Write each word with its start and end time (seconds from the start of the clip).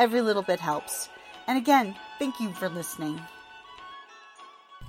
Every 0.00 0.22
little 0.22 0.40
bit 0.40 0.58
helps. 0.58 1.10
And 1.46 1.58
again, 1.58 1.94
thank 2.18 2.40
you 2.40 2.54
for 2.54 2.70
listening. 2.70 3.20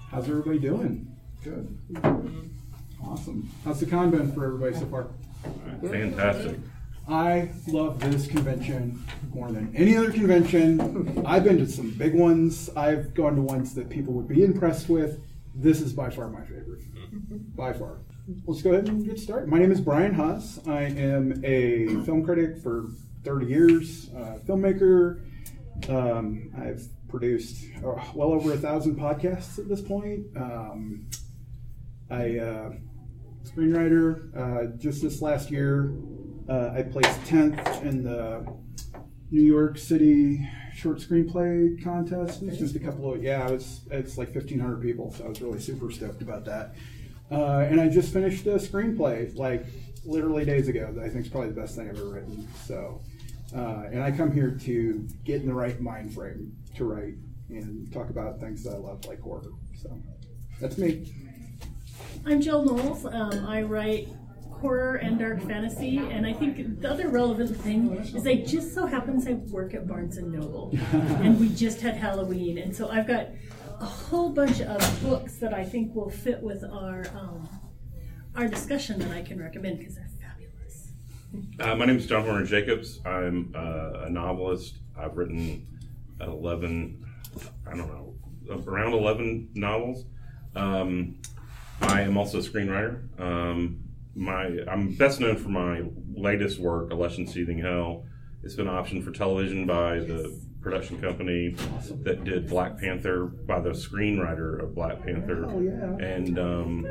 How's 0.10 0.30
everybody 0.30 0.58
doing? 0.58 1.06
Good. 1.44 1.78
Awesome. 3.04 3.52
How's 3.66 3.82
the 3.82 3.88
con 3.88 4.12
been 4.12 4.32
for 4.32 4.46
everybody 4.46 4.74
so 4.74 4.86
far? 4.86 5.08
Fantastic. 5.82 6.60
I 7.10 7.50
love 7.68 8.00
this 8.00 8.26
convention 8.26 9.06
more 9.34 9.52
than 9.52 9.76
any 9.76 9.98
other 9.98 10.14
convention. 10.14 11.22
I've 11.26 11.44
been 11.44 11.58
to 11.58 11.68
some 11.68 11.92
big 11.92 12.16
ones. 12.16 12.70
I've 12.78 13.14
gone 13.14 13.36
to 13.36 13.42
ones 13.42 13.76
that 13.76 13.90
people 13.90 14.14
would 14.14 14.30
be 14.30 14.46
impressed 14.46 14.88
with. 14.88 15.20
This 15.54 15.82
is 15.82 15.92
by 15.92 16.10
far 16.10 16.30
my 16.30 16.46
favorite. 16.46 16.84
By 17.58 17.74
far. 17.74 17.98
Let's 18.46 18.62
go 18.62 18.72
ahead 18.72 18.88
and 18.88 19.06
get 19.06 19.20
started. 19.20 19.50
My 19.50 19.60
name 19.60 19.74
is 19.74 19.82
Brian 19.82 20.14
Haas. 20.14 20.66
I 20.66 20.84
am 20.84 21.42
a 21.44 21.88
film 22.06 22.24
critic 22.24 22.60
for 22.64 22.86
30 23.24 23.46
years, 23.46 24.10
uh, 24.16 24.38
filmmaker. 24.48 25.22
Um, 25.90 26.52
I've 26.58 26.84
produced 27.08 27.66
uh, 27.78 28.02
well 28.14 28.32
over 28.32 28.54
a 28.54 28.58
thousand 28.58 28.98
podcasts 28.98 29.60
at 29.60 29.68
this 29.68 29.82
point. 29.82 30.26
Um, 30.36 31.08
I 32.10 32.38
uh, 32.38 32.72
screenwriter. 33.44 34.36
Uh, 34.36 34.78
just 34.78 35.02
this 35.02 35.22
last 35.22 35.52
year, 35.52 35.94
uh, 36.50 36.72
I 36.76 36.84
placed 36.84 37.22
10th 37.24 37.84
in 37.84 38.04
the 38.04 38.46
New 39.32 39.44
York 39.44 39.78
City 39.78 40.48
short 40.74 41.00
screenplay 41.00 41.82
contest. 41.84 42.44
It's 42.44 42.58
just 42.58 42.76
a 42.76 42.80
couple 42.80 43.14
of 43.14 43.24
yeah, 43.24 43.50
it's 43.50 44.18
like 44.18 44.34
1,500 44.34 44.82
people, 44.82 45.14
so 45.14 45.26
I 45.26 45.30
was 45.30 45.42
really 45.42 45.60
super 45.60 45.92
stoked 45.92 46.22
about 46.22 46.46
that. 46.46 46.76
Uh, 47.32 47.66
and 47.70 47.80
I 47.80 47.88
just 47.88 48.12
finished 48.12 48.46
a 48.48 48.56
screenplay 48.56 49.34
like 49.38 49.66
literally 50.04 50.44
days 50.44 50.68
ago 50.68 50.92
that 50.94 51.04
I 51.04 51.10
think 51.10 51.26
is 51.26 51.32
probably 51.32 51.50
the 51.50 51.62
best 51.62 51.76
thing 51.76 51.90
I've 51.90 51.98
ever 51.98 52.10
written. 52.10 52.48
So, 52.66 53.02
uh, 53.56 53.84
and 53.92 54.02
I 54.02 54.12
come 54.12 54.32
here 54.32 54.52
to 54.52 55.08
get 55.24 55.42
in 55.42 55.48
the 55.48 55.54
right 55.54 55.80
mind 55.80 56.14
frame 56.14 56.56
to 56.76 56.86
write 56.86 57.16
and 57.50 57.92
talk 57.92 58.10
about 58.10 58.40
things 58.40 58.64
that 58.64 58.74
I 58.74 58.78
love, 58.78 59.06
like 59.06 59.22
horror. 59.22 59.52
So, 59.76 60.02
that's 60.60 60.78
me. 60.78 61.12
I'm 62.26 62.40
Jill 62.40 62.64
Knowles. 62.64 63.06
Um, 63.06 63.46
I 63.46 63.64
write 63.64 64.08
horror 64.52 64.96
and 64.96 65.18
dark 65.18 65.42
fantasy, 65.42 65.98
and 65.98 66.26
I 66.26 66.34
think 66.34 66.82
the 66.82 66.90
other 66.90 67.10
relevant 67.10 67.58
thing 67.58 67.94
is 67.96 68.28
I 68.28 68.36
just 68.36 68.74
so 68.74 68.86
happens 68.86 69.28
I 69.28 69.34
work 69.34 69.74
at 69.74 69.88
Barnes 69.88 70.18
and 70.18 70.32
Noble, 70.32 70.72
and 70.92 71.40
we 71.40 71.50
just 71.50 71.82
had 71.82 71.96
Halloween, 71.98 72.60
and 72.60 72.76
so 72.76 72.90
I've 72.90 73.08
got 73.08 73.30
a 73.80 73.86
whole 73.86 74.30
bunch 74.30 74.62
of 74.62 75.04
books 75.04 75.38
that 75.38 75.54
I 75.54 75.66
think 75.66 75.96
will 75.96 76.12
fit 76.12 76.42
with 76.42 76.64
our 76.64 77.06
um, 77.16 77.50
our 78.36 78.48
discussion 78.48 79.00
that 79.00 79.12
I 79.12 79.24
can 79.24 79.42
recommend 79.42 79.80
because 79.80 79.96
they're. 79.96 80.11
Uh, 81.60 81.76
my 81.76 81.86
name 81.86 81.98
is 81.98 82.06
John 82.08 82.24
Hornor 82.26 82.46
Jacobs. 82.46 83.00
I'm 83.06 83.54
uh, 83.56 84.06
a 84.06 84.10
novelist. 84.10 84.80
I've 84.98 85.16
written 85.16 85.66
11, 86.20 87.06
I 87.66 87.70
don't 87.70 87.88
know, 87.88 88.16
around 88.68 88.94
11 88.94 89.50
novels. 89.54 90.06
Um, 90.56 91.22
I 91.82 92.02
am 92.02 92.18
also 92.18 92.40
a 92.40 92.42
screenwriter. 92.42 93.20
Um, 93.20 93.82
my 94.14 94.60
I'm 94.70 94.94
best 94.96 95.22
known 95.22 95.38
for 95.38 95.50
my 95.50 95.84
latest 96.14 96.60
work, 96.60 96.92
A 96.92 96.96
Lush 96.96 97.18
and 97.18 97.30
Seething 97.30 97.60
Hell. 97.60 98.06
It's 98.44 98.56
been 98.56 98.68
optioned 98.68 99.04
for 99.06 99.12
television 99.12 99.66
by 99.66 100.00
the 100.00 100.38
production 100.62 101.02
company 101.02 101.56
that 102.04 102.24
did 102.26 102.50
Black 102.50 102.78
Panther 102.78 103.26
by 103.26 103.62
the 103.62 103.70
screenwriter 103.70 104.62
of 104.62 104.76
Black 104.76 105.02
Panther. 105.04 105.46
Oh, 105.48 105.60
yeah. 105.62 106.06
And 106.06 106.38
um, 106.38 106.88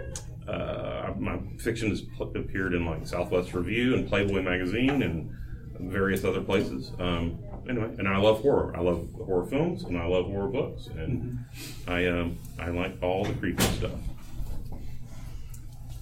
uh, 0.50 1.14
my 1.18 1.38
fiction 1.58 1.90
has 1.90 2.02
pl- 2.02 2.32
appeared 2.36 2.74
in 2.74 2.84
like 2.84 3.06
Southwest 3.06 3.54
Review 3.54 3.94
and 3.94 4.08
Playboy 4.08 4.42
magazine 4.42 5.02
and 5.02 5.30
various 5.78 6.24
other 6.24 6.40
places. 6.40 6.92
Um, 6.98 7.38
anyway, 7.68 7.94
and 7.98 8.08
I 8.08 8.18
love 8.18 8.40
horror. 8.40 8.74
I 8.76 8.80
love 8.80 9.08
horror 9.14 9.46
films 9.46 9.84
and 9.84 9.96
I 9.96 10.06
love 10.06 10.26
horror 10.26 10.48
books, 10.48 10.88
and 10.88 11.44
I 11.86 12.06
um, 12.06 12.38
I 12.58 12.68
like 12.68 13.00
all 13.02 13.24
the 13.24 13.34
creepy 13.34 13.62
stuff. 13.64 13.92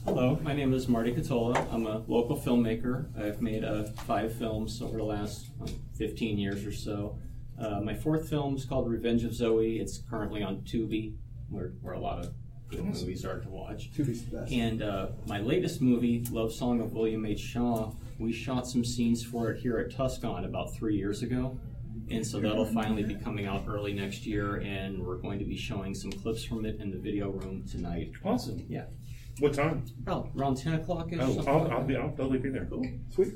Hello, 0.04 0.38
my 0.42 0.54
name 0.54 0.72
is 0.72 0.88
Marty 0.88 1.12
Catola. 1.12 1.70
I'm 1.70 1.86
a 1.86 2.02
local 2.08 2.36
filmmaker. 2.36 3.06
I've 3.20 3.42
made 3.42 3.62
uh, 3.62 3.84
five 4.06 4.32
films 4.32 4.80
over 4.80 4.96
the 4.96 5.04
last 5.04 5.48
um, 5.60 5.68
15 5.98 6.38
years 6.38 6.64
or 6.64 6.72
so. 6.72 7.18
Uh, 7.60 7.80
my 7.80 7.94
fourth 7.94 8.28
film 8.28 8.56
is 8.56 8.64
called 8.64 8.88
Revenge 8.88 9.24
of 9.24 9.34
Zoe. 9.34 9.78
It's 9.78 9.98
currently 10.08 10.42
on 10.42 10.62
Tubi, 10.62 11.14
where, 11.50 11.72
where 11.82 11.92
a 11.92 12.00
lot 12.00 12.20
of 12.20 12.32
good 12.68 12.84
movies 12.84 13.24
are 13.24 13.40
to 13.40 13.48
watch. 13.48 13.90
Tubi's 13.92 14.24
the 14.24 14.38
best. 14.38 14.52
And 14.52 14.82
uh, 14.82 15.08
my 15.26 15.40
latest 15.40 15.80
movie, 15.80 16.24
Love 16.30 16.52
Song 16.52 16.80
of 16.80 16.92
William 16.92 17.24
H. 17.24 17.40
Shaw, 17.40 17.92
we 18.18 18.32
shot 18.32 18.66
some 18.66 18.84
scenes 18.84 19.24
for 19.24 19.50
it 19.50 19.60
here 19.60 19.78
at 19.78 19.90
Tuscon 19.90 20.44
about 20.44 20.74
three 20.74 20.96
years 20.96 21.22
ago. 21.22 21.58
And 22.10 22.26
so 22.26 22.40
that'll 22.40 22.64
finally 22.64 23.02
be 23.02 23.14
coming 23.14 23.46
out 23.46 23.64
early 23.68 23.92
next 23.92 24.24
year, 24.24 24.56
and 24.56 25.04
we're 25.04 25.16
going 25.16 25.38
to 25.38 25.44
be 25.44 25.56
showing 25.56 25.94
some 25.94 26.10
clips 26.10 26.42
from 26.42 26.64
it 26.64 26.80
in 26.80 26.90
the 26.90 26.96
video 26.96 27.30
room 27.30 27.64
tonight. 27.70 28.12
Awesome. 28.24 28.64
Yeah. 28.68 28.84
What 29.40 29.52
time? 29.52 29.84
About 30.02 30.30
around 30.36 30.56
10 30.56 30.74
o'clock 30.74 31.12
ish. 31.12 31.18
Oh, 31.20 31.44
I'll, 31.46 31.70
I'll 31.70 31.84
be 31.84 31.96
I'll 31.96 32.10
totally 32.10 32.38
be 32.38 32.48
there. 32.48 32.64
Cool. 32.64 32.84
Sweet. 33.10 33.34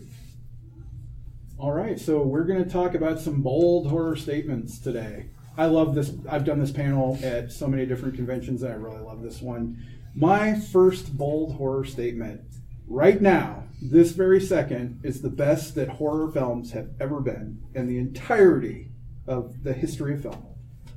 All 1.59 1.73
right, 1.73 2.01
so 2.01 2.23
we're 2.23 2.45
going 2.45 2.65
to 2.65 2.69
talk 2.69 2.95
about 2.95 3.21
some 3.21 3.43
bold 3.43 3.87
horror 3.87 4.17
statements 4.17 4.79
today. 4.79 5.27
I 5.57 5.67
love 5.67 5.95
this. 5.95 6.13
I've 6.29 6.45
done 6.45 6.61
this 6.61 6.71
panel 6.71 7.19
at 7.23 7.53
so 7.53 7.67
many 7.67 7.85
different 7.85 8.15
conventions, 8.15 8.63
and 8.63 8.73
I 8.73 8.77
really 8.77 9.03
love 9.03 9.23
this 9.23 9.43
one. 9.43 9.85
My 10.15 10.59
first 10.59 11.17
bold 11.17 11.57
horror 11.57 11.85
statement, 11.85 12.41
right 12.87 13.21
now, 13.21 13.65
this 13.81 14.13
very 14.13 14.41
second, 14.41 15.01
is 15.03 15.21
the 15.21 15.31
best 15.31 15.75
that 15.75 15.89
horror 15.89 16.31
films 16.31 16.73
have 16.73 16.91
ever 17.01 17.21
been 17.21 17.63
in 17.75 17.87
the 17.87 17.99
entirety 17.99 18.91
of 19.27 19.63
the 19.63 19.73
history 19.73 20.15
of 20.15 20.23
film. 20.23 20.47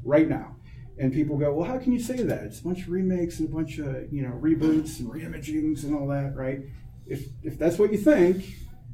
Right 0.04 0.30
now. 0.30 0.56
And 0.98 1.12
people 1.12 1.38
go, 1.38 1.54
well, 1.54 1.68
how 1.68 1.78
can 1.78 1.92
you 1.92 2.00
say 2.00 2.24
that? 2.24 2.44
It's 2.44 2.62
a 2.62 2.64
bunch 2.64 2.84
of 2.84 2.90
remakes 2.90 3.40
and 3.40 3.50
a 3.50 3.52
bunch 3.52 3.80
of 3.80 4.14
you 4.14 4.22
know 4.22 4.40
reboots 4.42 5.00
and 5.00 5.10
reimagings 5.12 5.84
and 5.84 5.94
all 5.94 6.08
that, 6.08 6.36
right? 6.36 6.62
If 7.06 7.26
if 7.44 7.60
that's 7.60 7.78
what 7.78 7.92
you 7.92 7.98
think, 7.98 8.46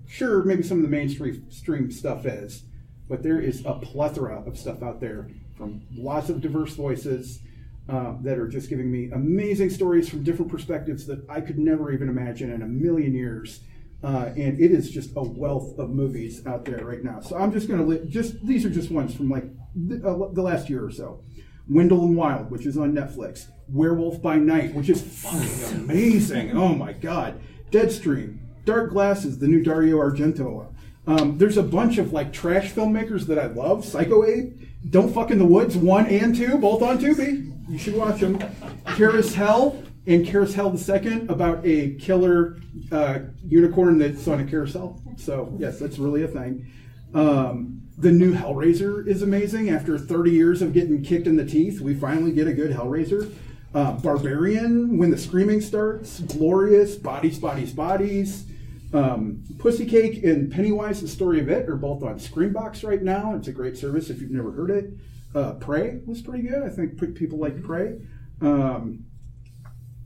sure, 0.07 0.43
maybe 0.43 0.63
some 0.63 0.77
of 0.77 0.83
the 0.83 0.89
mainstream 0.89 1.45
stream 1.51 1.91
stuff 1.91 2.25
is, 2.25 2.63
but 3.07 3.21
there 3.21 3.39
is 3.39 3.63
a 3.65 3.73
plethora 3.73 4.41
of 4.47 4.57
stuff 4.57 4.81
out 4.81 4.99
there 4.99 5.29
from 5.61 5.83
lots 5.95 6.29
of 6.29 6.41
diverse 6.41 6.73
voices 6.73 7.39
uh, 7.87 8.15
that 8.21 8.39
are 8.39 8.47
just 8.47 8.67
giving 8.67 8.91
me 8.91 9.11
amazing 9.11 9.69
stories 9.69 10.09
from 10.09 10.23
different 10.23 10.49
perspectives 10.49 11.05
that 11.05 11.23
I 11.29 11.39
could 11.39 11.59
never 11.59 11.91
even 11.91 12.09
imagine 12.09 12.51
in 12.51 12.63
a 12.63 12.65
million 12.65 13.13
years. 13.13 13.59
Uh, 14.03 14.31
and 14.35 14.59
it 14.59 14.71
is 14.71 14.89
just 14.89 15.11
a 15.15 15.21
wealth 15.21 15.77
of 15.77 15.91
movies 15.91 16.43
out 16.47 16.65
there 16.65 16.83
right 16.83 17.03
now. 17.03 17.19
So 17.19 17.37
I'm 17.37 17.51
just 17.51 17.67
going 17.67 17.79
to 17.79 17.85
li- 17.85 18.09
just 18.09 18.43
these 18.43 18.65
are 18.65 18.71
just 18.71 18.89
ones 18.89 19.13
from 19.13 19.29
like 19.29 19.43
the, 19.75 19.97
uh, 19.97 20.33
the 20.33 20.41
last 20.41 20.67
year 20.67 20.83
or 20.83 20.89
so. 20.89 21.23
Wendell 21.69 22.05
and 22.05 22.17
Wild, 22.17 22.49
which 22.49 22.65
is 22.65 22.75
on 22.75 22.93
Netflix. 22.93 23.45
Werewolf 23.69 24.19
by 24.19 24.37
Night, 24.37 24.73
which 24.73 24.89
is 24.89 25.03
fucking 25.03 25.75
amazing. 25.75 26.57
Oh 26.57 26.73
my 26.73 26.93
god. 26.93 27.39
Deadstream, 27.69 28.39
Dark 28.65 28.89
Glasses, 28.89 29.37
the 29.37 29.47
new 29.47 29.61
Dario 29.61 29.97
Argento. 29.97 30.73
Um, 31.05 31.37
there's 31.37 31.57
a 31.57 31.63
bunch 31.63 31.99
of 31.99 32.13
like 32.13 32.33
trash 32.33 32.71
filmmakers 32.71 33.27
that 33.27 33.37
I 33.37 33.45
love. 33.45 33.85
Psycho 33.85 34.25
Ape, 34.25 34.57
Don't 34.89 35.13
Fuck 35.13 35.31
in 35.31 35.37
the 35.37 35.45
Woods, 35.45 35.77
one 35.77 36.07
and 36.07 36.35
two, 36.35 36.57
both 36.57 36.81
on 36.81 36.99
Tubi. 36.99 37.69
You 37.69 37.77
should 37.77 37.95
watch 37.95 38.19
them. 38.19 38.39
Karis 38.85 39.33
Hell 39.33 39.81
and 40.07 40.27
Hell 40.27 40.71
the 40.71 40.77
Second 40.77 41.29
about 41.29 41.65
a 41.65 41.95
killer 41.95 42.57
uh, 42.91 43.19
unicorn 43.47 43.97
that's 43.97 44.27
on 44.27 44.39
a 44.39 44.45
carousel. 44.45 45.01
So 45.17 45.53
yes, 45.57 45.79
that's 45.79 45.99
really 45.99 46.23
a 46.23 46.27
thing. 46.27 46.65
Um, 47.13 47.81
the 47.97 48.11
new 48.11 48.33
Hellraiser 48.33 49.05
is 49.07 49.21
amazing. 49.21 49.69
After 49.69 49.97
30 49.97 50.31
years 50.31 50.61
of 50.61 50.73
getting 50.73 51.03
kicked 51.03 51.27
in 51.27 51.35
the 51.35 51.45
teeth, 51.45 51.79
we 51.81 51.93
finally 51.93 52.31
get 52.31 52.47
a 52.47 52.53
good 52.53 52.71
Hellraiser. 52.71 53.31
Uh, 53.73 53.93
Barbarian, 53.93 54.97
when 54.97 55.11
the 55.11 55.17
screaming 55.17 55.61
starts, 55.61 56.19
glorious. 56.21 56.95
Bodies, 56.95 57.39
bodies, 57.39 57.71
bodies. 57.71 58.45
Um, 58.93 59.43
Pussycake 59.57 60.23
and 60.23 60.51
Pennywise, 60.51 61.01
the 61.01 61.07
story 61.07 61.39
of 61.39 61.49
it, 61.49 61.69
are 61.69 61.75
both 61.75 62.03
on 62.03 62.19
Screambox 62.19 62.87
right 62.87 63.01
now. 63.01 63.35
It's 63.35 63.47
a 63.47 63.51
great 63.53 63.77
service 63.77 64.09
if 64.09 64.21
you've 64.21 64.31
never 64.31 64.51
heard 64.51 64.69
it. 64.69 64.93
Uh, 65.33 65.53
Prey 65.53 66.01
was 66.05 66.21
pretty 66.21 66.47
good. 66.47 66.63
I 66.63 66.69
think 66.69 67.15
people 67.15 67.39
like 67.39 67.63
Prey. 67.63 68.01
Um, 68.41 69.05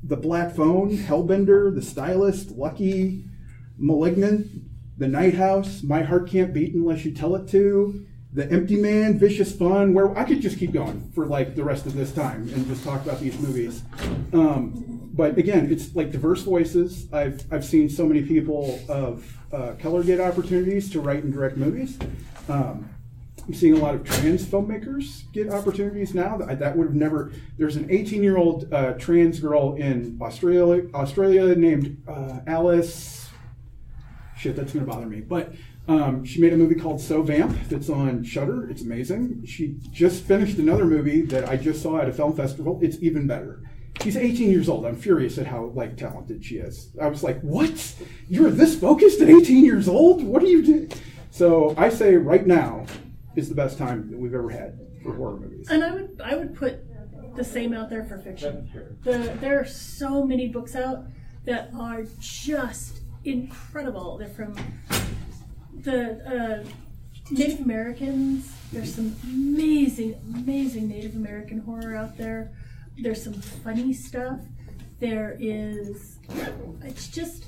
the 0.04 0.18
Black 0.18 0.56
Phone, 0.56 0.96
Hellbender, 0.96 1.74
The 1.74 1.82
Stylist, 1.82 2.52
Lucky, 2.52 3.26
Malignant, 3.78 4.48
The 5.00 5.08
Night 5.08 5.34
House, 5.34 5.82
My 5.82 6.04
Heart 6.04 6.30
Can't 6.30 6.54
Beat 6.54 6.76
Unless 6.76 7.06
You 7.06 7.12
Tell 7.12 7.36
It 7.36 7.48
To, 7.50 8.06
The 8.32 8.52
Empty 8.52 8.76
Man, 8.76 9.18
Vicious 9.18 9.56
Fun, 9.56 9.96
where 9.96 10.16
I 10.16 10.24
could 10.24 10.42
just 10.42 10.60
keep 10.60 10.74
going 10.74 11.12
for 11.16 11.26
like 11.26 11.56
the 11.56 11.64
rest 11.64 11.88
of 11.88 11.96
this 11.96 12.14
time 12.14 12.50
and 12.54 12.68
just 12.68 12.84
talk 12.84 13.04
about 13.04 13.20
these 13.20 13.40
movies. 13.40 13.82
Um, 14.32 14.95
but 15.16 15.38
again, 15.38 15.72
it's 15.72 15.96
like 15.96 16.12
diverse 16.12 16.42
voices. 16.42 17.12
I've, 17.14 17.42
I've 17.52 17.64
seen 17.64 17.90
so 17.90 18.06
many 18.06 18.22
people 18.22 18.80
of 18.90 19.38
uh, 19.54 19.74
color 19.80 20.04
get 20.04 20.20
opportunities 20.20 20.92
to 20.92 21.00
write 21.00 21.24
and 21.24 21.32
direct 21.32 21.56
movies. 21.56 21.98
Um, 22.50 22.90
I'm 23.48 23.54
seeing 23.54 23.74
a 23.74 23.78
lot 23.78 23.96
of 23.96 24.04
trans 24.04 24.46
filmmakers 24.46 25.32
get 25.32 25.50
opportunities 25.50 26.14
now. 26.14 26.38
That, 26.38 26.60
that 26.60 26.76
would 26.76 26.88
have 26.88 26.96
never. 26.96 27.32
There's 27.58 27.78
an 27.78 27.90
18 27.90 28.24
year 28.24 28.38
old 28.38 28.74
uh, 28.74 28.94
trans 28.94 29.40
girl 29.40 29.76
in 29.76 30.18
Australia, 30.22 30.90
Australia 30.94 31.56
named 31.56 32.04
uh, 32.08 32.40
Alice. 32.48 33.30
Shit, 34.36 34.56
that's 34.56 34.74
gonna 34.74 34.86
bother 34.86 35.06
me. 35.06 35.22
But 35.22 35.54
um, 35.88 36.26
she 36.26 36.42
made 36.42 36.52
a 36.52 36.58
movie 36.58 36.76
called 36.76 37.00
So 37.00 37.22
Vamp 37.22 37.56
that's 37.70 37.90
on 37.90 38.24
Shudder. 38.24 38.70
It's 38.70 38.82
amazing. 38.82 39.46
She 39.46 39.78
just 39.92 40.24
finished 40.24 40.58
another 40.58 40.86
movie 40.86 41.22
that 41.22 41.48
I 41.48 41.56
just 41.56 41.82
saw 41.82 42.00
at 42.00 42.10
a 42.10 42.14
film 42.14 42.36
festival. 42.36 42.80
It's 42.82 42.98
even 43.02 43.28
better. 43.28 43.62
She's 44.02 44.18
18 44.18 44.50
years 44.50 44.70
old. 44.70 44.86
I'm 44.86 44.96
furious 44.96 45.38
at 45.38 45.48
how 45.48 45.66
like 45.74 45.98
talented 45.98 46.44
she 46.44 46.58
is. 46.58 46.90
I 47.02 47.08
was 47.08 47.24
like, 47.24 47.42
"What? 47.42 47.96
You're 48.30 48.52
this 48.52 48.80
focused 48.80 49.22
at 49.22 49.30
18 49.30 49.64
years 49.64 49.88
old? 49.88 50.24
What 50.24 50.44
are 50.44 50.48
you 50.48 50.64
doing?" 50.64 50.92
So 51.32 51.74
I 51.78 51.90
say 51.90 52.16
right 52.16 52.46
now 52.46 52.86
is 53.36 53.50
the 53.50 53.56
best 53.56 53.78
time 53.78 54.10
that 54.12 54.18
we've 54.18 54.34
ever 54.34 54.50
had 54.50 54.80
for 55.04 55.14
horror 55.14 55.38
movies. 55.38 55.68
And 55.70 55.84
I 55.84 55.92
would 55.92 56.22
I 56.24 56.36
would 56.36 56.56
put 56.56 56.80
the 57.36 57.44
same 57.44 57.74
out 57.74 57.90
there 57.90 58.04
for 58.04 58.18
fiction. 58.18 58.70
The, 59.04 59.38
there 59.42 59.60
are 59.60 59.66
so 59.66 60.24
many 60.24 60.48
books 60.48 60.76
out 60.76 61.06
that 61.46 61.70
are 61.78 62.04
just 62.20 63.02
incredible. 63.24 64.18
They're 64.18 64.30
from 64.30 64.56
the 65.82 66.64
uh, 66.66 66.70
Native 67.32 67.62
Americans. 67.62 68.52
There's 68.72 68.96
some 68.96 69.16
amazing, 69.24 70.16
amazing 70.34 70.88
Native 70.88 71.16
American 71.16 71.60
horror 71.60 71.96
out 71.96 72.18
there. 72.18 72.52
There's 72.98 73.24
some 73.24 73.34
funny 73.34 73.94
stuff. 73.94 74.40
There 75.00 75.38
is, 75.40 76.18
it's 76.84 77.08
just 77.10 77.46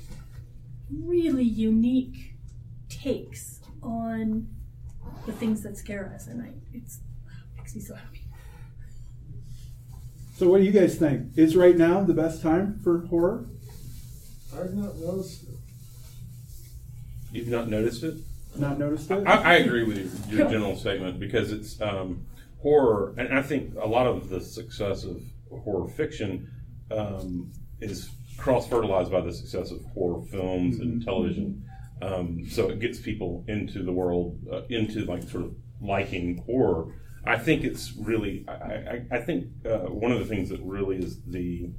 really 0.90 1.44
unique 1.44 2.34
takes 2.88 3.60
on 3.82 4.48
the 5.26 5.32
things 5.32 5.62
that 5.62 5.76
scare 5.76 6.12
us, 6.14 6.26
and 6.26 6.42
I, 6.42 6.50
it's 6.72 7.00
makes 7.56 7.74
me 7.74 7.80
so 7.80 7.94
happy. 7.94 8.22
So 10.36 10.48
what 10.48 10.58
do 10.58 10.64
you 10.64 10.72
guys 10.72 10.96
think? 10.96 11.36
Is 11.36 11.56
right 11.56 11.76
now 11.76 12.02
the 12.02 12.14
best 12.14 12.42
time 12.42 12.78
for 12.84 13.06
horror? 13.06 13.46
I've 14.54 14.74
not 14.74 14.96
noticed 14.98 15.44
it. 15.44 15.54
You've 17.32 17.48
not 17.48 17.68
noticed 17.68 18.04
it? 18.04 18.14
Not 18.56 18.78
noticed 18.78 19.10
it? 19.10 19.26
I, 19.26 19.54
I 19.54 19.54
agree 19.54 19.84
with 19.84 19.98
your, 20.30 20.38
your 20.38 20.50
general 20.50 20.76
statement 20.76 21.18
because 21.18 21.52
it's 21.52 21.80
um, 21.80 22.26
horror, 22.62 23.14
and 23.18 23.36
I 23.36 23.42
think 23.42 23.74
a 23.80 23.86
lot 23.86 24.06
of 24.06 24.28
the 24.28 24.40
success 24.40 25.04
of 25.04 25.22
horror 25.50 25.88
fiction 25.88 26.50
um, 26.90 27.52
is 27.80 28.10
cross 28.36 28.68
fertilized 28.68 29.10
by 29.10 29.20
the 29.20 29.32
success 29.32 29.70
of 29.70 29.84
horror 29.94 30.22
films 30.26 30.78
and 30.80 31.04
television. 31.04 31.64
Um, 32.00 32.46
so 32.48 32.68
it 32.68 32.78
gets 32.78 32.98
people 33.00 33.44
into 33.48 33.82
the 33.82 33.92
world, 33.92 34.38
uh, 34.52 34.62
into 34.68 35.04
like 35.04 35.24
sort 35.24 35.44
of 35.44 35.54
liking 35.80 36.38
horror. 36.46 36.94
I 37.26 37.36
think 37.36 37.64
it's 37.64 37.92
really, 37.98 38.44
I, 38.48 38.52
I, 38.52 39.06
I 39.12 39.18
think 39.20 39.48
uh, 39.66 39.78
one 39.90 40.12
of 40.12 40.18
the 40.20 40.24
things 40.24 40.48
that 40.50 40.60
really 40.62 40.96
is 40.98 41.20
the 41.26 41.70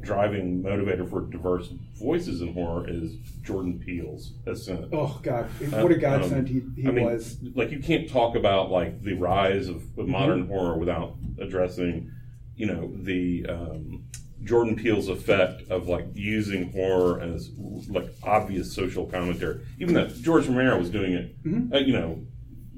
driving 0.00 0.62
motivator 0.62 1.08
for 1.08 1.22
diverse 1.22 1.68
voices 1.98 2.40
in 2.40 2.52
horror 2.52 2.88
is 2.88 3.16
Jordan 3.42 3.82
Peele's 3.84 4.34
Ascent. 4.46 4.88
oh 4.92 5.18
God, 5.22 5.46
what 5.70 5.90
a 5.90 5.96
godsend 5.96 6.48
he, 6.48 6.62
he 6.76 6.82
Um, 6.82 6.88
I 6.88 6.90
mean, 6.92 7.04
was. 7.06 7.38
Like 7.54 7.70
you 7.70 7.80
can't 7.80 8.08
talk 8.08 8.36
about 8.36 8.70
like 8.70 9.02
the 9.02 9.14
rise 9.14 9.68
of, 9.68 9.82
of 9.98 10.06
modern 10.08 10.46
horror 10.46 10.76
without 10.78 11.16
addressing, 11.40 12.10
you 12.56 12.66
know, 12.66 12.90
the 12.94 13.46
um, 13.48 14.04
Jordan 14.42 14.76
Peele's 14.76 15.08
effect 15.08 15.62
of 15.70 15.88
like 15.88 16.06
using 16.14 16.72
horror 16.72 17.20
as 17.20 17.50
like 17.88 18.08
obvious 18.22 18.74
social 18.74 19.06
commentary. 19.06 19.60
Even 19.78 19.94
though 19.94 20.06
George 20.08 20.46
Romero 20.46 20.78
was 20.78 20.90
doing 20.90 21.12
it, 21.12 21.34
uh, 21.72 21.78
you 21.78 21.92
know, 21.92 22.24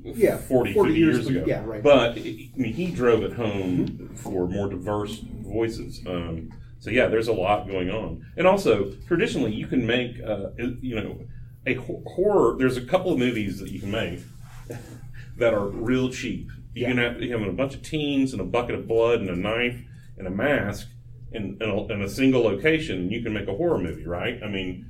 Yeah, 0.05 0.37
40, 0.39 0.73
40 0.75 0.95
years 0.95 1.17
years, 1.17 1.27
ago. 1.29 1.45
Yeah, 1.47 1.65
right. 1.65 1.83
But 1.83 2.13
I 2.19 2.51
mean, 2.57 2.73
he 2.73 2.91
drove 2.91 3.23
it 3.23 3.33
home 3.33 4.11
for 4.17 4.49
more 4.49 4.69
diverse 4.69 5.19
voices. 5.19 6.01
Um, 6.07 6.51
so 6.81 6.91
yeah, 6.91 7.07
there's 7.09 7.29
a 7.29 7.33
lot 7.33 7.67
going 7.67 7.91
on, 7.91 8.25
and 8.37 8.47
also 8.47 8.93
traditionally 9.09 9.53
you 9.53 9.67
can 9.67 9.85
make, 9.87 10.21
uh, 10.25 10.51
you 10.81 10.95
know, 10.95 11.21
a 11.67 11.75
horror. 11.75 12.57
There's 12.57 12.77
a 12.77 12.83
couple 12.83 13.13
of 13.13 13.19
movies 13.19 13.59
that 13.59 13.71
you 13.71 13.81
can 13.81 13.91
make 13.91 14.21
that 15.37 15.55
are 15.55 15.67
real 15.67 16.09
cheap. 16.11 16.51
You 16.81 16.87
can 16.87 16.99
have, 16.99 17.21
you 17.23 17.33
have 17.37 17.47
a 17.49 17.53
bunch 17.53 17.75
of 17.75 17.83
teens 17.83 18.33
and 18.33 18.41
a 18.41 18.45
bucket 18.45 18.75
of 18.75 18.87
blood 18.89 19.21
and 19.21 19.31
a 19.31 19.37
knife 19.37 19.79
and 20.17 20.27
a 20.27 20.31
mask 20.31 20.89
in, 21.33 21.59
in, 21.61 21.69
a, 21.71 21.87
in 21.93 22.03
a 22.03 22.09
single 22.09 22.43
location, 22.43 22.99
and 22.99 23.13
you 23.13 23.23
can 23.23 23.33
make 23.33 23.49
a 23.49 23.55
horror 23.55 23.79
movie, 23.79 24.07
right? 24.07 24.41
I 24.43 24.49
mean, 24.49 24.87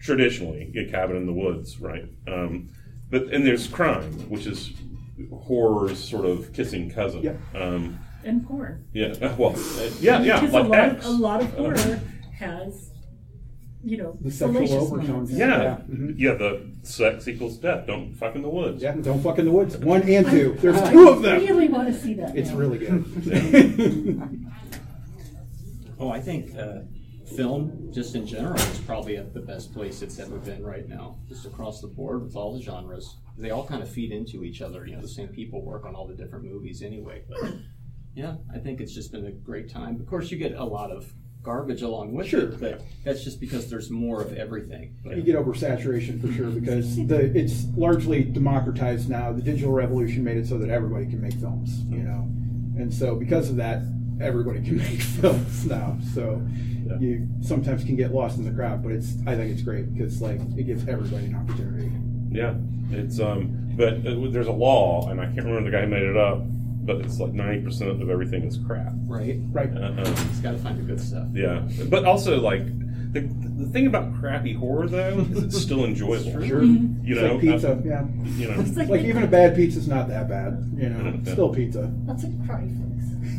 traditionally, 0.00 0.70
get 0.72 0.90
Cabin 0.90 1.16
in 1.16 1.26
the 1.26 1.32
Woods, 1.32 1.80
right? 1.80 2.04
Um, 2.26 2.70
but 3.10 3.24
and 3.32 3.46
there's 3.46 3.66
crime, 3.66 4.12
which 4.28 4.46
is 4.46 4.72
horror's 5.32 5.98
sort 6.02 6.24
of 6.26 6.52
kissing 6.52 6.90
cousin. 6.90 7.22
Yeah. 7.22 7.36
Um, 7.60 7.98
And 8.24 8.46
porn. 8.46 8.84
yeah. 8.92 9.14
Well, 9.38 9.54
uh, 9.56 9.90
yeah, 10.00 10.20
yeah. 10.22 10.40
Because 10.40 10.52
Like 10.54 10.64
a 10.64 10.68
lot, 10.68 10.78
X. 10.90 11.04
of, 11.06 11.10
a 11.10 11.16
lot 11.18 11.40
of 11.42 11.52
horror 11.54 12.00
has, 12.38 12.90
you 13.88 13.96
know, 13.96 14.18
The 14.20 14.30
sexual 14.30 14.54
salacious 14.66 14.74
overtones. 14.90 15.08
moments. 15.08 15.32
yeah, 15.32 15.46
Yeah. 15.62 15.78
yeah, 16.16 16.30
Mhm. 16.34 16.38
The 16.38 16.86
sex 16.88 17.26
equals 17.28 17.56
death. 17.58 17.86
Don't 17.86 18.14
fuck 18.14 18.34
in 18.36 18.42
the 18.42 18.48
woods. 18.48 18.82
Yeah, 18.82 18.94
don't 18.96 19.20
fuck 19.22 19.38
in 19.38 19.44
the 19.46 19.50
woods. 19.52 19.76
One 19.78 20.02
and 20.02 20.26
two. 20.26 20.56
There's 20.60 20.76
I 20.76 20.92
two 20.92 21.08
of 21.08 21.22
them. 21.22 21.40
really 21.40 21.68
want 21.68 21.88
to 21.88 21.94
see 21.94 22.14
that. 22.14 22.36
It's 22.36 22.50
now. 22.50 22.56
really 22.56 22.78
good. 22.78 24.20
Oh, 26.00 26.10
I 26.10 26.20
think 26.20 26.56
uh, 26.56 26.82
film, 27.34 27.90
just 27.92 28.14
in 28.14 28.24
general, 28.24 28.54
is 28.54 28.78
probably 28.86 29.16
at 29.16 29.34
the 29.34 29.40
best 29.40 29.72
place 29.72 30.00
it's 30.00 30.20
ever 30.20 30.38
been 30.38 30.62
right 30.62 30.88
now, 30.88 31.16
just 31.28 31.44
across 31.44 31.80
the 31.80 31.88
board 31.88 32.22
with 32.22 32.36
all 32.36 32.54
the 32.56 32.62
genres. 32.62 33.16
They 33.36 33.50
all 33.50 33.66
kind 33.66 33.82
of 33.82 33.88
feed 33.88 34.12
into 34.12 34.44
each 34.44 34.62
other. 34.62 34.86
You 34.86 34.94
know, 34.94 35.02
the 35.02 35.08
same 35.08 35.26
people 35.26 35.60
work 35.64 35.84
on 35.84 35.96
all 35.96 36.06
the 36.06 36.14
different 36.14 36.44
movies 36.44 36.82
anyway. 36.82 37.22
But 37.28 37.52
yeah, 38.14 38.36
I 38.54 38.58
think 38.58 38.80
it's 38.80 38.94
just 38.94 39.10
been 39.10 39.26
a 39.26 39.32
great 39.32 39.68
time. 39.68 40.00
Of 40.00 40.06
course, 40.06 40.30
you 40.30 40.38
get 40.38 40.52
a 40.54 40.64
lot 40.64 40.92
of 40.92 41.12
garbage 41.42 41.82
along 41.82 42.12
with 42.14 42.26
Sure. 42.28 42.40
it, 42.40 42.60
but 42.60 42.82
that's 43.04 43.24
just 43.24 43.40
because 43.40 43.70
there's 43.70 43.90
more 43.90 44.20
of 44.22 44.32
everything. 44.36 44.94
But, 45.04 45.16
you 45.16 45.22
get 45.22 45.36
oversaturation 45.36 46.20
for 46.20 46.30
sure 46.32 46.50
because 46.50 46.96
the 47.06 47.36
it's 47.38 47.66
largely 47.76 48.22
democratized 48.24 49.08
now. 49.08 49.32
The 49.32 49.42
digital 49.42 49.72
revolution 49.72 50.24
made 50.24 50.36
it 50.36 50.46
so 50.46 50.58
that 50.58 50.68
everybody 50.70 51.06
can 51.06 51.20
make 51.20 51.34
films, 51.34 51.80
you 51.84 51.98
know, 52.02 52.26
and 52.78 52.92
so 52.92 53.14
because 53.14 53.48
of 53.50 53.56
that, 53.56 53.82
everybody 54.20 54.60
can 54.62 54.76
make 54.88 55.00
films 55.00 55.64
now. 55.66 55.96
So 56.14 56.42
Yeah. 56.86 56.98
you 56.98 57.28
sometimes 57.40 57.84
can 57.84 57.96
get 57.96 58.12
lost 58.12 58.38
in 58.38 58.44
the 58.44 58.50
crowd, 58.52 58.82
but 58.82 58.92
it's 58.92 59.14
I 59.26 59.36
think 59.36 59.50
it's 59.52 59.62
great 59.62 59.92
because 59.94 60.20
like 60.20 60.40
it 60.56 60.64
gives 60.64 60.86
everybody 60.88 61.26
an 61.26 61.34
opportunity. 61.36 61.90
Yeah, 62.30 62.54
it's 62.90 63.20
um, 63.20 63.54
but 63.76 63.94
uh, 64.06 64.16
there's 64.30 64.48
a 64.48 64.52
law, 64.52 65.08
and 65.08 65.20
I 65.20 65.26
can't 65.26 65.46
remember 65.46 65.70
the 65.70 65.76
guy 65.76 65.82
who 65.84 65.88
made 65.88 66.02
it 66.02 66.16
up, 66.16 66.42
but 66.88 66.96
it's 67.04 67.20
like 67.20 67.32
ninety 67.34 67.62
percent 67.62 68.02
of 68.02 68.08
everything 68.08 68.42
is 68.44 68.58
crap. 68.66 68.92
right? 69.06 69.36
Right. 69.52 69.70
Uh, 69.70 69.88
um, 69.88 69.98
It's 69.98 70.40
got 70.40 70.52
to 70.52 70.58
find 70.58 70.78
the 70.78 70.82
good 70.82 71.00
stuff. 71.00 71.26
yeah, 71.34 71.62
but 71.90 72.04
also 72.06 72.40
like 72.40 72.62
the, 73.12 73.20
the 73.20 73.66
thing 73.66 73.86
about 73.86 74.18
crappy 74.18 74.54
horror 74.54 74.88
though 74.88 75.20
is 75.30 75.42
it's 75.44 75.60
still 75.68 75.84
enjoyable. 75.84 76.32
Sure. 76.46 76.62
You 76.64 76.96
It's 77.04 77.20
know, 77.20 77.32
like 77.34 77.40
pizza, 77.40 77.72
uh, 77.72 77.80
yeah. 77.84 78.04
you 78.36 78.48
know, 78.48 78.60
It's 78.60 78.76
like, 78.76 78.88
Like 78.88 79.02
even 79.02 79.22
a 79.22 79.26
bad 79.26 79.54
pizza's 79.54 79.86
not 79.88 80.08
that 80.08 80.28
bad, 80.28 80.72
you 80.76 80.88
know. 80.88 81.20
Yeah. 81.24 81.32
Still 81.32 81.50
pizza. 81.54 81.92
That's 82.06 82.24
a 82.24 82.30
cry 82.46 82.66
flicks. 82.66 83.06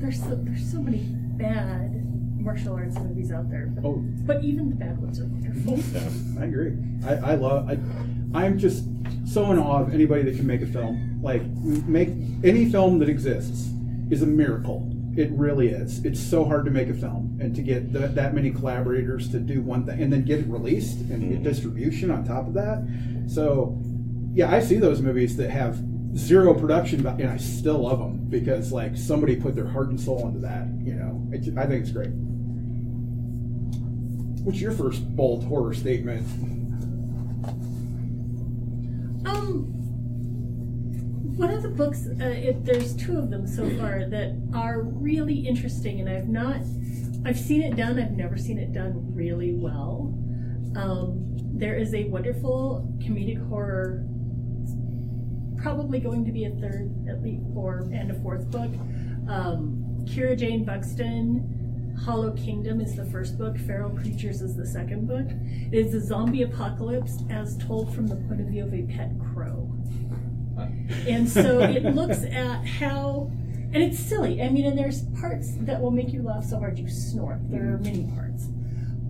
There's 0.00 0.20
so, 0.22 0.34
there's 0.36 0.70
so 0.72 0.80
many 0.80 0.98
bad 1.36 2.02
martial 2.40 2.74
arts 2.74 2.96
movies 2.98 3.30
out 3.32 3.50
there, 3.50 3.66
but, 3.66 3.84
Oh. 3.84 4.02
but 4.24 4.42
even 4.44 4.70
the 4.70 4.76
bad 4.76 5.00
ones 5.02 5.20
are 5.20 5.26
wonderful. 5.26 5.78
yeah. 5.92 6.40
I 6.40 6.44
agree. 6.46 6.72
I, 7.06 7.32
I 7.32 7.34
love. 7.34 7.68
I, 7.68 7.76
I'm 8.34 8.56
just 8.58 8.84
so 9.26 9.50
in 9.50 9.58
awe 9.58 9.82
of 9.82 9.92
anybody 9.92 10.22
that 10.22 10.36
can 10.36 10.46
make 10.46 10.62
a 10.62 10.66
film. 10.66 11.20
Like 11.22 11.42
make 11.42 12.10
any 12.44 12.70
film 12.70 12.98
that 13.00 13.08
exists 13.08 13.70
is 14.10 14.22
a 14.22 14.26
miracle. 14.26 14.92
It 15.16 15.30
really 15.32 15.68
is. 15.68 16.04
It's 16.04 16.20
so 16.20 16.44
hard 16.44 16.64
to 16.66 16.70
make 16.70 16.88
a 16.88 16.94
film 16.94 17.38
and 17.40 17.54
to 17.56 17.62
get 17.62 17.92
th- 17.92 18.12
that 18.12 18.34
many 18.34 18.50
collaborators 18.50 19.30
to 19.30 19.40
do 19.40 19.62
one 19.62 19.84
thing 19.86 20.00
and 20.02 20.12
then 20.12 20.24
get 20.24 20.40
it 20.40 20.46
released 20.46 20.98
and 21.00 21.20
get 21.22 21.30
mm-hmm. 21.30 21.42
distribution 21.42 22.10
on 22.10 22.24
top 22.24 22.46
of 22.46 22.54
that. 22.54 22.86
So 23.26 23.80
yeah, 24.34 24.54
I 24.54 24.60
see 24.60 24.76
those 24.76 25.00
movies 25.00 25.36
that 25.38 25.50
have 25.50 25.82
zero 26.16 26.54
production, 26.54 27.06
and 27.06 27.28
I 27.28 27.36
still 27.36 27.78
love 27.78 27.98
them 27.98 28.26
because 28.28 28.72
like 28.72 28.96
somebody 28.96 29.36
put 29.36 29.54
their 29.54 29.66
heart 29.66 29.88
and 29.88 30.00
soul 30.00 30.26
into 30.28 30.40
that. 30.40 30.66
You 30.82 30.94
know, 30.94 31.28
it, 31.32 31.56
I 31.56 31.66
think 31.66 31.82
it's 31.82 31.90
great. 31.90 32.10
What's 34.44 34.60
your 34.60 34.72
first 34.72 35.04
bold 35.16 35.44
horror 35.44 35.74
statement? 35.74 36.26
Um, 39.26 39.64
one 41.36 41.50
of 41.50 41.62
the 41.62 41.68
books, 41.68 42.06
uh, 42.06 42.24
it, 42.24 42.64
there's 42.64 42.94
two 42.96 43.18
of 43.18 43.30
them 43.30 43.46
so 43.46 43.68
far 43.78 44.06
that 44.08 44.34
are 44.54 44.82
really 44.82 45.46
interesting, 45.46 46.00
and 46.00 46.08
I've 46.08 46.28
not, 46.28 46.60
I've 47.24 47.38
seen 47.38 47.62
it 47.62 47.76
done. 47.76 47.98
I've 47.98 48.12
never 48.12 48.36
seen 48.36 48.58
it 48.58 48.72
done 48.72 49.14
really 49.14 49.52
well. 49.54 50.14
Um, 50.76 51.36
there 51.58 51.76
is 51.76 51.94
a 51.94 52.04
wonderful 52.04 52.94
comedic 52.98 53.46
horror, 53.48 54.04
probably 55.62 55.98
going 56.00 56.24
to 56.24 56.32
be 56.32 56.44
a 56.44 56.50
third, 56.50 56.90
at 57.08 57.22
least, 57.22 57.44
or 57.54 57.80
and 57.92 58.10
a 58.10 58.14
fourth 58.22 58.50
book. 58.50 58.70
Um, 59.28 59.82
Kira 60.04 60.38
Jane 60.38 60.64
Buxton. 60.64 61.55
Hollow 62.04 62.32
Kingdom 62.32 62.80
is 62.80 62.94
the 62.94 63.04
first 63.06 63.38
book. 63.38 63.58
Feral 63.58 63.90
Creatures 63.90 64.42
is 64.42 64.56
the 64.56 64.66
second 64.66 65.06
book. 65.08 65.26
It 65.72 65.86
is 65.86 65.94
a 65.94 66.00
zombie 66.00 66.42
apocalypse 66.42 67.18
as 67.30 67.56
told 67.58 67.94
from 67.94 68.06
the 68.06 68.16
point 68.16 68.40
of 68.40 68.46
view 68.46 68.64
of 68.64 68.74
a 68.74 68.82
pet 68.82 69.12
crow. 69.32 69.70
And 71.06 71.28
so 71.28 71.60
it 71.60 71.84
looks 71.94 72.24
at 72.24 72.64
how, 72.64 73.30
and 73.72 73.76
it's 73.76 73.98
silly. 73.98 74.42
I 74.42 74.48
mean, 74.48 74.66
and 74.66 74.78
there's 74.78 75.02
parts 75.20 75.52
that 75.60 75.80
will 75.80 75.90
make 75.90 76.12
you 76.12 76.22
laugh 76.22 76.44
so 76.44 76.58
hard 76.58 76.78
you 76.78 76.88
snort. 76.88 77.38
There 77.50 77.74
are 77.74 77.78
many 77.78 78.00
mm-hmm. 78.00 78.16
parts. 78.16 78.48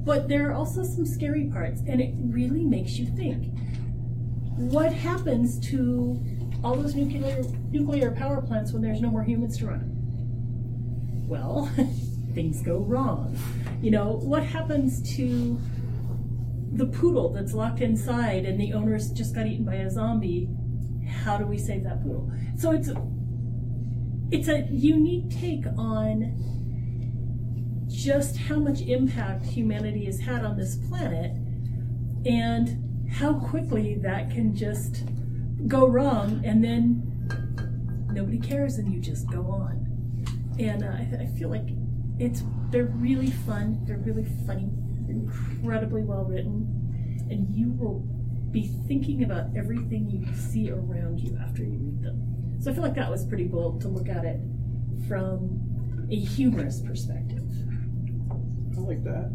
But 0.04 0.28
there 0.28 0.50
are 0.50 0.54
also 0.54 0.84
some 0.84 1.04
scary 1.04 1.46
parts, 1.46 1.82
and 1.86 2.00
it 2.00 2.14
really 2.16 2.64
makes 2.64 2.92
you 2.92 3.06
think. 3.06 3.52
What 4.56 4.92
happens 4.92 5.58
to 5.68 6.18
all 6.64 6.76
those 6.76 6.94
nuclear 6.94 7.42
nuclear 7.70 8.10
power 8.12 8.40
plants 8.40 8.72
when 8.72 8.82
there's 8.82 9.00
no 9.00 9.10
more 9.10 9.22
humans 9.22 9.58
to 9.58 9.66
run 9.66 9.80
them? 9.80 11.28
Well, 11.28 11.70
things 12.36 12.62
go 12.62 12.78
wrong. 12.78 13.36
You 13.82 13.90
know, 13.90 14.20
what 14.22 14.44
happens 14.44 15.02
to 15.16 15.58
the 16.74 16.86
poodle 16.86 17.32
that's 17.32 17.54
locked 17.54 17.80
inside 17.80 18.44
and 18.44 18.60
the 18.60 18.74
owner's 18.74 19.10
just 19.10 19.34
got 19.34 19.46
eaten 19.46 19.64
by 19.64 19.76
a 19.76 19.90
zombie? 19.90 20.48
How 21.24 21.38
do 21.38 21.46
we 21.46 21.58
save 21.58 21.82
that 21.84 22.02
poodle? 22.02 22.30
So 22.56 22.70
it's 22.70 22.90
it's 24.30 24.48
a 24.48 24.68
unique 24.70 25.30
take 25.30 25.64
on 25.78 26.34
just 27.88 28.36
how 28.36 28.56
much 28.56 28.80
impact 28.82 29.46
humanity 29.46 30.04
has 30.04 30.20
had 30.20 30.44
on 30.44 30.56
this 30.56 30.76
planet 30.88 31.30
and 32.26 33.08
how 33.10 33.34
quickly 33.34 33.94
that 34.02 34.30
can 34.30 34.54
just 34.54 35.04
go 35.68 35.86
wrong 35.86 36.42
and 36.44 36.62
then 36.62 37.02
nobody 38.12 38.38
cares 38.38 38.78
and 38.78 38.92
you 38.92 39.00
just 39.00 39.30
go 39.30 39.42
on 39.42 39.86
and 40.58 40.82
uh, 40.82 40.88
I, 40.88 41.22
I 41.22 41.26
feel 41.38 41.48
like 41.48 41.68
it's 42.18 42.42
they're 42.70 42.84
really 42.96 43.30
fun 43.30 43.78
they're 43.84 43.98
really 43.98 44.26
funny 44.46 44.70
incredibly 45.08 46.02
well 46.02 46.24
written 46.24 46.66
and 47.30 47.54
you 47.56 47.70
will 47.72 48.00
be 48.50 48.68
thinking 48.88 49.22
about 49.24 49.46
everything 49.56 50.08
you 50.10 50.24
see 50.34 50.70
around 50.70 51.20
you 51.20 51.36
after 51.42 51.62
you 51.62 51.78
read 51.78 52.02
them 52.02 52.56
so 52.60 52.70
i 52.70 52.74
feel 52.74 52.82
like 52.82 52.94
that 52.94 53.10
was 53.10 53.24
pretty 53.26 53.44
bold 53.44 53.80
to 53.80 53.88
look 53.88 54.08
at 54.08 54.24
it 54.24 54.40
from 55.08 55.60
a 56.10 56.16
humorous 56.16 56.80
perspective 56.80 57.42
I 58.76 58.80
like 58.80 59.02
that. 59.04 59.30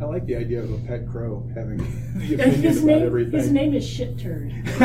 I 0.00 0.04
like 0.06 0.24
the 0.26 0.34
idea 0.36 0.60
of 0.62 0.72
a 0.72 0.78
pet 0.78 1.06
crow 1.08 1.46
having 1.54 1.76
the 2.16 2.34
opinion 2.34 2.62
his 2.62 2.78
about 2.78 2.86
name, 2.86 3.02
everything. 3.06 3.38
his 3.38 3.52
name 3.52 3.74
is 3.74 3.86
Shit 3.86 4.18
Turd, 4.18 4.52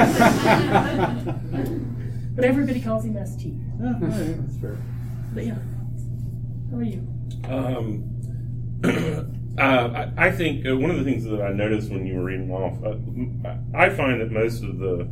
but 2.35 2.45
everybody 2.45 2.81
calls 2.81 3.05
him 3.05 3.17
ST. 3.25 3.53
Oh, 3.81 3.93
right, 3.99 4.35
that's 4.45 4.57
fair. 4.57 4.77
But 5.33 5.45
yeah, 5.45 5.55
how 6.71 6.77
are 6.77 6.83
you? 6.83 7.07
Um, 7.45 8.05
uh, 9.57 10.11
I, 10.17 10.27
I 10.27 10.31
think 10.31 10.65
uh, 10.65 10.75
one 10.75 10.91
of 10.91 10.97
the 10.97 11.03
things 11.03 11.25
that 11.25 11.41
I 11.41 11.51
noticed 11.51 11.89
when 11.89 12.05
you 12.05 12.15
were 12.15 12.23
reading 12.23 12.51
off, 12.51 12.83
uh, 12.83 13.55
I 13.75 13.89
find 13.89 14.21
that 14.21 14.31
most 14.31 14.63
of 14.63 14.77
the 14.79 15.07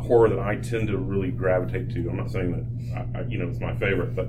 horror 0.00 0.28
that 0.28 0.38
I 0.38 0.56
tend 0.56 0.88
to 0.88 0.98
really 0.98 1.30
gravitate 1.30 1.90
to, 1.90 2.08
I'm 2.08 2.16
not 2.16 2.30
saying 2.30 2.52
that 2.52 3.16
I, 3.16 3.20
I, 3.20 3.22
you 3.22 3.38
know 3.38 3.48
it's 3.48 3.60
my 3.60 3.74
favorite, 3.76 4.14
but 4.16 4.26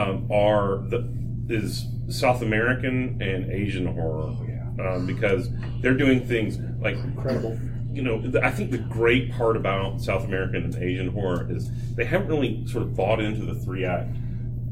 um, 0.00 0.28
are 0.30 0.78
the 0.88 1.08
is 1.48 1.86
South 2.08 2.42
American 2.42 3.20
and 3.20 3.50
Asian 3.50 3.86
horror. 3.86 4.34
Oh, 4.38 4.46
yeah. 4.48 4.94
Um, 4.94 5.06
because 5.06 5.50
they're 5.80 5.96
doing 5.96 6.26
things 6.26 6.58
like 6.80 6.96
Incredible. 6.96 7.58
you 7.92 8.02
know, 8.02 8.20
the, 8.20 8.44
I 8.44 8.50
think 8.50 8.70
the 8.70 8.78
great 8.78 9.30
part 9.32 9.56
about 9.56 10.00
South 10.00 10.24
American 10.24 10.64
and 10.64 10.74
Asian 10.76 11.08
horror 11.08 11.46
is 11.50 11.70
they 11.94 12.04
haven't 12.04 12.28
really 12.28 12.66
sort 12.66 12.82
of 12.82 12.94
bought 12.96 13.20
into 13.20 13.44
the 13.44 13.54
three 13.54 13.84
act 13.84 14.16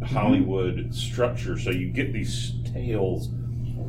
Hollywood 0.03 0.95
structure. 0.95 1.59
So 1.59 1.71
you 1.71 1.89
get 1.91 2.13
these 2.13 2.53
tales 2.73 3.29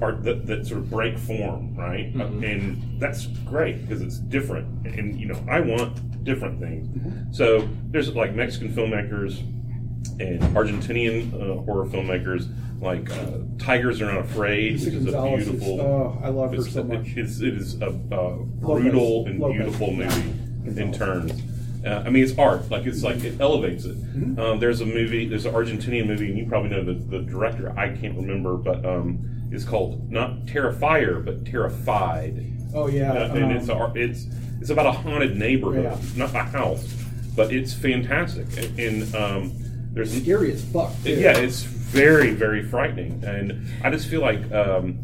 are, 0.01 0.13
that, 0.13 0.45
that 0.47 0.65
sort 0.65 0.79
of 0.79 0.89
break 0.89 1.17
form, 1.17 1.75
right? 1.75 2.11
Uh, 2.19 2.25
and 2.25 2.99
that's 2.99 3.27
great 3.45 3.81
because 3.87 4.01
it's 4.01 4.17
different. 4.19 4.85
And, 4.87 5.19
you 5.19 5.27
know, 5.27 5.39
I 5.49 5.59
want 5.61 6.23
different 6.23 6.59
things. 6.59 7.35
So 7.37 7.67
there's 7.89 8.13
like 8.15 8.33
Mexican 8.33 8.71
filmmakers 8.73 9.39
and 10.19 10.41
Argentinian 10.55 11.33
uh, 11.33 11.61
horror 11.63 11.85
filmmakers 11.85 12.49
like 12.81 13.09
uh, 13.11 13.37
Tigers 13.59 14.01
Are 14.01 14.11
Not 14.11 14.25
Afraid, 14.25 14.73
Lisa 14.73 14.85
which 14.85 14.93
is 14.95 15.05
a 15.07 15.11
Gonzalez 15.11 15.41
is- 15.43 15.49
beautiful. 15.51 15.81
oh, 15.81 16.21
I 16.23 16.27
love 16.29 16.53
her 16.53 16.61
so 16.61 16.83
much. 16.83 17.07
It's, 17.15 17.39
it 17.39 17.53
is 17.53 17.81
a, 17.81 17.87
a 17.87 17.89
Lopez. 17.91 18.59
brutal 18.59 19.25
and 19.27 19.39
Lopez. 19.39 19.57
beautiful 19.57 19.91
movie 19.93 20.79
in 20.81 20.91
turns. 20.91 21.41
Uh, 21.85 22.03
I 22.05 22.09
mean, 22.09 22.23
it's 22.23 22.37
art. 22.37 22.69
Like 22.71 22.85
it's 22.85 23.03
like 23.03 23.23
it 23.23 23.39
elevates 23.41 23.85
it. 23.85 23.97
Mm-hmm. 23.97 24.39
Um, 24.39 24.59
there's 24.59 24.81
a 24.81 24.85
movie. 24.85 25.27
There's 25.27 25.45
an 25.45 25.53
Argentinian 25.53 26.07
movie, 26.07 26.29
and 26.29 26.37
you 26.37 26.45
probably 26.45 26.69
know 26.69 26.83
the, 26.83 26.93
the 26.93 27.19
director. 27.23 27.73
I 27.77 27.89
can't 27.95 28.15
remember, 28.15 28.55
but 28.55 28.85
um, 28.85 29.19
it's 29.51 29.65
called 29.65 30.09
not 30.11 30.45
Terrifier, 30.45 31.23
but 31.23 31.45
Terrified. 31.45 32.45
Oh 32.73 32.87
yeah, 32.87 33.11
Uh, 33.13 33.33
and 33.35 33.43
um, 33.45 33.51
it's 33.51 33.69
a, 33.69 33.91
it's 33.95 34.25
it's 34.61 34.69
about 34.69 34.85
a 34.87 34.91
haunted 34.91 35.37
neighborhood, 35.37 35.83
Yeah. 35.83 35.97
not 36.15 36.33
a 36.33 36.43
house, 36.43 36.85
but 37.35 37.51
it's 37.53 37.73
fantastic. 37.73 38.47
And, 38.57 38.79
and 38.79 39.15
um, 39.15 39.53
there's 39.93 40.13
scary 40.21 40.53
as 40.53 40.63
fuck. 40.63 40.91
too. 41.03 41.11
yeah, 41.11 41.37
it's 41.37 41.61
very, 41.63 42.31
very 42.31 42.63
frightening, 42.63 43.23
and 43.25 43.67
I 43.83 43.89
just 43.91 44.07
feel 44.07 44.21
like 44.21 44.51
um, 44.51 44.99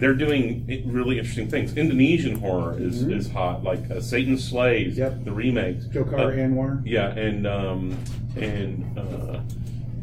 they're 0.00 0.14
doing 0.14 0.64
really 0.86 1.18
interesting 1.18 1.48
things. 1.48 1.76
Indonesian 1.76 2.40
horror 2.40 2.76
is, 2.78 3.02
is 3.02 3.30
hot, 3.30 3.62
like 3.62 3.88
uh, 3.90 4.00
Satan's 4.00 4.42
Slaves, 4.42 4.96
Mm-hmm. 4.98 5.16
Yep. 5.16 5.24
the 5.24 5.32
remakes. 5.32 5.84
Joko 5.86 6.16
Uh, 6.16 6.30
Anwar. 6.32 6.82
Yeah, 6.84 7.10
and 7.10 7.46
um, 7.46 7.96
and 8.36 8.98
uh, 8.98 9.40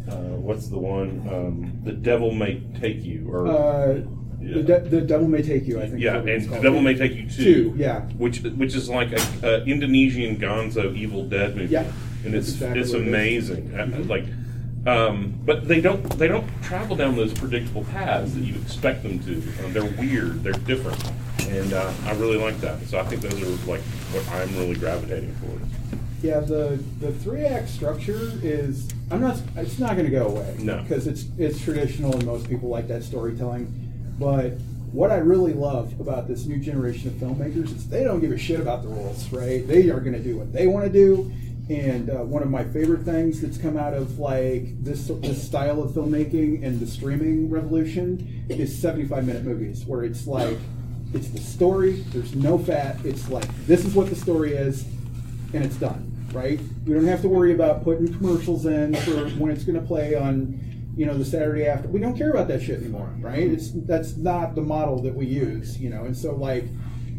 uh, 0.10 0.16
what's 0.38 0.68
the 0.68 0.78
one? 0.78 1.28
Um, 1.30 1.82
the 1.84 1.92
Devil 1.94 2.32
May 2.32 2.62
Take 2.80 3.04
You, 3.04 3.28
or 3.30 3.48
Uh, 3.48 4.02
Yeah. 4.40 4.54
the, 4.54 4.64
de- 4.64 4.90
the 4.90 5.02
devil 5.02 5.28
may 5.28 5.42
take 5.42 5.66
you. 5.68 5.82
I 5.82 5.88
think. 5.90 6.00
yeah, 6.00 6.18
and 6.18 6.48
called. 6.48 6.62
Devil 6.62 6.82
May 6.82 6.94
Take 6.96 7.16
You 7.16 7.28
Two. 7.28 7.44
Two, 7.44 7.74
yeah. 7.76 8.02
which 8.24 8.42
which 8.44 8.76
is 8.76 8.88
like 8.88 9.12
a, 9.12 9.22
a 9.44 9.64
Indonesian 9.66 10.38
Gonzo 10.38 10.96
Evil 10.96 11.24
Dead 11.28 11.56
movie. 11.56 11.74
Yeah, 11.74 11.92
and 12.24 12.36
it's 12.36 12.50
exactly 12.52 12.82
it's 12.82 12.92
what 12.94 13.02
it 13.02 13.08
amazing. 13.08 13.74
Uh, 13.74 14.04
Like, 14.08 14.26
um, 14.86 15.38
but 15.46 15.68
they 15.68 15.82
don't 15.82 16.02
they 16.18 16.28
don't 16.28 16.48
travel 16.64 16.96
down 16.96 17.16
those 17.16 17.34
predictable 17.34 17.84
paths 17.86 18.34
that 18.34 18.42
you 18.42 18.56
expect 18.62 19.04
them 19.04 19.20
to. 19.20 19.38
Uh, 19.64 19.70
they're 19.74 19.84
weird. 19.84 20.44
They're 20.44 20.54
different, 20.54 21.04
and 21.48 21.74
uh, 21.74 21.92
I 22.06 22.12
really 22.14 22.38
like 22.38 22.60
that. 22.62 22.82
So 22.84 23.00
I 23.00 23.04
think 23.04 23.22
those 23.22 23.42
are 23.42 23.70
like 23.70 23.82
what 24.12 24.28
I'm 24.30 24.56
really 24.58 24.76
gravitating 24.76 25.36
towards. 25.42 25.66
Yeah, 26.22 26.40
the 26.40 26.82
the 27.00 27.12
three 27.12 27.46
act 27.46 27.70
structure 27.70 28.32
is. 28.42 28.90
I'm 29.12 29.22
not. 29.22 29.40
It's 29.56 29.80
not 29.80 29.94
going 29.94 30.06
to 30.06 30.12
go 30.12 30.28
away. 30.28 30.56
No. 30.60 30.82
because 30.82 31.08
it's 31.08 31.26
it's 31.38 31.62
traditional 31.62 32.14
and 32.14 32.26
most 32.26 32.50
people 32.50 32.70
like 32.70 32.88
that 32.88 33.04
storytelling. 33.04 33.72
But 34.20 34.54
what 34.92 35.12
I 35.12 35.18
really 35.18 35.54
love 35.54 36.00
about 36.00 36.28
this 36.28 36.46
new 36.46 36.58
generation 36.58 37.10
of 37.10 37.16
filmmakers 37.16 37.76
is 37.76 37.88
they 37.88 38.04
don't 38.04 38.20
give 38.20 38.32
a 38.32 38.38
shit 38.38 38.60
about 38.60 38.84
the 38.84 38.90
rules. 38.90 39.32
Right? 39.32 39.68
They 39.68 39.90
are 39.90 40.00
going 40.00 40.14
to 40.14 40.24
do 40.24 40.38
what 40.38 40.54
they 40.54 40.66
want 40.66 40.86
to 40.86 40.92
do. 40.92 41.32
And 41.70 42.10
uh, 42.10 42.24
one 42.24 42.44
of 42.44 42.50
my 42.50 42.64
favorite 42.64 43.04
things 43.04 43.42
that's 43.42 43.58
come 43.58 43.76
out 43.76 43.94
of 43.94 44.20
like 44.20 44.82
this 44.84 45.08
this 45.08 45.46
style 45.46 45.82
of 45.82 45.92
filmmaking 45.92 46.66
and 46.66 46.80
the 46.80 46.88
streaming 46.88 47.50
revolution 47.50 48.46
is 48.48 48.78
75 48.78 49.26
minute 49.26 49.44
movies, 49.44 49.86
where 49.86 50.04
it's 50.04 50.28
like 50.28 50.58
it's 51.14 51.28
the 51.30 51.40
story. 51.40 52.04
There's 52.12 52.36
no 52.36 52.58
fat. 52.58 52.98
It's 53.04 53.30
like 53.30 53.48
this 53.66 53.86
is 53.86 53.96
what 53.96 54.10
the 54.10 54.16
story 54.16 54.54
is 54.54 54.86
and 55.54 55.64
it's 55.64 55.76
done, 55.76 56.28
right? 56.34 56.60
We 56.86 56.94
don't 56.94 57.06
have 57.06 57.22
to 57.22 57.30
worry 57.30 57.54
about 57.54 57.84
putting 57.84 58.14
commercials 58.14 58.66
in 58.66 58.96
for 58.96 59.30
when 59.32 59.52
it's 59.52 59.64
going 59.64 59.80
to 59.80 59.86
play 59.86 60.16
on, 60.16 60.60
you 60.96 61.06
know, 61.06 61.18
the 61.18 61.26
Saturday 61.26 61.66
after. 61.66 61.88
We 61.88 62.00
don't 62.00 62.18
care 62.18 62.32
about 62.32 62.48
that 62.50 62.62
shit 62.62 62.80
anymore, 62.80 63.14
right? 63.20 63.44
It's 63.44 63.72
that's 63.72 64.18
not 64.18 64.56
the 64.56 64.62
model 64.62 65.02
that 65.04 65.16
we 65.16 65.26
use, 65.26 65.80
you 65.80 65.90
know. 65.90 66.04
And 66.04 66.16
so 66.16 66.34
like, 66.36 66.66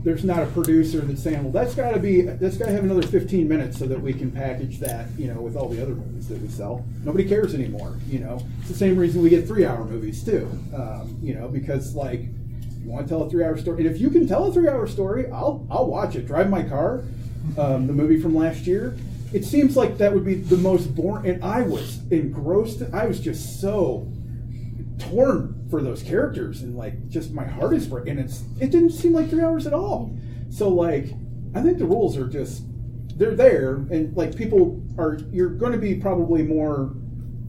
there's 0.04 0.24
not 0.24 0.42
a 0.42 0.46
producer 0.46 1.00
that's 1.00 1.22
saying, 1.22 1.42
well, 1.42 1.52
that's 1.52 1.74
got 1.74 1.92
to 1.92 1.98
be 1.98 2.22
that's 2.22 2.56
got 2.56 2.66
to 2.66 2.72
have 2.72 2.84
another 2.84 3.02
15 3.02 3.48
minutes 3.48 3.78
so 3.78 3.86
that 3.86 4.00
we 4.00 4.12
can 4.12 4.30
package 4.30 4.78
that, 4.78 5.08
you 5.18 5.32
know, 5.32 5.40
with 5.40 5.56
all 5.56 5.68
the 5.68 5.82
other 5.82 5.94
movies 5.94 6.28
that 6.28 6.40
we 6.40 6.48
sell. 6.48 6.84
Nobody 7.04 7.28
cares 7.28 7.54
anymore, 7.54 7.96
you 8.08 8.20
know. 8.20 8.40
It's 8.60 8.68
the 8.68 8.74
same 8.74 8.96
reason 8.96 9.22
we 9.22 9.30
get 9.30 9.46
three-hour 9.46 9.84
movies 9.84 10.24
too, 10.24 10.48
um, 10.74 11.16
you 11.22 11.34
know, 11.34 11.48
because 11.48 11.94
like. 11.94 12.22
You 12.80 12.94
want 12.94 13.06
to 13.06 13.12
tell 13.12 13.22
a 13.24 13.28
three-hour 13.28 13.58
story, 13.58 13.84
and 13.84 13.94
if 13.94 14.00
you 14.00 14.08
can 14.08 14.26
tell 14.26 14.46
a 14.46 14.52
three-hour 14.52 14.86
story, 14.86 15.30
I'll 15.30 15.66
I'll 15.70 15.86
watch 15.86 16.14
it. 16.14 16.26
Drive 16.26 16.48
my 16.48 16.62
car, 16.62 17.04
um, 17.58 17.86
the 17.86 17.92
movie 17.92 18.18
from 18.18 18.34
last 18.34 18.66
year. 18.66 18.96
It 19.32 19.44
seems 19.44 19.76
like 19.76 19.98
that 19.98 20.14
would 20.14 20.24
be 20.24 20.34
the 20.36 20.56
most 20.56 20.94
boring, 20.94 21.28
and 21.28 21.44
I 21.44 21.62
was 21.62 22.00
engrossed. 22.10 22.82
I 22.94 23.04
was 23.04 23.20
just 23.20 23.60
so 23.60 24.06
torn 24.98 25.57
for 25.70 25.82
those 25.82 26.02
characters, 26.02 26.62
and 26.62 26.76
like 26.76 27.08
just 27.08 27.32
my 27.32 27.44
heart 27.44 27.74
is 27.74 27.86
breaking. 27.86 28.12
And 28.12 28.20
it's 28.20 28.42
it 28.60 28.70
didn't 28.70 28.90
seem 28.90 29.12
like 29.12 29.28
three 29.30 29.42
hours 29.42 29.66
at 29.66 29.74
all. 29.74 30.16
So 30.50 30.68
like, 30.68 31.06
I 31.54 31.62
think 31.62 31.78
the 31.78 31.84
rules 31.84 32.16
are 32.16 32.26
just 32.26 32.62
they're 33.16 33.34
there, 33.34 33.74
and 33.74 34.16
like 34.16 34.36
people 34.36 34.82
are 34.96 35.18
you're 35.30 35.50
going 35.50 35.72
to 35.72 35.78
be 35.78 35.96
probably 35.96 36.42
more, 36.42 36.94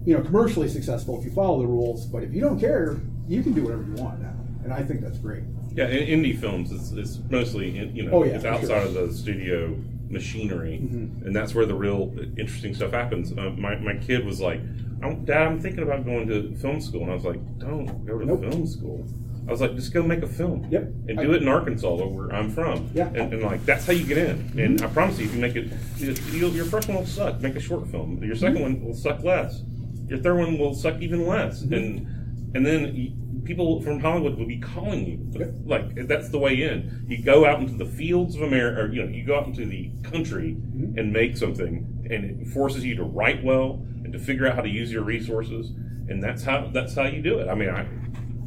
you 0.05 0.17
know, 0.17 0.21
commercially 0.23 0.67
successful 0.67 1.17
if 1.19 1.25
you 1.25 1.31
follow 1.31 1.59
the 1.59 1.67
rules. 1.67 2.05
But 2.05 2.23
if 2.23 2.33
you 2.33 2.41
don't 2.41 2.59
care, 2.59 2.99
you 3.27 3.43
can 3.43 3.53
do 3.53 3.63
whatever 3.63 3.83
you 3.83 3.93
want 3.93 4.21
now, 4.21 4.33
and 4.63 4.73
I 4.73 4.83
think 4.83 5.01
that's 5.01 5.17
great. 5.19 5.43
Yeah, 5.71 5.87
in 5.87 6.21
indie 6.21 6.37
films, 6.37 6.71
it's, 6.71 6.91
it's 6.91 7.19
mostly 7.29 7.77
in, 7.77 7.95
you 7.95 8.03
know 8.03 8.11
Oh, 8.11 8.23
yeah, 8.23 8.33
it's 8.33 8.43
outside 8.45 8.67
sure. 8.67 8.77
of 8.87 8.93
the 8.95 9.13
studio 9.13 9.77
machinery, 10.09 10.79
Mm-hmm. 10.81 11.25
and 11.27 11.35
that's 11.35 11.53
where 11.55 11.65
the 11.65 11.75
real 11.75 12.13
interesting 12.37 12.73
stuff 12.73 12.91
happens. 12.91 13.31
Uh, 13.31 13.51
my 13.57 13.75
my 13.77 13.95
kid 13.95 14.25
was 14.25 14.39
like, 14.41 14.59
I'm, 15.03 15.23
"Dad, 15.25 15.47
I'm 15.47 15.59
thinking 15.59 15.83
about 15.83 16.05
going 16.05 16.27
to 16.27 16.55
film 16.55 16.81
school," 16.81 17.03
and 17.03 17.11
I 17.11 17.15
was 17.15 17.23
like, 17.25 17.39
"Don't 17.59 18.05
go 18.05 18.17
to 18.19 18.25
Nope. 18.25 18.41
film 18.41 18.65
school." 18.67 19.05
I 19.47 19.51
was 19.51 19.61
like, 19.61 19.73
"Just 19.75 19.93
go 19.93 20.03
make 20.03 20.21
a 20.21 20.27
film, 20.27 20.67
Yep. 20.69 20.83
and 21.07 21.19
I- 21.19 21.23
do 21.23 21.33
it 21.33 21.41
in 21.41 21.47
Arkansas, 21.47 21.95
where 21.95 22.29
I'm 22.33 22.49
from, 22.51 22.89
Yeah. 22.93 23.05
Mm-hmm. 23.05 23.15
and, 23.15 23.33
and 23.33 23.43
like 23.43 23.65
that's 23.65 23.85
how 23.85 23.93
you 23.93 24.05
get 24.05 24.17
in." 24.17 24.59
And 24.59 24.81
I 24.81 24.87
promise 24.87 25.17
you, 25.19 25.25
if 25.25 25.33
you 25.35 25.41
make 25.41 25.55
it, 25.55 25.71
you, 25.97 26.13
you'll- 26.31 26.51
your 26.51 26.65
first 26.65 26.87
one 26.87 26.97
will 26.97 27.05
suck. 27.05 27.39
Make 27.41 27.55
a 27.55 27.59
short 27.59 27.87
film. 27.87 28.21
Your 28.23 28.35
2nd 28.35 28.53
Mm-hmm. 28.53 28.61
one 28.61 28.83
will 28.83 28.93
suck 28.95 29.23
less. 29.23 29.63
Your 30.07 30.19
third 30.19 30.37
one 30.37 30.57
will 30.57 30.73
suck 30.73 31.01
even 31.01 31.25
less, 31.27 31.63
Mm-hmm. 31.63 31.73
and 31.73 32.07
and 32.55 32.65
then. 32.65 32.95
You, 32.95 33.11
People 33.43 33.81
from 33.81 33.99
Hollywood 33.99 34.37
will 34.37 34.45
be 34.45 34.59
calling 34.59 35.05
you. 35.05 35.39
Yep. 35.39 35.53
Like 35.65 36.07
that's 36.07 36.29
the 36.29 36.39
way 36.39 36.61
in. 36.63 37.05
You 37.07 37.21
go 37.23 37.45
out 37.45 37.59
into 37.59 37.73
the 37.73 37.85
fields 37.85 38.35
of 38.35 38.41
America, 38.43 38.81
or 38.81 38.93
you 38.93 39.03
know, 39.03 39.09
you 39.09 39.23
go 39.25 39.37
out 39.39 39.47
into 39.47 39.65
the 39.65 39.91
country 40.03 40.57
Mm-hmm. 40.79 40.97
and 40.97 41.11
make 41.11 41.35
something, 41.35 42.07
and 42.09 42.41
it 42.41 42.47
forces 42.47 42.85
you 42.85 42.95
to 42.95 43.03
write 43.03 43.43
well 43.43 43.85
and 44.03 44.13
to 44.13 44.19
figure 44.19 44.47
out 44.47 44.55
how 44.55 44.61
to 44.61 44.69
use 44.69 44.91
your 44.91 45.03
resources, 45.03 45.71
and 46.07 46.23
that's 46.23 46.43
how 46.43 46.69
that's 46.71 46.95
how 46.95 47.03
you 47.03 47.21
do 47.21 47.39
it. 47.39 47.49
I 47.49 47.55
mean, 47.55 47.69
I, 47.69 47.85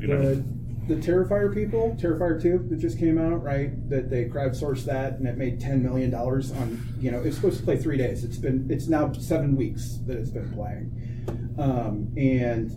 you 0.00 0.06
know, 0.06 0.34
the, 0.34 0.44
the 0.88 0.96
Terrifier 0.96 1.52
people, 1.52 1.94
Terrifier 2.00 2.40
2 2.40 2.68
that 2.70 2.76
just 2.76 2.98
came 2.98 3.18
out, 3.18 3.42
right? 3.42 3.70
That 3.90 4.08
they 4.08 4.24
crowdsourced 4.24 4.84
that 4.86 5.14
and 5.18 5.28
it 5.28 5.36
made 5.36 5.60
ten 5.60 5.82
million 5.82 6.10
dollars 6.10 6.52
on 6.52 6.80
you 7.00 7.10
know, 7.10 7.20
it's 7.20 7.36
supposed 7.36 7.58
to 7.58 7.64
play 7.64 7.76
three 7.76 7.98
days. 7.98 8.24
It's 8.24 8.38
been 8.38 8.66
it's 8.70 8.88
now 8.88 9.12
seven 9.12 9.54
weeks 9.56 9.98
that 10.06 10.16
it's 10.16 10.30
been 10.30 10.50
playing. 10.52 11.54
Um, 11.58 12.12
and 12.16 12.70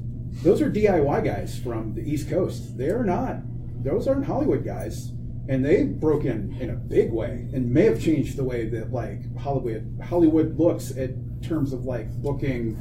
those 0.44 0.62
are 0.62 0.70
DIY 0.70 1.24
guys 1.24 1.60
from 1.60 1.94
the 1.94 2.02
East 2.02 2.30
Coast. 2.30 2.78
They 2.78 2.90
are 2.90 3.04
not 3.04 3.38
those 3.86 4.08
aren't 4.08 4.26
Hollywood 4.26 4.66
guys. 4.66 5.12
And 5.48 5.64
they 5.64 5.84
broke 5.84 6.26
in 6.26 6.58
in 6.60 6.72
a 6.72 6.76
big 6.76 7.12
way 7.12 7.48
and 7.54 7.72
may 7.72 7.84
have 7.84 8.02
changed 8.02 8.36
the 8.36 8.44
way 8.44 8.68
that 8.70 8.92
like 8.92 9.38
Hollywood 9.38 10.02
Hollywood 10.04 10.58
looks 10.58 10.90
in 10.92 11.40
terms 11.44 11.72
of 11.72 11.86
like 11.86 12.12
booking 12.22 12.76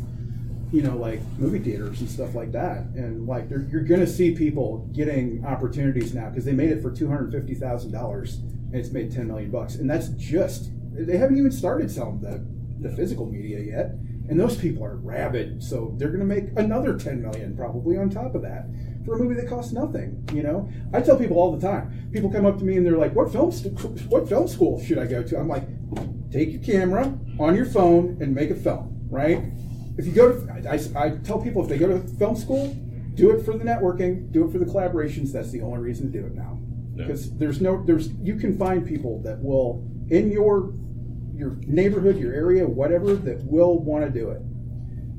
you 0.72 0.82
know, 0.82 0.96
like 0.96 1.20
movie 1.38 1.60
theaters 1.60 2.00
and 2.00 2.10
stuff 2.10 2.34
like 2.34 2.50
that. 2.50 2.78
And 2.96 3.28
like, 3.28 3.48
you're, 3.48 3.84
to 3.84 4.06
see 4.08 4.34
people 4.34 4.88
getting 4.92 5.44
opportunities 5.46 6.12
now 6.12 6.30
because 6.30 6.44
they 6.44 6.52
made 6.52 6.70
it 6.70 6.82
for 6.82 6.90
two 6.90 7.06
hundred 7.06 7.30
fifty 7.30 7.54
thousand 7.54 7.92
dollars 7.92 8.38
and 8.38 8.74
it's 8.74 8.90
made 8.90 9.12
ten 9.12 9.28
million 9.28 9.52
bucks. 9.52 9.76
And 9.76 9.88
that's 9.88 10.08
just 10.08 10.70
they 10.92 11.16
haven't 11.16 11.38
even 11.38 11.52
started 11.52 11.92
selling 11.92 12.20
the 12.20 12.44
the 12.80 12.94
physical 12.96 13.26
media 13.26 13.60
yet. 13.60 13.94
And 14.28 14.40
those 14.40 14.56
people 14.56 14.84
are 14.84 14.96
rabid, 14.96 15.62
so 15.62 15.94
they're 15.98 16.08
going 16.08 16.20
to 16.20 16.26
make 16.26 16.46
another 16.56 16.98
ten 16.98 17.20
million 17.20 17.56
probably 17.56 17.98
on 17.98 18.08
top 18.08 18.34
of 18.34 18.42
that 18.42 18.66
for 19.04 19.16
a 19.16 19.18
movie 19.18 19.34
that 19.34 19.48
costs 19.48 19.72
nothing. 19.72 20.26
You 20.32 20.42
know, 20.42 20.70
I 20.94 21.02
tell 21.02 21.18
people 21.18 21.36
all 21.36 21.54
the 21.54 21.60
time. 21.60 22.08
People 22.10 22.30
come 22.30 22.46
up 22.46 22.58
to 22.58 22.64
me 22.64 22.76
and 22.76 22.86
they're 22.86 22.96
like, 22.96 23.14
"What 23.14 23.30
film? 23.32 23.52
St- 23.52 23.78
what 24.08 24.28
film 24.28 24.48
school 24.48 24.82
should 24.82 24.98
I 24.98 25.06
go 25.06 25.22
to?" 25.22 25.38
I'm 25.38 25.48
like, 25.48 25.64
"Take 26.30 26.52
your 26.52 26.62
camera 26.62 27.18
on 27.38 27.54
your 27.54 27.66
phone 27.66 28.16
and 28.20 28.34
make 28.34 28.50
a 28.50 28.54
film." 28.54 29.06
Right? 29.10 29.44
if 29.96 30.06
you 30.06 30.12
go 30.12 30.32
to, 30.32 30.68
I, 30.68 31.04
I 31.06 31.10
tell 31.18 31.40
people 31.40 31.62
if 31.62 31.68
they 31.68 31.78
go 31.78 31.86
to 31.86 32.00
film 32.16 32.36
school, 32.36 32.74
do 33.14 33.30
it 33.30 33.44
for 33.44 33.56
the 33.56 33.64
networking, 33.64 34.32
do 34.32 34.46
it 34.46 34.52
for 34.52 34.58
the 34.58 34.64
collaborations. 34.64 35.32
That's 35.32 35.50
the 35.50 35.60
only 35.60 35.78
reason 35.78 36.10
to 36.10 36.20
do 36.20 36.26
it 36.26 36.34
now, 36.34 36.58
because 36.96 37.36
there's 37.36 37.60
no, 37.60 37.82
there's 37.84 38.08
you 38.14 38.36
can 38.36 38.58
find 38.58 38.86
people 38.86 39.22
that 39.22 39.40
will 39.40 39.86
in 40.10 40.30
your 40.30 40.72
your 41.34 41.56
neighborhood, 41.66 42.16
your 42.16 42.32
area, 42.32 42.66
whatever, 42.66 43.14
that 43.14 43.42
will 43.44 43.78
want 43.78 44.04
to 44.04 44.10
do 44.10 44.30
it. 44.30 44.42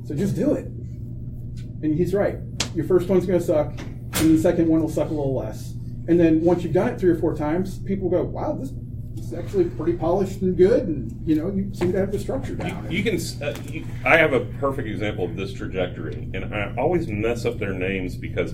So 0.08 0.16
just 0.16 0.36
do 0.36 0.54
it. 0.54 0.66
And 0.66 1.96
he's 1.96 2.14
right. 2.14 2.38
Your 2.74 2.86
first 2.86 3.08
one's 3.10 3.26
going 3.26 3.40
to 3.40 3.46
suck, 3.46 3.70
and 3.70 4.38
the 4.38 4.42
second 4.42 4.68
one 4.68 4.82
will 4.82 4.90
suck 4.90 5.10
a 5.10 5.14
little 5.14 5.36
less. 5.36 5.72
And 6.08 6.20
then 6.20 6.42
once 6.42 6.64
you've 6.64 6.74
done 6.74 6.90
it 6.90 7.00
three 7.00 7.10
or 7.10 7.18
four 7.18 7.36
times, 7.36 7.80
people 7.80 8.10
go, 8.10 8.24
"Wow, 8.24 8.54
this." 8.54 8.72
is 9.18 9.34
actually 9.34 9.66
pretty 9.66 9.94
polished 9.94 10.42
and 10.42 10.56
good, 10.56 10.88
and 10.88 11.28
you 11.28 11.36
know 11.36 11.50
you 11.50 11.74
seem 11.74 11.92
to 11.92 11.98
have 11.98 12.12
the 12.12 12.20
structure 12.20 12.56
down. 12.56 12.90
you 12.92 13.04
can. 13.04 13.16
Uh, 13.42 13.56
you, 13.72 13.86
I 14.06 14.18
have 14.18 14.34
a 14.34 14.42
perfect 14.60 14.88
example 14.88 15.26
of 15.26 15.36
this 15.36 15.54
trajectory, 15.54 16.30
and 16.34 16.54
I 16.54 16.74
always 16.78 17.08
mess 17.08 17.46
up 17.46 17.58
their 17.58 17.74
names 17.74 18.16
because 18.16 18.54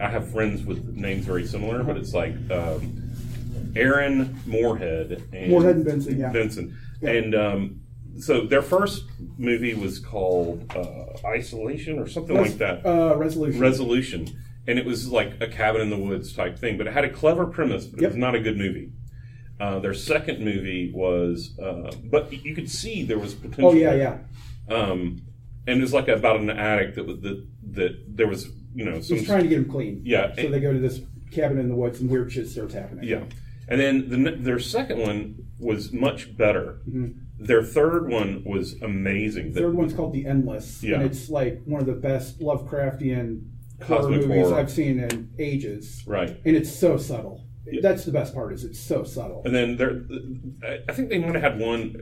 I 0.00 0.08
have 0.08 0.30
friends 0.30 0.64
with 0.64 0.94
names 0.94 1.24
very 1.24 1.46
similar, 1.46 1.82
but 1.82 1.96
it's 1.96 2.14
like 2.14 2.34
um, 2.50 3.05
Aaron 3.76 4.38
Moorhead 4.46 5.22
and 5.32 5.50
Moorhead 5.50 5.76
and 5.76 5.84
Benson, 5.84 6.18
yeah. 6.18 6.30
Benson, 6.32 6.76
Yeah. 7.00 7.10
and 7.10 7.34
um, 7.34 7.80
so 8.18 8.46
their 8.46 8.62
first 8.62 9.04
movie 9.38 9.74
was 9.74 9.98
called 9.98 10.70
uh, 10.74 11.26
Isolation 11.26 11.98
or 11.98 12.06
something 12.06 12.36
like 12.36 12.58
that. 12.58 12.84
Uh, 12.86 13.16
resolution. 13.16 13.60
Resolution, 13.60 14.42
and 14.66 14.78
it 14.78 14.86
was 14.86 15.08
like 15.08 15.34
a 15.40 15.46
cabin 15.48 15.80
in 15.82 15.90
the 15.90 15.98
woods 15.98 16.32
type 16.32 16.58
thing, 16.58 16.78
but 16.78 16.86
it 16.86 16.92
had 16.92 17.04
a 17.04 17.10
clever 17.10 17.46
premise, 17.46 17.86
but 17.86 18.02
it 18.02 18.06
was 18.06 18.16
not 18.16 18.34
a 18.34 18.40
good 18.40 18.56
movie. 18.56 18.90
Uh, 19.58 19.78
their 19.78 19.94
second 19.94 20.44
movie 20.44 20.92
was, 20.94 21.58
uh, 21.58 21.90
but 22.04 22.30
you 22.44 22.54
could 22.54 22.70
see 22.70 23.02
there 23.04 23.18
was 23.18 23.34
potential. 23.34 23.70
oh 23.70 23.72
yeah, 23.74 23.94
yeah. 23.94 24.18
Um, 24.68 25.22
and 25.66 25.78
it 25.78 25.80
was 25.82 25.92
like 25.94 26.08
about 26.08 26.40
an 26.40 26.50
addict 26.50 26.94
that 26.96 27.06
was 27.06 27.20
that 27.20 27.46
that 27.72 28.16
there 28.16 28.28
was 28.28 28.48
you 28.74 28.84
know 28.84 29.00
some 29.00 29.16
He's 29.16 29.26
trying 29.26 29.42
to 29.44 29.48
get 29.48 29.58
him 29.58 29.70
clean. 29.70 30.02
Yeah. 30.04 30.34
So 30.34 30.48
they 30.48 30.60
go 30.60 30.72
to 30.72 30.78
this 30.78 31.00
cabin 31.32 31.58
in 31.58 31.68
the 31.68 31.74
woods, 31.74 32.00
and 32.00 32.10
weird 32.10 32.30
shit 32.32 32.48
starts 32.48 32.74
happening. 32.74 33.04
yeah, 33.08 33.24
and 33.68 33.80
then 33.80 34.08
the, 34.24 34.30
their 34.32 34.58
second 34.58 34.98
one 35.00 35.34
was 35.58 35.92
much 35.92 36.36
better. 36.36 36.80
Mm-hmm. 36.88 37.18
Their 37.38 37.62
third 37.62 38.08
one 38.08 38.42
was 38.46 38.80
amazing. 38.80 39.52
The 39.52 39.60
third 39.60 39.74
one's 39.74 39.92
called 39.92 40.12
The 40.14 40.26
Endless, 40.26 40.82
Yeah. 40.82 40.96
and 40.96 41.04
it's 41.04 41.28
like 41.28 41.62
one 41.64 41.80
of 41.80 41.86
the 41.86 41.92
best 41.94 42.40
Lovecraftian 42.40 43.42
horror 43.82 44.08
movies 44.08 44.26
horror. 44.48 44.54
I've 44.58 44.70
seen 44.70 44.98
in 45.00 45.30
ages. 45.38 46.02
right. 46.06 46.30
And 46.44 46.56
it's 46.56 46.74
so 46.74 46.96
subtle. 46.96 47.44
Yeah. 47.66 47.80
That's 47.82 48.04
the 48.04 48.12
best 48.12 48.32
part. 48.32 48.52
Is 48.52 48.64
it's 48.64 48.78
so 48.78 49.02
subtle. 49.04 49.42
And 49.44 49.54
then 49.54 49.76
there, 49.76 50.02
I- 50.64 50.78
I 50.88 50.92
think 50.94 51.08
they 51.10 51.18
might 51.18 51.34
have 51.34 51.42
had 51.42 51.58
one. 51.60 51.96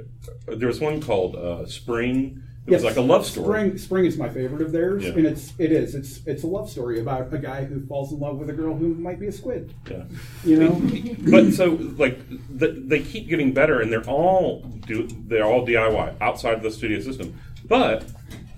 There 0.47 0.69
was 0.69 0.79
one 0.81 1.01
called 1.01 1.35
uh, 1.37 1.67
Spring. 1.67 2.43
It 2.67 2.73
was 2.73 2.85
like 2.85 2.97
a 2.97 3.01
love 3.03 3.27
story. 3.27 3.47
Spring, 3.47 3.79
Spring 3.79 4.05
is 4.07 4.17
my 4.17 4.29
favorite 4.31 4.63
of 4.63 4.73
theirs, 4.73 5.05
Yeah. 5.05 5.11
and 5.11 5.27
it's 5.27 5.53
it 5.59 5.71
is 5.71 5.95
it's 5.95 6.27
it's 6.27 6.45
a 6.45 6.47
love 6.47 6.71
story 6.71 6.99
about 6.99 7.33
a 7.35 7.39
guy 7.39 7.65
who 7.65 7.85
falls 7.87 8.11
in 8.11 8.19
love 8.21 8.39
with 8.39 8.49
a 8.49 8.55
girl 8.55 8.75
who 8.75 8.95
might 8.95 9.21
be 9.21 9.27
a 9.27 9.33
squid. 9.33 9.75
Yeah. 9.91 10.05
You 10.45 10.57
know, 10.57 10.83
but 11.31 11.53
so 11.53 11.73
like 11.99 12.19
the, 12.59 12.69
they 12.69 13.01
keep 13.03 13.29
getting 13.29 13.53
better 13.53 13.81
and 13.81 13.93
they're 13.93 14.09
all 14.09 14.61
do 14.87 15.07
they're 15.27 15.45
all 15.45 15.67
DIY 15.67 16.15
outside 16.23 16.55
of 16.55 16.63
the 16.63 16.71
studio 16.71 17.01
system. 17.01 17.39
But 17.69 18.05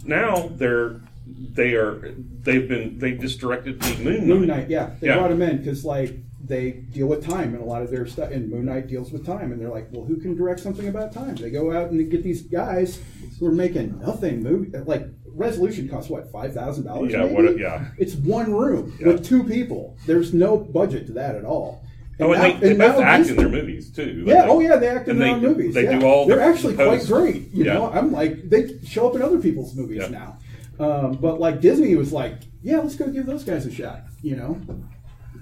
now 0.05 0.51
they're 0.55 1.01
they 1.27 1.75
are 1.75 2.15
they've 2.43 2.69
been 2.69 3.01
they 3.01 3.13
just 3.13 3.41
directed 3.41 3.81
the 3.81 4.05
Moon 4.05 4.19
Knight. 4.19 4.27
Moon 4.29 4.47
Knight, 4.47 4.71
yeah, 4.71 4.91
they 5.01 5.09
Yeah. 5.09 5.17
brought 5.19 5.33
him 5.33 5.43
in 5.43 5.59
because 5.59 5.85
like 5.85 6.17
they 6.47 6.71
deal 6.93 7.07
with 7.09 7.25
time 7.27 7.55
and 7.55 7.63
a 7.63 7.67
lot 7.67 7.83
of 7.83 7.91
their 7.91 8.07
stuff. 8.07 8.31
And 8.31 8.51
Moon 8.51 8.65
Knight 8.67 8.87
deals 8.87 9.11
with 9.13 9.27
time, 9.27 9.53
and 9.53 9.61
they're 9.61 9.69
like, 9.71 9.89
well, 9.91 10.05
who 10.05 10.17
can 10.17 10.35
direct 10.37 10.61
something 10.61 10.89
about 10.89 11.13
time? 11.13 11.35
They 11.37 11.51
go 11.51 11.73
out 11.73 11.91
and 11.91 11.99
they 12.01 12.05
get 12.05 12.23
these 12.23 12.43
guys 12.43 13.01
who 13.39 13.47
are 13.47 13.53
making 13.53 13.99
nothing 14.01 14.43
movie 14.43 14.77
like. 14.79 15.07
Resolution 15.39 15.87
costs 15.87 16.09
what 16.09 16.33
five 16.33 16.55
thousand 16.55 16.85
dollars? 16.87 17.13
Yeah, 17.13 17.25
what- 17.25 17.59
yeah. 17.59 17.89
It's 17.99 18.15
one 18.15 18.55
room 18.55 18.97
Yeah. 18.99 19.09
with 19.09 19.23
two 19.27 19.45
people. 19.45 19.95
There's 20.07 20.33
no 20.33 20.57
budget 20.57 21.05
to 21.09 21.13
that 21.13 21.35
at 21.35 21.45
all. 21.45 21.85
Oh, 22.19 22.33
and 22.33 22.43
now- 22.55 22.59
they, 22.59 22.69
they 22.69 22.75
both 22.79 22.99
now 22.99 23.03
act 23.03 23.29
in 23.29 23.37
their 23.37 23.51
movies 23.51 23.91
too. 23.91 24.25
Yeah, 24.27 24.35
Like, 24.45 24.49
oh 24.49 24.61
yeah, 24.61 24.77
they 24.77 24.89
act 24.89 25.09
in 25.09 25.11
and 25.11 25.21
their 25.21 25.29
they- 25.29 25.35
own 25.35 25.43
movies. 25.43 25.75
They 25.75 25.85
yeah. 25.85 25.99
do 25.99 26.07
all. 26.07 26.27
They're 26.27 26.39
the 26.39 26.43
actually 26.45 26.75
quite 26.77 27.05
great. 27.05 27.53
You 27.53 27.65
Yeah. 27.67 27.75
know, 27.75 27.91
I'm 27.93 28.13
like 28.13 28.49
they 28.49 28.79
show 28.87 29.11
up 29.11 29.15
in 29.15 29.21
other 29.21 29.39
people's 29.39 29.75
movies 29.77 30.05
Yeah. 30.05 30.09
now. 30.09 30.39
Um, 30.81 31.19
but 31.21 31.39
like 31.39 31.61
Disney 31.61 31.95
was 31.97 32.15
like, 32.15 32.39
yeah, 32.63 32.79
let's 32.79 32.95
go 32.97 33.07
give 33.11 33.27
those 33.27 33.45
guys 33.45 33.67
a 33.67 33.71
shot. 33.71 34.05
You 34.23 34.37
know, 34.37 34.59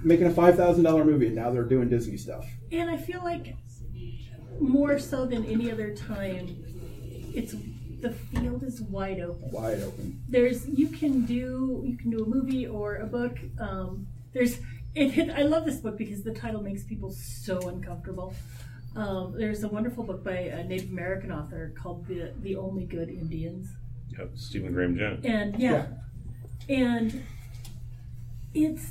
making 0.04 0.26
a 0.26 0.30
five 0.30 0.56
thousand 0.56 0.84
dollar 0.84 1.04
movie, 1.04 1.26
and 1.26 1.36
now 1.36 1.50
they're 1.50 1.64
doing 1.64 1.88
Disney 1.88 2.16
stuff. 2.16 2.46
And 2.70 2.88
I 2.90 2.96
feel 2.96 3.22
like 3.24 3.56
more 4.60 4.98
so 4.98 5.26
than 5.26 5.44
any 5.46 5.70
other 5.70 5.94
time, 5.94 6.56
it's 7.34 7.54
the 8.00 8.10
field 8.12 8.62
is 8.62 8.82
wide 8.82 9.20
open. 9.20 9.50
Wide 9.50 9.80
open. 9.82 10.22
There's 10.28 10.66
you 10.68 10.88
can 10.88 11.24
do 11.24 11.82
you 11.86 11.96
can 11.96 12.10
do 12.10 12.22
a 12.22 12.26
movie 12.26 12.66
or 12.66 12.96
a 12.96 13.06
book. 13.06 13.38
Um, 13.58 14.06
there's 14.32 14.58
it. 14.94 15.10
hit- 15.10 15.30
I 15.30 15.42
love 15.42 15.64
this 15.64 15.78
book 15.78 15.96
because 15.96 16.22
the 16.22 16.34
title 16.34 16.62
makes 16.62 16.84
people 16.84 17.10
so 17.10 17.58
uncomfortable. 17.68 18.34
Um, 18.96 19.34
there's 19.36 19.64
a 19.64 19.68
wonderful 19.68 20.04
book 20.04 20.22
by 20.22 20.32
a 20.36 20.62
Native 20.64 20.90
American 20.90 21.32
author 21.32 21.72
called 21.76 22.06
the 22.06 22.32
the 22.42 22.56
Only 22.56 22.84
Good 22.84 23.08
Indians. 23.08 23.68
Yep, 24.16 24.30
Stephen 24.36 24.72
Graham 24.72 24.96
Jones. 24.96 25.24
and 25.24 25.58
yeah, 25.58 25.86
and 26.68 27.22
it's 28.52 28.84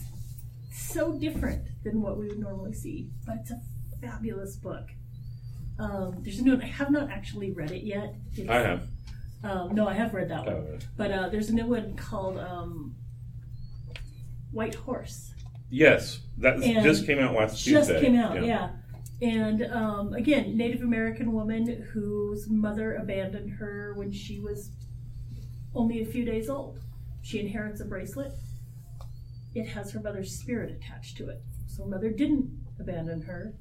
so 0.73 1.13
different 1.13 1.62
than 1.83 2.01
what 2.01 2.17
we 2.17 2.27
would 2.27 2.39
normally 2.39 2.73
see 2.73 3.09
but 3.25 3.38
it's 3.41 3.51
a 3.51 3.62
fabulous 4.01 4.55
book 4.57 4.89
Um, 5.79 6.17
there's 6.21 6.39
a 6.39 6.43
new 6.43 6.51
one. 6.53 6.62
I 6.62 6.67
have 6.67 6.91
not 6.91 7.09
actually 7.09 7.51
read 7.51 7.71
it 7.71 7.83
yet. 7.83 8.13
It's- 8.38 8.47
I 8.49 8.59
have. 8.67 8.81
Um, 9.43 9.73
no, 9.73 9.88
I 9.88 9.93
have 9.93 10.13
read 10.13 10.29
that 10.29 10.45
one. 10.45 10.55
Oh. 10.55 10.77
But 10.95 11.09
uh, 11.12 11.29
there's 11.29 11.49
a 11.49 11.53
new 11.53 11.65
one 11.65 11.95
called 11.95 12.38
um, 12.38 12.95
White 14.51 14.75
Horse. 14.75 15.33
Yes, 15.69 16.19
that 16.38 16.62
And 16.62 16.83
just 16.83 17.05
came 17.07 17.17
out 17.19 17.33
last 17.33 17.57
Just 17.63 17.89
Tuesday. 17.89 18.01
came 18.05 18.15
out, 18.15 18.45
yeah. 18.45 18.69
And 19.21 19.63
um, 19.65 20.13
again, 20.13 20.55
Native 20.55 20.81
American 20.83 21.31
woman 21.33 21.88
whose 21.91 22.47
mother 22.49 22.95
abandoned 22.95 23.49
her 23.53 23.93
when 23.95 24.12
she 24.12 24.39
was 24.39 24.69
only 25.73 26.01
a 26.01 26.05
few 26.05 26.23
days 26.23 26.49
old. 26.49 26.79
She 27.23 27.39
inherits 27.39 27.81
a 27.81 27.86
bracelet. 27.86 28.31
It 29.56 29.68
has 29.70 29.92
her 29.92 30.00
mother's 30.00 30.38
spirit 30.39 30.72
attached 30.72 31.18
to 31.18 31.30
it. 31.30 31.42
So 31.68 31.84
her 31.84 31.89
mother 31.89 32.10
didn't 32.10 32.50
abandon 32.80 33.22
her. 33.22 33.54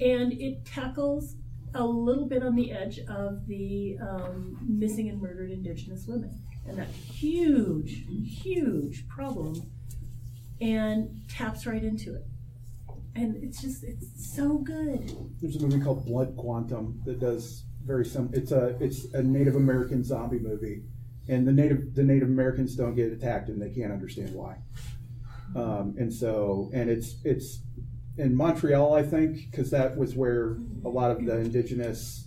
And 0.00 0.32
it 0.32 0.64
tackles 0.64 1.36
a 1.74 1.84
little 1.84 2.26
bit 2.26 2.42
on 2.42 2.54
the 2.54 2.72
edge 2.72 3.00
of 3.08 3.46
the 3.46 3.96
um, 4.00 4.58
missing 4.66 5.08
and 5.08 5.20
murdered 5.20 5.50
indigenous 5.50 6.06
women 6.06 6.38
and 6.66 6.78
that 6.78 6.88
huge, 6.88 8.04
huge 8.24 9.08
problem 9.08 9.70
and 10.60 11.22
taps 11.28 11.66
right 11.66 11.82
into 11.82 12.14
it. 12.14 12.24
And 13.14 13.42
it's 13.42 13.60
just, 13.60 13.84
it's 13.84 14.34
so 14.34 14.58
good. 14.58 15.14
There's 15.40 15.56
a 15.56 15.60
movie 15.60 15.82
called 15.82 16.06
Blood 16.06 16.36
Quantum 16.36 17.02
that 17.04 17.20
does 17.20 17.64
very 17.84 18.04
sim. 18.04 18.30
It's 18.32 18.52
a 18.52 18.76
it's 18.80 19.04
a 19.12 19.22
Native 19.22 19.56
American 19.56 20.04
zombie 20.04 20.38
movie, 20.38 20.82
and 21.28 21.46
the 21.46 21.52
native 21.52 21.94
the 21.94 22.02
Native 22.02 22.28
Americans 22.28 22.74
don't 22.74 22.94
get 22.94 23.12
attacked, 23.12 23.48
and 23.48 23.60
they 23.60 23.70
can't 23.70 23.92
understand 23.92 24.34
why. 24.34 24.56
Um, 25.54 25.94
and 25.98 26.12
so, 26.12 26.70
and 26.72 26.88
it's 26.90 27.16
it's 27.24 27.60
in 28.18 28.34
Montreal, 28.34 28.94
I 28.94 29.02
think, 29.02 29.50
because 29.50 29.70
that 29.70 29.96
was 29.96 30.14
where 30.14 30.56
a 30.84 30.88
lot 30.88 31.10
of 31.10 31.24
the 31.24 31.38
indigenous, 31.38 32.26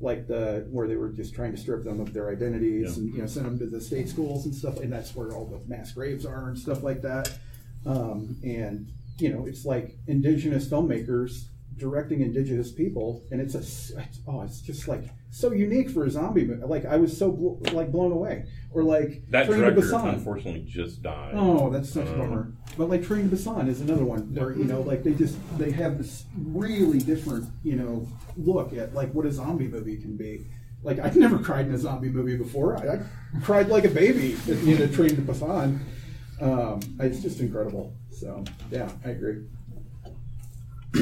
like 0.00 0.26
the 0.26 0.66
where 0.70 0.86
they 0.88 0.96
were 0.96 1.10
just 1.10 1.34
trying 1.34 1.52
to 1.52 1.58
strip 1.58 1.84
them 1.84 2.00
of 2.00 2.12
their 2.12 2.30
identities 2.30 2.96
Yeah. 2.96 3.02
and 3.02 3.14
you 3.14 3.20
know 3.20 3.26
send 3.26 3.46
them 3.46 3.58
to 3.58 3.66
the 3.66 3.80
state 3.80 4.08
schools 4.08 4.46
and 4.46 4.54
stuff, 4.54 4.80
and 4.80 4.92
that's 4.92 5.14
where 5.14 5.32
all 5.32 5.46
the 5.46 5.60
mass 5.68 5.92
graves 5.92 6.24
are 6.26 6.48
and 6.48 6.58
stuff 6.58 6.82
like 6.82 7.02
that. 7.02 7.30
Um, 7.86 8.36
and 8.44 8.88
you 9.18 9.32
know, 9.32 9.46
it's 9.46 9.64
like 9.64 9.96
indigenous 10.06 10.66
filmmakers 10.68 11.44
directing 11.76 12.20
indigenous 12.20 12.70
people, 12.72 13.24
and 13.30 13.40
it's 13.40 13.54
a 13.54 13.58
it's, 13.58 14.20
oh, 14.26 14.42
it's 14.42 14.60
just 14.60 14.86
like 14.88 15.04
so 15.34 15.50
unique 15.50 15.88
for 15.90 16.04
a 16.04 16.10
zombie 16.10 16.44
movie. 16.44 16.62
Like 16.64 16.84
I 16.84 16.96
was 16.98 17.16
so 17.16 17.32
blo- 17.32 17.58
like 17.72 17.90
blown 17.90 18.12
away, 18.12 18.44
or 18.70 18.84
like 18.84 19.22
That 19.30 19.46
Train 19.46 19.60
to 19.62 19.70
director 19.70 19.80
Busan. 19.96 20.12
unfortunately 20.14 20.60
just 20.68 21.02
died. 21.02 21.32
Oh, 21.34 21.70
that's 21.70 21.88
such 21.90 22.06
a 22.06 22.12
Um, 22.12 22.18
bummer. 22.18 22.52
But 22.76 22.88
like 22.90 23.02
Train 23.02 23.28
to 23.30 23.34
Busan 23.36 23.66
is 23.68 23.80
another 23.80 24.04
one 24.04 24.34
where 24.34 24.52
you 24.52 24.64
know, 24.64 24.82
like 24.82 25.02
they 25.02 25.14
just 25.14 25.36
they 25.58 25.70
have 25.72 25.96
this 25.98 26.24
really 26.38 26.98
different 26.98 27.46
you 27.64 27.76
know 27.76 28.06
look 28.36 28.72
at 28.74 28.94
like 28.94 29.12
what 29.14 29.26
a 29.26 29.32
zombie 29.32 29.68
movie 29.68 29.96
can 29.96 30.16
be. 30.16 30.46
Like 30.84 30.98
I've 30.98 31.16
never 31.16 31.38
cried 31.38 31.66
in 31.66 31.72
a 31.74 31.78
zombie 31.78 32.10
movie 32.10 32.36
before. 32.36 32.76
I, 32.76 32.96
I 32.96 33.40
cried 33.42 33.68
like 33.68 33.84
a 33.84 33.88
baby 33.90 34.34
at 34.34 34.44
the 34.60 34.70
end 34.72 34.80
of 34.80 34.94
Train 34.94 35.16
to 35.16 35.22
Busan. 35.22 35.78
Um, 36.40 36.80
it's 37.00 37.20
just 37.22 37.40
incredible. 37.40 37.94
So 38.10 38.44
yeah, 38.70 38.90
I 39.04 39.10
agree. 39.10 39.44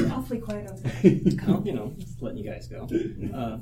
Awfully 0.09 0.39
quiet 0.39 0.69
over 0.71 0.79
there. 1.01 1.19
Well, 1.47 1.61
you 1.65 1.73
know, 1.73 1.93
just 1.99 2.21
letting 2.21 2.37
you 2.37 2.49
guys 2.49 2.67
go. 2.69 2.87
Uh, 3.35 3.57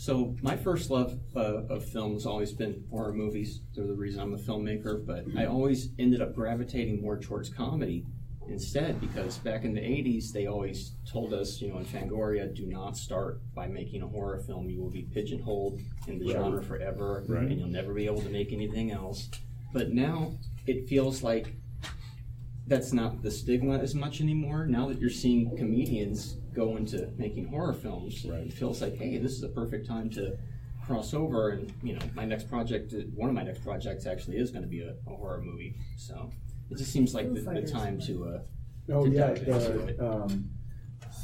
so 0.00 0.34
my 0.40 0.56
first 0.56 0.88
love 0.88 1.18
uh, 1.36 1.64
of 1.68 1.84
film 1.84 2.14
has 2.14 2.24
always 2.24 2.52
been 2.54 2.82
horror 2.90 3.12
movies. 3.12 3.60
They're 3.74 3.86
the 3.86 3.94
reason 3.94 4.22
I'm 4.22 4.32
a 4.32 4.38
filmmaker. 4.38 5.04
But 5.04 5.26
I 5.36 5.44
always 5.44 5.90
ended 5.98 6.22
up 6.22 6.34
gravitating 6.34 7.02
more 7.02 7.18
towards 7.18 7.50
comedy 7.50 8.06
instead 8.48 8.98
because 8.98 9.36
back 9.36 9.64
in 9.64 9.74
the 9.74 9.82
80s 9.82 10.32
they 10.32 10.46
always 10.46 10.92
told 11.06 11.34
us, 11.34 11.60
you 11.60 11.68
know, 11.68 11.76
in 11.80 11.84
Fangoria, 11.84 12.52
do 12.54 12.64
not 12.66 12.96
start 12.96 13.42
by 13.54 13.66
making 13.66 14.00
a 14.00 14.08
horror 14.08 14.38
film. 14.38 14.70
You 14.70 14.80
will 14.80 14.90
be 14.90 15.02
pigeonholed 15.02 15.82
in 16.06 16.18
the 16.18 16.32
genre 16.32 16.62
forever, 16.62 17.22
Right. 17.28 17.42
and 17.50 17.58
you'll 17.58 17.68
never 17.68 17.92
be 17.92 18.06
able 18.06 18.22
to 18.22 18.30
make 18.30 18.54
anything 18.54 18.92
else. 18.92 19.28
But 19.74 19.92
now 19.92 20.32
it 20.66 20.88
feels 20.88 21.22
like 21.22 21.54
that's 22.66 22.92
not 22.92 23.22
the 23.22 23.30
stigma 23.30 23.78
as 23.78 23.94
much 23.94 24.20
anymore. 24.20 24.66
Now 24.66 24.88
that 24.88 25.00
you're 25.00 25.10
seeing 25.10 25.56
comedians 25.56 26.36
go 26.54 26.76
into 26.76 27.10
making 27.16 27.46
horror 27.48 27.72
films, 27.74 28.24
it 28.24 28.52
feels 28.52 28.80
like, 28.82 28.96
hey, 28.96 29.18
this 29.18 29.32
is 29.32 29.42
a 29.42 29.48
perfect 29.48 29.86
time 29.86 30.08
to 30.10 30.36
cross 30.84 31.14
over. 31.14 31.50
And 31.50 31.72
you 31.82 31.94
know, 31.94 32.00
my 32.14 32.24
next 32.24 32.48
project, 32.48 32.94
one 33.14 33.28
of 33.28 33.34
my 33.34 33.42
next 33.42 33.62
projects, 33.64 34.06
actually 34.06 34.36
is 34.36 34.50
going 34.50 34.62
to 34.62 34.68
be 34.68 34.82
a, 34.82 34.94
a 35.06 35.14
horror 35.14 35.40
movie. 35.42 35.74
So 35.96 36.30
it 36.70 36.78
just 36.78 36.92
seems 36.92 37.14
like 37.14 37.32
the, 37.34 37.40
the 37.40 37.62
time 37.62 38.00
to. 38.02 38.24
Uh, 38.26 38.38
Oh 38.92 39.04
to 39.04 39.10
yeah, 39.12 39.28
dive 39.28 39.38
into 39.46 39.86
it. 39.86 39.98
the, 39.98 40.10
um, 40.10 40.50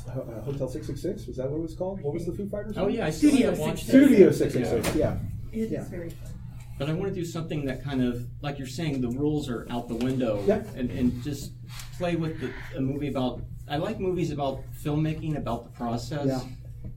uh, 0.09 0.41
Hotel 0.43 0.69
Six 0.69 0.87
Six 0.87 1.03
Six 1.03 1.27
was 1.27 1.37
that 1.39 1.51
what 1.51 1.57
it 1.59 1.63
was 1.63 1.75
called? 1.75 2.01
What 2.01 2.15
was 2.15 2.25
the 2.25 2.33
Foo 2.33 2.49
Fighters? 2.49 2.79
oh 2.79 2.85
one? 2.85 2.93
yeah, 2.95 3.07
I 3.07 3.11
still 3.11 3.31
Studio 3.31 3.51
haven't 3.51 3.61
watched 3.67 3.87
Six 3.87 4.13
it. 4.13 4.35
Six 4.35 4.55
Six 4.55 4.69
Six. 4.69 4.95
Yeah. 4.95 5.17
It 5.53 5.59
is 5.63 5.71
Yeah. 5.73 5.85
very 5.89 6.11
fun. 6.11 6.31
But 6.79 6.91
I 6.91 6.93
want 6.93 7.09
to 7.13 7.15
do 7.15 7.25
something 7.25 7.65
that 7.67 7.83
kind 7.83 8.03
of, 8.03 8.27
like 8.43 8.59
you're 8.59 8.67
saying, 8.67 9.01
the 9.01 9.09
rules 9.09 9.49
are 9.49 9.67
out 9.71 9.89
the 9.89 9.95
window, 9.95 10.43
Yeah. 10.47 10.63
and, 10.75 10.91
and 10.91 11.23
just 11.23 11.53
play 11.97 12.17
with 12.17 12.41
the, 12.41 12.53
a 12.77 12.81
movie 12.81 13.09
about. 13.09 13.41
I 13.69 13.79
like 13.79 13.99
movies 13.99 14.31
about 14.31 14.63
filmmaking, 14.85 15.37
about 15.37 15.65
the 15.65 15.71
process, 15.71 16.27
Yeah. 16.27 16.43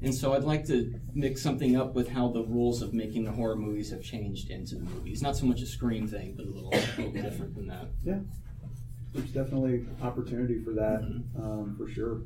and 0.03 0.13
so 0.13 0.33
I'd 0.33 0.43
like 0.43 0.65
to 0.67 0.93
mix 1.13 1.41
something 1.41 1.77
up 1.77 1.93
with 1.95 2.09
how 2.09 2.27
the 2.27 2.43
rules 2.43 2.81
of 2.81 2.93
making 2.93 3.23
the 3.23 3.31
horror 3.31 3.55
movies 3.55 3.89
have 3.91 4.03
changed 4.03 4.49
into 4.51 4.75
the 4.75 4.83
movies. 4.83 5.21
Not 5.21 5.35
so 5.37 5.45
much 5.45 5.61
a 5.61 5.65
screen 5.65 6.07
thing, 6.07 6.33
but 6.35 6.45
a 6.45 6.49
little, 6.49 6.71
a 6.73 7.01
little 7.01 7.11
different 7.13 7.55
than 7.55 7.67
that. 7.67 7.87
Yeah. 8.03 8.19
There's 9.13 9.31
definitely 9.31 9.85
opportunity 10.01 10.61
for 10.63 10.73
that, 10.73 11.01
Mm-hmm. 11.01 11.41
um, 11.41 11.75
for 11.77 11.89
sure. 11.89 12.21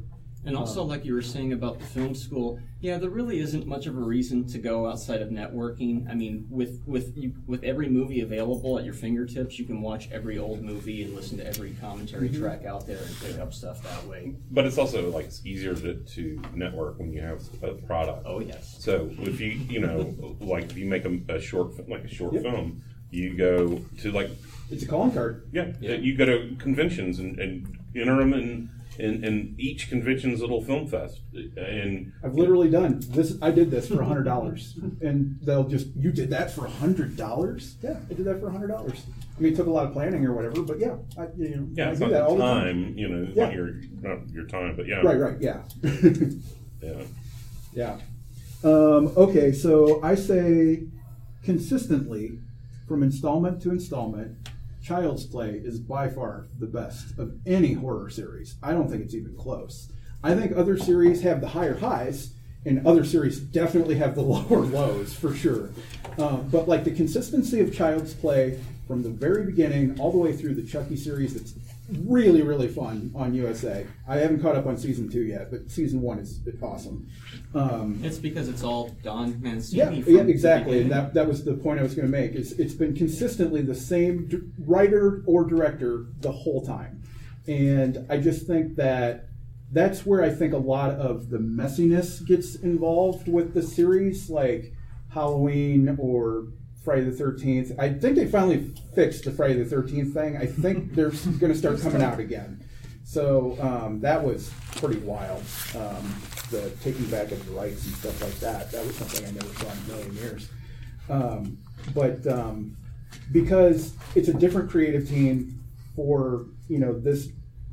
And 0.46 0.58
also, 0.58 0.82
um, 0.82 0.90
like 0.90 1.06
you 1.06 1.14
were 1.14 1.22
saying 1.22 1.54
about 1.54 1.80
the 1.80 1.86
film 1.86 2.14
school, 2.14 2.60
yeah, 2.82 2.98
there 2.98 3.10
really 3.10 3.40
isn't 3.40 3.66
much 3.66 3.86
of 3.88 3.96
a 3.96 4.02
reason 4.02 4.46
to 4.48 4.58
go 4.58 4.88
outside 4.88 5.22
of 5.22 5.30
networking. 5.30 6.10
I 6.10 6.16
mean, 6.16 6.46
with 6.50 6.82
with 6.86 7.16
you, 7.16 7.34
with 7.48 7.64
every 7.64 7.88
movie 7.88 8.22
available 8.22 8.78
at 8.78 8.84
your 8.84 8.94
fingertips, 8.94 9.58
you 9.58 9.64
can 9.64 9.82
watch 9.82 10.10
every 10.12 10.38
old 10.38 10.62
movie 10.62 11.04
and 11.04 11.16
listen 11.16 11.38
to 11.38 11.48
every 11.48 11.72
commentary 11.80 12.28
mm-hmm. 12.28 12.42
track 12.42 12.66
out 12.66 12.86
there 12.86 12.98
and 12.98 13.20
pick 13.22 13.40
up 13.40 13.54
stuff 13.54 13.82
that 13.84 14.06
way. 14.06 14.36
But 14.52 14.66
it's 14.66 14.78
also 14.78 15.10
like 15.12 15.26
it's 15.26 15.46
easier 15.46 15.76
to, 15.76 15.96
to 15.96 16.42
network 16.54 17.00
when 17.00 17.14
you 17.14 17.22
have 17.22 17.42
a 17.62 17.74
product. 17.74 18.24
Oh 18.26 18.42
yes, 18.42 18.76
So 18.80 19.10
if 19.20 19.40
you 19.40 19.52
you 19.52 19.80
know 19.80 20.36
like 20.42 20.66
if 20.66 20.78
you 20.78 20.86
make 20.86 21.06
a, 21.06 21.20
a 21.30 21.40
short 21.40 21.88
like 21.88 22.04
a 22.04 22.10
short 22.14 22.34
Yep. 22.34 22.44
film, 22.44 22.84
you 23.12 23.38
go 23.38 23.80
to 24.02 24.12
like 24.12 24.30
It's 24.70 24.84
a 24.84 24.88
calling 24.88 25.12
card. 25.12 25.48
yeah, 25.54 25.72
Yeah. 25.80 25.96
you 25.96 26.18
go 26.18 26.26
to 26.26 26.56
conventions 26.58 27.20
and, 27.20 27.40
and 27.40 27.78
enter 27.96 28.18
them 28.18 28.34
in, 28.34 28.70
in 29.00 29.24
in 29.24 29.56
each 29.58 29.90
convention's 29.90 30.40
little 30.42 30.62
film 30.62 30.88
fest 30.88 31.22
and 31.58 32.14
I've 32.24 32.36
literally 32.36 32.70
done 32.70 33.02
this. 33.10 33.36
I 33.42 33.50
did 33.52 33.72
this 33.72 33.88
for 33.88 34.02
a 34.02 34.06
hundred 34.06 34.24
dollars, 34.24 34.78
and 35.02 35.38
they'll 35.42 35.68
just 35.68 35.88
you 35.96 36.12
did 36.12 36.30
that 36.30 36.52
for 36.52 36.66
a 36.66 36.70
hundred 36.70 37.18
dollars. 37.18 37.76
Yeah, 37.82 37.98
I 38.10 38.14
did 38.14 38.26
that 38.26 38.40
for 38.40 38.48
a 38.48 38.52
hundred 38.52 38.68
dollars. 38.68 39.02
I 39.38 39.42
mean, 39.42 39.54
it 39.54 39.56
took 39.56 39.68
a 39.68 39.72
lot 39.72 39.88
of 39.88 39.94
planning 39.94 40.26
or 40.26 40.34
whatever, 40.34 40.62
but 40.62 40.80
yeah, 40.80 40.96
I, 41.18 41.28
you 41.38 41.56
know, 41.56 41.68
yeah, 41.74 41.88
I 41.88 41.92
it's 41.92 42.00
do 42.00 42.06
not 42.06 42.12
that 42.12 42.20
the 42.20 42.26
all 42.28 42.36
the 42.38 42.44
time, 42.44 42.96
you 42.98 43.08
know, 43.10 43.24
it's 43.28 43.36
Yeah. 43.36 43.46
not 43.46 43.54
your 43.56 43.70
not 44.02 44.30
your 44.30 44.46
time, 44.46 44.76
but 44.76 44.86
yeah, 44.88 45.02
Right, 45.02 45.20
right, 45.20 45.38
yeah, 45.42 45.62
yeah. 46.82 47.02
yeah. 47.74 47.98
Um, 48.64 49.12
okay, 49.18 49.52
so 49.52 50.02
I 50.04 50.16
say 50.16 50.84
consistently, 51.44 52.40
from 52.88 53.04
installment 53.04 53.62
to 53.64 53.72
installment, 53.72 54.38
Child's 54.84 55.26
Play 55.26 55.62
is 55.64 55.80
by 55.80 56.10
far 56.10 56.48
the 56.60 56.68
best 56.68 57.18
of 57.18 57.40
any 57.46 57.72
horror 57.72 58.10
series. 58.10 58.56
I 58.62 58.72
don't 58.72 58.90
think 58.90 59.02
it's 59.02 59.16
even 59.16 59.34
close. 59.38 59.90
I 60.22 60.36
think 60.36 60.56
other 60.56 60.78
series 60.78 61.22
have 61.22 61.40
the 61.40 61.48
higher 61.48 61.78
highs, 61.78 62.34
and 62.66 62.86
other 62.86 63.06
series 63.06 63.40
definitely 63.40 63.96
have 63.96 64.14
the 64.14 64.22
lower 64.24 64.60
lows 64.60 65.14
for 65.14 65.34
sure. 65.34 65.70
Um, 66.18 66.50
but 66.52 66.68
like 66.68 66.84
the 66.84 66.92
consistency 66.92 67.62
of 67.62 67.74
Child's 67.74 68.14
Play 68.14 68.60
from 68.86 69.04
the 69.04 69.10
very 69.10 69.46
beginning 69.46 69.98
all 70.02 70.12
the 70.12 70.18
way 70.18 70.36
through 70.36 70.56
the 70.56 70.68
Chucky 70.68 70.98
series, 70.98 71.38
it's 71.38 71.54
really 72.06 72.42
really 72.42 72.68
fun 72.68 73.12
on 73.16 73.34
USA. 73.34 73.86
I 74.08 74.18
haven't 74.18 74.42
caught 74.42 74.56
up 74.56 74.66
on 74.66 74.78
season 74.78 75.10
two 75.10 75.24
yet, 75.24 75.52
but 75.52 75.70
season 75.70 76.02
one 76.02 76.20
is 76.20 76.42
awesome. 76.62 77.08
Um, 77.54 78.00
it's 78.04 78.18
because 78.18 78.50
it's 78.50 78.64
all 78.64 78.90
Don 79.04 79.42
Mancini. 79.42 80.00
yeah, 80.00 80.04
yeah, 80.08 80.22
exactly. 80.24 80.82
And 80.82 80.92
that, 80.92 81.14
that 81.14 81.28
was 81.28 81.44
the 81.44 81.54
point 81.54 81.80
I 81.80 81.84
was 81.84 81.96
going 81.96 82.08
to 82.08 82.12
make. 82.12 82.34
It's, 82.34 82.52
it's 82.54 82.74
been 82.74 82.96
consistently 82.96 83.62
the 83.62 83.76
same 83.76 84.28
d- 84.28 84.40
writer 84.60 85.24
or 85.26 85.46
director 85.46 86.08
the 86.22 86.32
whole 86.32 86.66
time. 86.66 87.04
And 87.48 88.06
I 88.10 88.18
just 88.18 88.48
think 88.48 88.76
that 88.78 89.30
that's 89.72 90.06
where 90.06 90.24
I 90.24 90.30
think 90.30 90.54
a 90.54 90.58
lot 90.58 90.92
of 90.92 91.30
the 91.30 91.38
messiness 91.40 92.26
gets 92.26 92.56
involved 92.56 93.28
with 93.28 93.54
the 93.54 93.62
series, 93.62 94.30
like 94.30 94.74
Halloween 95.10 95.98
or 96.00 96.48
Friday 96.84 97.10
the 97.10 97.24
13th. 97.24 97.80
I 97.80 97.94
think 97.94 98.16
they 98.16 98.28
finally 98.28 98.74
fixed 98.94 99.24
the 99.26 99.32
Friday 99.32 99.62
the 99.62 99.76
13th 99.76 100.14
thing. 100.14 100.38
I 100.38 100.46
think 100.46 100.94
they're 100.96 101.12
going 101.12 101.52
to 101.52 101.56
start 101.56 101.82
coming 101.82 102.02
out 102.02 102.20
again. 102.20 102.64
So 103.06 103.58
um, 103.62 104.00
that 104.02 104.24
was 104.24 104.52
pretty 104.76 105.00
wild. 105.00 105.44
Um, 105.76 106.16
the 106.52 106.70
taking 106.82 107.06
back 107.06 107.32
of 107.32 107.46
the 107.46 107.52
rights 107.52 107.86
and 107.86 107.96
stuff 107.96 108.22
like 108.22 108.40
that. 108.40 108.72
That 108.72 108.86
was 108.86 108.96
something 108.96 109.26
I 109.26 109.32
never 109.32 109.54
saw 109.56 109.72
in 109.72 109.78
a 109.78 109.88
million 109.88 110.16
years. 110.16 110.50
Um, 111.10 111.58
but 111.94 112.26
um, 112.28 112.78
because 113.32 113.94
it's 114.16 114.30
a 114.30 114.34
different 114.34 114.70
creative 114.70 115.08
team 115.08 115.64
for 115.96 116.46
you 116.68 116.80
know 116.80 116.98
this 116.98 117.30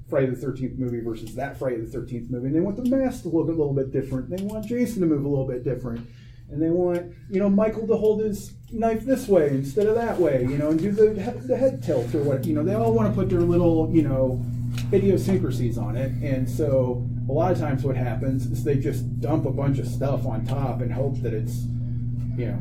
Friday 0.09 0.27
the 0.27 0.37
Thirteenth 0.37 0.79
movie 0.79 1.01
versus 1.01 1.35
that 1.37 1.59
Friday 1.59 1.81
the 1.81 1.87
Thirteenth 1.87 2.31
movie, 2.31 2.47
and 2.47 2.57
they 2.57 2.61
want 2.61 2.77
the 2.77 2.85
mask 2.85 3.23
to 3.23 3.29
look 3.29 3.49
a 3.49 3.53
little 3.53 3.75
bit 3.75 3.93
different. 3.93 4.31
They 4.31 4.43
want 4.43 4.67
Jason 4.67 5.01
to 5.01 5.07
move 5.07 5.25
a 5.25 5.29
little 5.29 5.47
bit 5.47 5.63
different, 5.63 6.09
and 6.51 6.61
they 6.61 6.71
want 6.71 7.13
you 7.31 7.39
know 7.41 7.49
Michael 7.49 7.87
to 7.87 7.97
hold 7.97 8.21
his 8.23 8.53
knife 8.73 9.05
this 9.05 9.27
way 9.29 9.49
instead 9.49 9.87
of 9.87 9.95
that 9.97 10.19
way, 10.19 10.43
you 10.43 10.57
know, 10.59 10.71
and 10.71 10.81
do 10.81 10.91
the 10.93 11.09
the 11.47 11.57
head 11.57 11.83
tilt 11.83 12.15
or 12.15 12.23
what. 12.23 12.45
You 12.45 12.55
know, 12.55 12.63
they 12.65 12.75
all 12.75 12.93
want 12.93 13.09
to 13.09 13.15
put 13.15 13.29
their 13.31 13.41
little 13.41 13.91
you 13.93 14.03
know 14.03 14.45
idiosyncrasies 14.93 15.79
on 15.79 15.97
it, 15.97 16.13
and 16.23 16.49
so 16.49 17.07
a 17.29 17.33
lot 17.33 17.53
of 17.53 17.59
times 17.59 17.85
what 17.85 17.97
happens 17.97 18.47
is 18.47 18.65
they 18.65 18.77
just 18.79 19.21
dump 19.21 19.47
a 19.47 19.51
bunch 19.51 19.79
of 19.79 19.87
stuff 19.87 20.27
on 20.27 20.45
top 20.45 20.81
and 20.81 20.93
hope 20.93 21.21
that 21.23 21.33
it's 21.35 21.65
you 22.37 22.47
know 22.47 22.59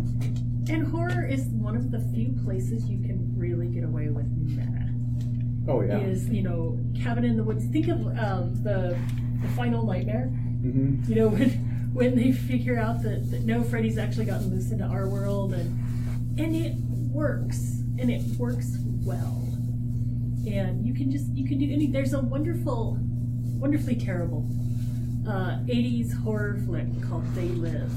And 0.73 0.86
horror 0.88 1.25
is 1.25 1.45
one 1.47 1.75
of 1.75 1.91
the 1.91 1.99
few 2.13 2.36
places 2.43 2.86
you 2.89 2.99
can 2.99 3.34
really 3.36 3.67
get 3.67 3.84
away 3.84 4.10
with 4.10 4.28
meta. 4.28 4.89
oh 5.67 5.82
yeah. 5.82 5.97
Is 5.99 6.30
you 6.30 6.43
know 6.43 6.78
cabin 7.02 7.23
in 7.25 7.38
the 7.38 7.43
woods. 7.43 7.65
Think 7.65 7.88
of 7.88 7.99
um, 8.17 8.56
the 8.63 8.97
the 9.41 9.47
final 9.56 9.86
nightmare. 9.86 10.25
hmm 10.28 11.02
You 11.08 11.15
know 11.15 11.28
when 11.30 11.49
when 11.93 12.15
they 12.15 12.32
figure 12.32 12.78
out 12.80 13.02
that, 13.04 13.30
that 13.32 13.43
no, 13.45 13.63
Freddy's 13.63 13.97
actually 13.97 14.25
gotten 14.25 14.49
loose 14.49 14.71
into 14.71 14.86
our 14.86 15.08
world, 15.08 15.54
and 15.54 16.39
and 16.39 16.56
it 16.56 16.75
works, 17.12 17.82
and 17.99 18.10
it 18.10 18.21
works 18.38 18.78
well. 19.04 19.45
And 20.47 20.86
you 20.86 20.93
can 20.93 21.12
just 21.12 21.28
you 21.34 21.47
can 21.47 21.58
do 21.60 21.71
any. 21.71 21.88
There's 21.88 22.13
a 22.13 22.19
wonderful, 22.21 22.97
wonderfully 23.60 23.95
terrible. 23.95 24.47
Uh, 25.28 25.60
80s 25.67 26.17
horror 26.23 26.58
flick 26.65 26.88
called 27.08 27.23
They 27.36 27.49
Live. 27.49 27.91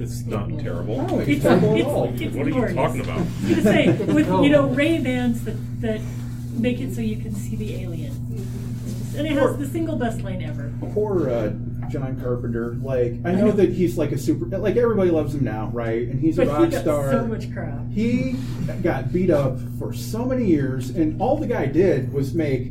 It's 0.00 0.24
not 0.24 0.48
terrible. 0.58 1.06
Oh, 1.08 1.20
it's 1.20 1.28
It's, 1.28 1.42
terrible 1.42 1.72
at 1.74 1.78
it's, 1.78 1.86
all. 1.86 2.04
it's 2.20 2.34
What 2.34 2.46
are 2.46 2.50
you 2.50 2.74
talking 2.74 3.00
about? 3.02 3.18
I 3.18 3.20
was 3.20 3.48
gonna 3.50 3.62
say 3.62 3.88
with 3.92 4.26
you 4.26 4.48
know 4.48 4.66
Ray 4.70 4.98
Bans 4.98 5.44
that 5.44 5.80
that 5.82 6.00
make 6.54 6.80
it 6.80 6.94
so 6.94 7.02
you 7.02 7.18
can 7.18 7.34
see 7.34 7.54
the 7.56 7.82
alien, 7.82 8.10
and 9.16 9.26
it 9.26 9.34
Sure. 9.34 9.48
has 9.50 9.58
the 9.58 9.68
single 9.68 9.96
best 9.96 10.22
line 10.22 10.42
ever. 10.42 10.72
poor 10.92 11.28
uh, 11.30 11.50
John 11.90 12.20
Carpenter. 12.20 12.74
Like 12.82 13.14
I 13.24 13.32
know 13.32 13.50
that 13.52 13.70
he's 13.70 13.96
like 13.98 14.12
a 14.12 14.18
super. 14.18 14.46
Like 14.46 14.76
everybody 14.76 15.10
loves 15.10 15.34
him 15.34 15.44
now, 15.44 15.70
right? 15.72 16.08
And 16.08 16.20
he's 16.20 16.38
a 16.38 16.44
But 16.46 16.52
rock 16.52 16.64
he 16.64 16.70
got 16.70 16.82
star. 16.82 17.10
so 17.12 17.26
much 17.26 17.52
crap. 17.52 17.90
he 17.90 18.36
got 18.82 19.12
beat 19.12 19.30
up 19.30 19.58
for 19.78 19.92
so 19.92 20.24
many 20.24 20.46
years, 20.46 20.90
and 20.90 21.20
all 21.20 21.36
the 21.36 21.46
guy 21.46 21.66
did 21.66 22.12
was 22.12 22.34
make 22.34 22.70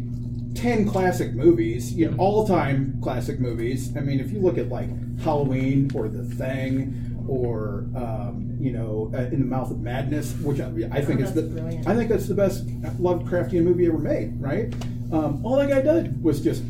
ten 0.56 0.88
classic 0.88 1.34
movies, 1.34 1.93
you 1.93 2.10
know, 2.10 2.17
all-time 2.17 2.97
classic 3.01 3.39
movies. 3.41 3.95
I 3.97 3.99
mean, 3.99 4.19
if 4.21 4.32
you 4.32 4.39
look 4.39 4.58
at 4.58 4.69
like 4.69 4.89
Halloween 5.19 5.91
or 5.93 6.08
The 6.08 6.23
Thing 6.23 7.01
or 7.28 7.86
um, 7.95 8.56
you 8.60 8.71
know, 8.71 9.12
uh, 9.13 9.17
In 9.23 9.39
the 9.39 9.45
Mouth 9.45 9.71
of 9.71 9.80
Madness, 9.82 10.34
which 10.41 10.60
I, 10.62 10.67
I 10.91 11.01
think 11.04 11.19
is 11.19 11.34
the 11.34 11.41
brilliant. 11.41 11.88
I 11.88 11.95
think 11.95 12.10
that's 12.10 12.28
the 12.28 12.36
best 12.36 12.67
Lovecraftian 13.01 13.63
movie 13.63 13.88
ever 13.88 13.97
made, 13.97 14.39
right? 14.39 14.73
Um, 15.12 15.45
all 15.45 15.56
that 15.58 15.69
guy 15.69 15.82
did 15.82 16.23
was 16.23 16.41
just 16.41 16.63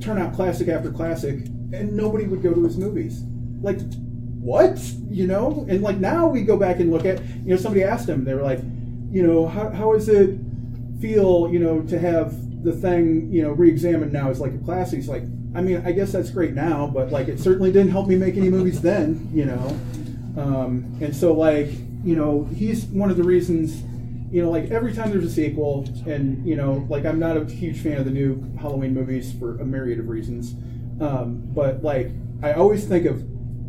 turn 0.00 0.18
out 0.18 0.32
classic 0.34 0.68
after 0.68 0.90
classic, 0.90 1.40
and 1.72 1.92
nobody 1.92 2.26
would 2.26 2.42
go 2.42 2.52
to 2.52 2.64
his 2.64 2.76
movies. 2.76 3.22
Like, 3.60 3.80
what? 4.40 4.78
You 5.08 5.26
know? 5.26 5.66
And 5.68 5.82
like 5.82 5.98
now 5.98 6.26
we 6.26 6.42
go 6.42 6.56
back 6.56 6.80
and 6.80 6.90
look 6.90 7.04
at, 7.04 7.22
you 7.24 7.50
know, 7.50 7.56
somebody 7.56 7.84
asked 7.84 8.08
him, 8.08 8.24
they 8.24 8.34
were 8.34 8.42
like, 8.42 8.60
you 9.10 9.26
know, 9.26 9.46
how, 9.46 9.70
how 9.70 9.92
does 9.92 10.08
it 10.08 10.38
feel, 11.00 11.50
you 11.52 11.58
know, 11.58 11.82
to 11.82 11.98
have 11.98 12.64
the 12.64 12.72
thing, 12.72 13.30
you 13.32 13.42
know, 13.42 13.50
re-examined 13.50 14.12
now 14.12 14.30
as 14.30 14.40
like 14.40 14.54
a 14.54 14.58
classic? 14.58 14.98
He's 14.98 15.08
like, 15.08 15.22
I 15.54 15.60
mean, 15.60 15.82
I 15.84 15.92
guess 15.92 16.12
that's 16.12 16.30
great 16.30 16.54
now, 16.54 16.86
but 16.86 17.10
like 17.10 17.28
it 17.28 17.40
certainly 17.40 17.72
didn't 17.72 17.90
help 17.90 18.06
me 18.06 18.16
make 18.16 18.36
any 18.36 18.48
movies 18.50 18.80
then, 18.80 19.28
you 19.32 19.44
know? 19.44 19.66
Um, 20.40 20.98
and 21.00 21.14
so 21.14 21.32
like, 21.32 21.68
you 22.04 22.16
know, 22.16 22.48
he's 22.54 22.84
one 22.86 23.10
of 23.10 23.16
the 23.16 23.24
reasons 23.24 23.82
you 24.30 24.42
know, 24.42 24.50
like 24.50 24.70
every 24.70 24.94
time 24.94 25.10
there's 25.10 25.24
a 25.24 25.30
sequel, 25.30 25.88
and 26.06 26.46
you 26.46 26.54
know, 26.54 26.86
like 26.88 27.04
I'm 27.04 27.18
not 27.18 27.36
a 27.36 27.44
huge 27.44 27.80
fan 27.80 27.96
of 27.98 28.04
the 28.04 28.12
new 28.12 28.40
Halloween 28.60 28.94
movies 28.94 29.32
for 29.32 29.60
a 29.60 29.64
myriad 29.64 29.98
of 29.98 30.08
reasons, 30.08 30.54
um, 31.00 31.42
but 31.54 31.82
like 31.82 32.10
I 32.42 32.52
always 32.52 32.86
think 32.86 33.06
of 33.06 33.24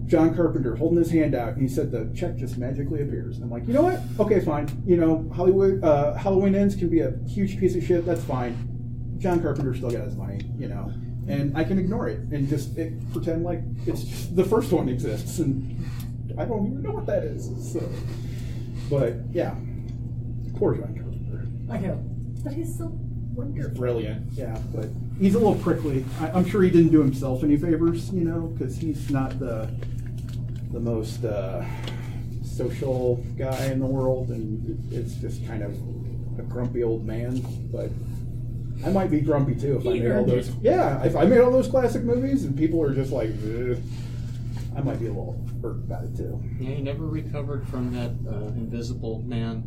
John 0.08 0.36
Carpenter 0.36 0.76
holding 0.76 0.98
his 0.98 1.10
hand 1.10 1.34
out, 1.34 1.54
and 1.54 1.62
he 1.62 1.68
said 1.68 1.92
the 1.92 2.12
check 2.16 2.36
just 2.36 2.58
magically 2.58 3.02
appears. 3.02 3.38
And 3.38 3.46
I'm 3.46 3.50
like, 3.50 3.66
you 3.68 3.74
know 3.74 3.84
what? 3.84 4.02
Okay, 4.20 4.42
fine. 4.42 4.68
You 4.86 4.98
know, 4.98 5.30
Hollywood 5.34 5.84
uh, 5.84 6.14
Halloween 6.16 6.56
ends 6.56 6.76
can 6.76 6.90
be 6.90 7.00
a 7.00 7.14
huge 7.28 7.58
piece 7.60 7.76
of 7.76 7.84
shit. 7.84 8.06
That's 8.06 8.24
fine. 8.24 8.68
John 9.18 9.42
Carpenter 9.42 9.74
still 9.74 9.92
got 9.92 10.04
his 10.04 10.16
money, 10.16 10.42
you 10.58 10.68
know, 10.68 10.92
and 11.28 11.58
I 11.58 11.64
can 11.64 11.80
ignore 11.80 12.10
it 12.10 12.20
and 12.32 12.50
just 12.50 12.78
it, 12.78 12.94
pretend 13.14 13.44
like 13.44 13.62
it's 13.86 14.28
the 14.28 14.44
first 14.44 14.72
one 14.72 14.90
exists, 14.90 15.40
and 15.40 15.86
I 16.38 16.46
don't 16.46 16.68
even 16.68 16.82
know 16.82 16.92
what 16.92 17.06
that 17.06 17.24
is. 17.24 17.72
So, 17.72 17.88
but 18.90 19.16
yeah. 19.32 19.56
Poor 20.58 20.76
John 20.76 20.94
Carpenter. 20.94 21.48
I 21.72 21.78
know, 21.80 22.04
but 22.44 22.54
he's 22.54 22.78
so 22.78 22.88
He's 22.88 23.11
wonderful. 23.34 23.72
brilliant, 23.78 24.32
yeah, 24.34 24.58
but 24.74 24.88
he's 25.20 25.36
a 25.36 25.40
little 25.40 25.56
prickly. 25.56 26.06
I, 26.20 26.32
I'm 26.32 26.46
sure 26.46 26.62
he 26.62 26.70
didn't 26.70 26.92
do 26.92 27.00
himself 27.00 27.44
any 27.44 27.58
favors, 27.58 28.12
you 28.12 28.24
know, 28.24 28.48
because 28.48 28.78
he's 28.78 29.10
not 29.10 29.40
the 29.40 29.70
the 30.72 30.80
most 30.80 31.24
uh, 31.26 31.66
social 32.44 33.18
guy 33.38 33.66
in 33.68 33.80
the 33.80 33.86
world, 33.86 34.30
and 34.30 34.94
it's 34.94 35.16
just 35.16 35.46
kind 35.48 35.64
of 35.64 35.72
a 36.40 36.44
grumpy 36.44 36.84
old 36.84 37.06
man. 37.06 37.42
But 37.72 37.90
I 38.86 38.92
might 38.92 39.12
be 39.12 39.22
grumpy 39.22 39.56
too 39.56 39.78
if 39.78 39.86
I 39.88 40.00
made 40.00 40.12
all 40.12 40.26
those. 40.26 40.50
it. 40.50 40.56
Yeah, 40.62 41.04
if 41.04 41.16
I 41.16 41.26
made 41.26 41.40
all 41.40 41.52
those 41.52 41.68
classic 41.68 42.04
movies 42.04 42.46
and 42.46 42.58
people 42.58 42.82
are 42.82 42.94
just 42.94 43.12
like, 43.12 43.30
"Ugh," 43.30 43.78
I 44.76 44.82
might 44.82 45.00
be 45.00 45.08
a 45.08 45.10
little 45.10 45.44
hurt 45.62 45.78
about 45.78 46.06
it 46.06 46.16
too. 46.16 46.42
Yeah, 46.60 46.76
he 46.76 46.82
never 46.82 47.06
recovered 47.06 47.68
from 47.68 47.94
that 47.94 48.12
uh, 48.32 48.48
Invisible 48.48 49.22
Man 49.26 49.64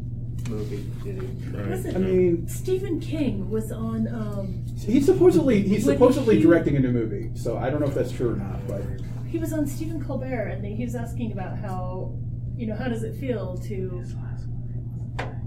movie, 0.48 0.84
did 1.02 1.22
he? 1.22 1.48
Right. 1.56 1.94
I 1.94 1.98
mean, 1.98 2.46
Stephen 2.48 3.00
King 3.00 3.50
was 3.50 3.70
on. 3.72 4.08
Um, 4.08 4.64
he's 4.78 5.06
supposedly 5.06 5.62
he's 5.62 5.84
When 5.86 5.96
supposedly 5.96 6.36
he- 6.36 6.42
directing 6.42 6.76
a 6.76 6.80
new 6.80 6.92
movie, 6.92 7.30
so 7.34 7.56
I 7.56 7.70
don't 7.70 7.80
know 7.80 7.86
if 7.88 7.94
that's 7.94 8.12
true 8.12 8.32
or 8.32 8.36
not, 8.36 8.66
but. 8.68 8.82
he 9.26 9.38
was 9.38 9.52
on 9.52 9.66
Stephen 9.66 10.04
Colbert, 10.04 10.48
and 10.48 10.64
he 10.64 10.84
was 10.84 10.94
asking 10.94 11.32
about 11.32 11.58
how, 11.58 12.14
you 12.56 12.66
know, 12.66 12.76
how 12.76 12.88
does 12.88 13.02
it 13.02 13.14
feel 13.16 13.56
to 13.58 14.04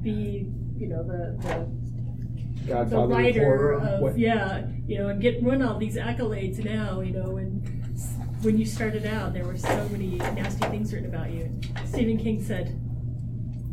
be, 0.02 0.47
you 0.78 0.88
know, 0.88 1.04
the 1.04 1.38
the, 1.41 1.67
the 2.63 2.67
Godfather 2.73 3.04
of 3.04 3.10
writer 3.10 3.43
horror. 3.45 3.73
of 3.73 4.02
what- 4.02 4.17
yeah, 4.17 4.65
you 4.88 4.97
know, 5.00 5.08
and 5.10 5.21
get 5.21 5.41
run 5.43 5.62
all 5.62 5.78
these 5.78 5.95
accolades 5.95 6.63
now, 6.63 7.02
you 7.02 7.12
know, 7.13 7.38
and 7.38 7.62
when 8.41 8.58
you 8.58 8.65
started 8.65 9.06
out, 9.06 9.34
there 9.34 9.45
were 9.45 9.58
so 9.58 9.89
many 9.89 10.15
nasty 10.17 10.65
things 10.67 10.93
written 10.93 11.10
about 11.13 11.32
you. 11.32 11.50
Stephen 11.86 12.17
King 12.17 12.41
said, 12.43 12.67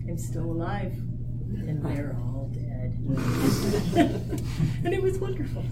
"I'm 0.09 0.17
still 0.17 0.45
alive, 0.51 0.95
and 1.61 1.83
they're 1.85 2.17
all 2.21 2.51
dead," 2.53 2.93
and 4.85 4.95
it 4.95 5.03
was 5.03 5.19
wonderful. 5.19 5.63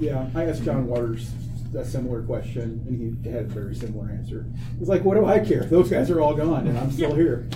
Yeah, 0.00 0.28
I 0.34 0.44
asked 0.44 0.62
John 0.64 0.86
Waters 0.86 1.30
a 1.76 1.84
similar 1.84 2.22
question, 2.22 2.84
and 2.86 3.22
he 3.24 3.30
had 3.30 3.42
a 3.44 3.48
very 3.48 3.74
similar 3.74 4.08
answer. 4.10 4.46
He's 4.78 4.88
like, 4.88 5.04
"What 5.04 5.16
do 5.16 5.26
I 5.26 5.40
care? 5.40 5.64
Those 5.64 5.90
guys 5.90 6.10
are 6.10 6.20
all 6.20 6.34
gone, 6.34 6.66
and 6.66 6.78
I'm 6.78 6.90
still 6.90 7.10
Yeah. 7.10 7.16
here." 7.16 7.48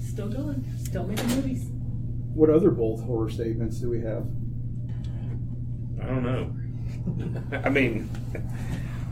Still 0.00 0.28
going, 0.28 0.64
still 0.82 1.04
making 1.06 1.28
movies. 1.28 1.66
What 2.34 2.50
other 2.50 2.70
bold 2.70 3.02
horror 3.04 3.28
statements 3.30 3.78
do 3.80 3.90
we 3.90 4.00
have? 4.00 4.26
I 6.00 6.06
don't 6.06 6.22
know. 6.22 6.52
I 7.64 7.68
mean, 7.68 8.08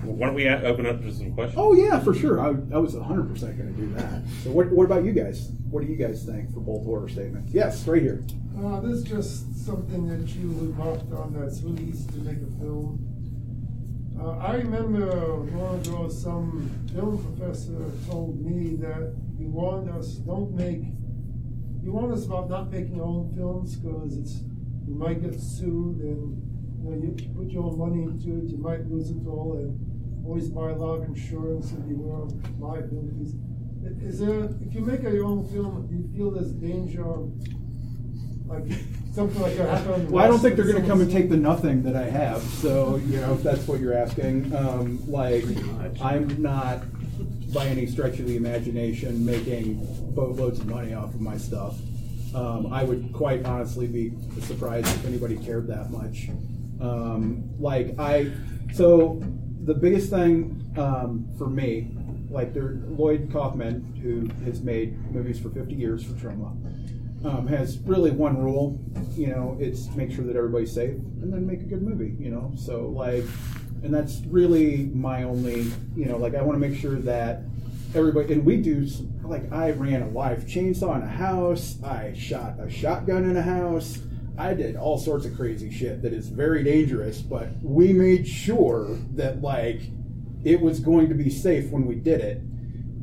why 0.03 0.27
don't 0.27 0.35
we 0.35 0.49
open 0.49 0.87
up 0.87 1.01
to 1.03 1.13
some 1.13 1.33
questions? 1.33 1.59
Oh 1.59 1.75
yeah, 1.75 2.01
for 2.01 2.15
sure. 2.15 2.41
I, 2.41 2.49
I 2.75 2.79
was 2.79 2.95
100 2.95 3.29
percent 3.29 3.57
going 3.57 3.75
to 3.75 3.81
do 3.81 3.93
that. 3.95 4.23
So 4.43 4.51
what, 4.51 4.71
what 4.71 4.85
about 4.85 5.05
you 5.05 5.13
guys? 5.13 5.51
What 5.71 5.83
do 5.85 5.89
you 5.89 5.97
guys 5.97 6.25
think 6.25 6.53
for 6.53 6.61
both 6.61 6.87
order 6.87 7.09
statements? 7.09 7.53
Yes, 7.53 7.87
right 7.87 8.03
here. 8.03 8.25
Uh, 8.59 8.81
this 8.81 8.99
is 8.99 9.05
just 9.05 9.65
something 9.65 10.07
that 10.09 10.29
you 10.35 10.49
remarked 10.61 11.13
on 11.13 11.33
that's 11.33 11.63
really 11.63 11.85
easy 11.85 12.07
to 12.11 12.19
make 12.19 12.37
a 12.37 12.51
film. 12.59 13.09
Uh, 14.21 14.39
I 14.39 14.55
remember 14.57 15.07
long 15.57 15.81
ago 15.81 16.09
some 16.09 16.71
film 16.95 17.19
professor 17.37 17.91
told 18.11 18.45
me 18.45 18.77
that 18.77 19.17
he 19.39 19.47
warned 19.47 19.89
us 19.91 20.15
don't 20.17 20.53
make, 20.55 20.83
he 21.83 21.89
warned 21.89 22.13
us 22.13 22.27
about 22.27 22.51
not 22.51 22.71
making 22.71 23.01
our 23.01 23.07
own 23.07 23.35
films 23.35 23.77
because 23.77 24.17
it's, 24.17 24.43
you 24.87 24.95
might 24.95 25.23
get 25.23 25.41
sued 25.41 25.97
and 26.01 26.39
you 26.85 26.91
know, 26.91 27.03
you 27.03 27.35
put 27.35 27.49
your 27.51 27.65
own 27.65 27.79
money 27.79 28.03
into 28.03 28.39
it, 28.39 28.51
you 28.51 28.59
might 28.59 28.87
lose 28.91 29.11
it 29.11 29.27
all 29.27 29.57
and 29.57 29.92
always 30.25 30.49
buy 30.49 30.71
life 30.73 31.07
insurance 31.07 31.71
and 31.73 31.89
beware 31.89 32.23
of 32.23 32.61
liabilities. 32.61 33.35
Is 34.01 34.21
there, 34.21 34.45
if 34.45 34.75
you 34.75 34.81
make 34.81 35.03
your 35.03 35.25
own 35.25 35.47
film, 35.49 35.87
do 35.89 35.95
you 35.95 36.09
feel 36.17 36.31
there's 36.31 36.53
danger 36.53 37.05
of 37.05 37.33
like 38.47 38.65
something 39.13 39.41
like 39.43 39.57
that 39.57 39.79
happened? 39.79 40.11
Well, 40.11 40.25
I 40.25 40.29
don't 40.29 40.39
think 40.39 40.57
they're 40.57 40.67
going 40.67 40.83
to 40.83 40.89
come 40.89 41.01
and 41.01 41.11
take 41.11 41.29
the 41.29 41.37
nothing 41.37 41.83
that 41.83 41.97
I 41.97 42.05
have. 42.05 42.43
So 42.43 42.97
you 42.97 43.21
know, 43.21 43.35
if 43.35 43.43
that's 43.43 43.67
what 43.67 43.81
you're 43.81 43.95
asking, 43.95 44.55
um, 44.55 45.01
like 45.11 45.45
I'm 46.01 46.41
not 46.41 46.83
by 47.53 47.67
any 47.67 47.87
stretch 47.87 48.19
of 48.19 48.27
the 48.27 48.37
imagination 48.37 49.25
making 49.25 49.87
boatloads 50.15 50.61
of 50.61 50.67
money 50.67 50.95
off 50.95 51.15
of 51.15 51.21
my 51.21 51.37
stuff. 51.37 51.77
Um, 52.35 52.73
I 52.73 52.83
would 52.83 53.13
quite 53.13 53.45
honestly 53.45 53.87
be 53.87 54.13
surprised 54.41 54.87
if 54.87 55.05
anybody 55.05 55.37
cared 55.37 55.67
that 55.67 55.91
much. 55.91 56.29
Um, 56.81 57.51
like 57.59 57.95
I, 57.99 58.33
so 58.73 59.23
the 59.65 59.75
biggest 59.75 60.11
thing 60.11 60.73
um, 60.77 61.29
for 61.39 61.49
me, 61.49 61.91
like 62.31 62.53
there, 62.53 62.79
Lloyd 62.89 63.31
Kaufman, 63.33 63.95
who 64.03 64.29
has 64.45 64.63
made 64.63 64.99
movies 65.13 65.39
for 65.39 65.51
50 65.51 65.75
years 65.75 66.05
for 66.05 66.13
Troma, 66.15 66.51
um, 67.25 67.47
has 67.47 67.79
really 67.81 68.11
one 68.11 68.43
rule. 68.43 68.81
You 69.17 69.29
know, 69.29 69.57
it's 69.61 69.89
make 69.95 70.11
sure 70.11 70.25
that 70.25 70.37
everybody's 70.37 70.73
safe, 70.73 70.95
and 70.95 71.33
then 71.33 71.47
make 71.47 71.61
a 71.61 71.65
good 71.65 71.83
movie. 71.83 72.17
You 72.19 72.31
know, 72.31 72.53
so 72.57 72.89
like, 72.89 73.25
and 73.83 73.95
that's 73.95 74.21
really 74.27 74.91
my 74.95 75.23
only. 75.23 75.71
You 75.95 76.07
know, 76.07 76.17
like 76.17 76.35
I 76.35 76.43
want 76.43 76.61
to 76.61 76.69
make 76.69 76.79
sure 76.79 76.97
that 76.97 77.43
everybody 77.95 78.33
and 78.33 78.45
we 78.45 78.57
do 78.57 78.89
like 79.23 79.53
I 79.53 79.71
ran 79.73 80.03
a 80.03 80.09
live 80.09 80.45
chainsaw 80.45 80.97
in 80.97 81.03
a 81.03 81.11
house. 81.11 81.77
I 81.85 82.15
shot 82.15 82.59
a 82.59 82.69
shotgun 82.69 83.31
in 83.31 83.37
a 83.37 83.43
house. 83.43 84.01
I 84.39 84.55
did 84.55 84.77
all 84.77 84.99
sorts 84.99 85.27
of 85.27 85.35
crazy 85.37 85.71
shit 85.71 86.03
that 86.03 86.13
is 86.13 86.29
very 86.29 86.65
dangerous, 86.65 87.21
but 87.21 87.49
we 87.63 87.93
made 87.93 88.27
sure 88.27 88.97
that 89.15 89.43
like 89.43 89.83
it 90.45 90.61
was 90.61 90.81
going 90.81 91.09
to 91.09 91.15
be 91.15 91.31
safe 91.31 91.71
when 91.71 91.87
we 91.87 91.95
did 91.97 92.21
it. 92.21 92.39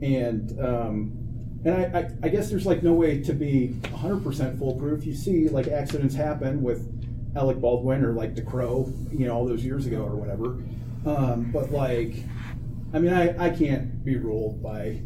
And 0.01 0.59
um, 0.59 1.15
and 1.65 1.75
I, 1.75 1.99
I, 1.99 2.09
I 2.23 2.29
guess 2.29 2.49
there's 2.49 2.65
like 2.65 2.83
no 2.83 2.93
way 2.93 3.21
to 3.21 3.33
be 3.33 3.75
100% 3.83 4.57
foolproof. 4.57 5.05
You 5.05 5.13
see 5.13 5.49
like 5.49 5.67
accidents 5.67 6.15
happen 6.15 6.63
with 6.63 6.87
Alec 7.35 7.59
Baldwin 7.59 8.03
or 8.03 8.13
like 8.13 8.33
The 8.35 8.41
Crow, 8.41 8.91
you 9.11 9.27
know, 9.27 9.35
all 9.35 9.45
those 9.45 9.63
years 9.63 9.85
ago 9.85 10.01
or 10.01 10.15
whatever. 10.15 10.57
Um, 11.05 11.51
but 11.51 11.71
like, 11.71 12.15
I 12.93 12.99
mean, 12.99 13.13
I, 13.13 13.45
I 13.47 13.49
can't 13.51 14.03
be 14.03 14.17
ruled 14.17 14.63
by. 14.63 15.01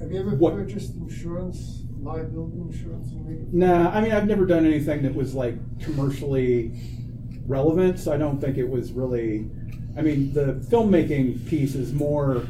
Have 0.00 0.10
you 0.10 0.18
ever 0.20 0.34
What- 0.36 0.54
purchased 0.54 0.94
insurance, 0.96 1.82
liability 2.02 2.58
insurance? 2.60 3.12
and 3.12 3.26
make 3.26 3.38
it- 3.40 3.54
Nah, 3.54 3.90
I 3.90 4.00
mean, 4.00 4.12
I've 4.12 4.26
never 4.26 4.46
done 4.46 4.64
anything 4.66 5.02
that 5.02 5.14
was 5.14 5.34
like 5.34 5.54
commercially 5.80 6.72
relevant, 7.46 7.98
so 7.98 8.12
I 8.12 8.16
don't 8.16 8.40
think 8.40 8.56
it 8.58 8.68
was 8.68 8.92
really. 8.92 9.48
I 9.96 10.00
mean, 10.00 10.32
the 10.32 10.54
filmmaking 10.70 11.46
piece 11.46 11.74
is 11.74 11.92
more 11.92 12.42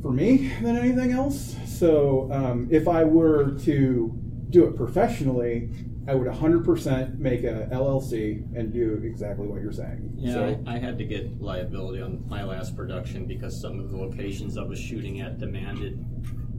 for 0.00 0.10
me 0.12 0.50
than 0.62 0.76
anything 0.76 1.12
else. 1.12 1.56
So 1.66 2.30
um, 2.32 2.68
if 2.70 2.88
I 2.88 3.04
were 3.04 3.52
to 3.60 4.12
do 4.50 4.64
it 4.64 4.76
professionally, 4.76 5.68
I 6.08 6.14
would 6.14 6.28
100% 6.28 7.18
make 7.18 7.42
a 7.42 7.68
LLC 7.72 8.44
and 8.56 8.72
do 8.72 9.00
exactly 9.04 9.46
what 9.46 9.60
you're 9.60 9.72
saying. 9.72 10.12
Yeah, 10.16 10.32
So, 10.32 10.60
I, 10.66 10.76
I 10.76 10.78
had 10.78 10.96
to 10.98 11.04
get 11.04 11.40
liability 11.42 12.00
on 12.00 12.24
my 12.28 12.44
last 12.44 12.76
production 12.76 13.26
because 13.26 13.60
some 13.60 13.80
of 13.80 13.90
the 13.90 13.96
locations 13.96 14.56
I 14.56 14.62
was 14.62 14.78
shooting 14.78 15.20
at 15.20 15.38
demanded 15.38 15.98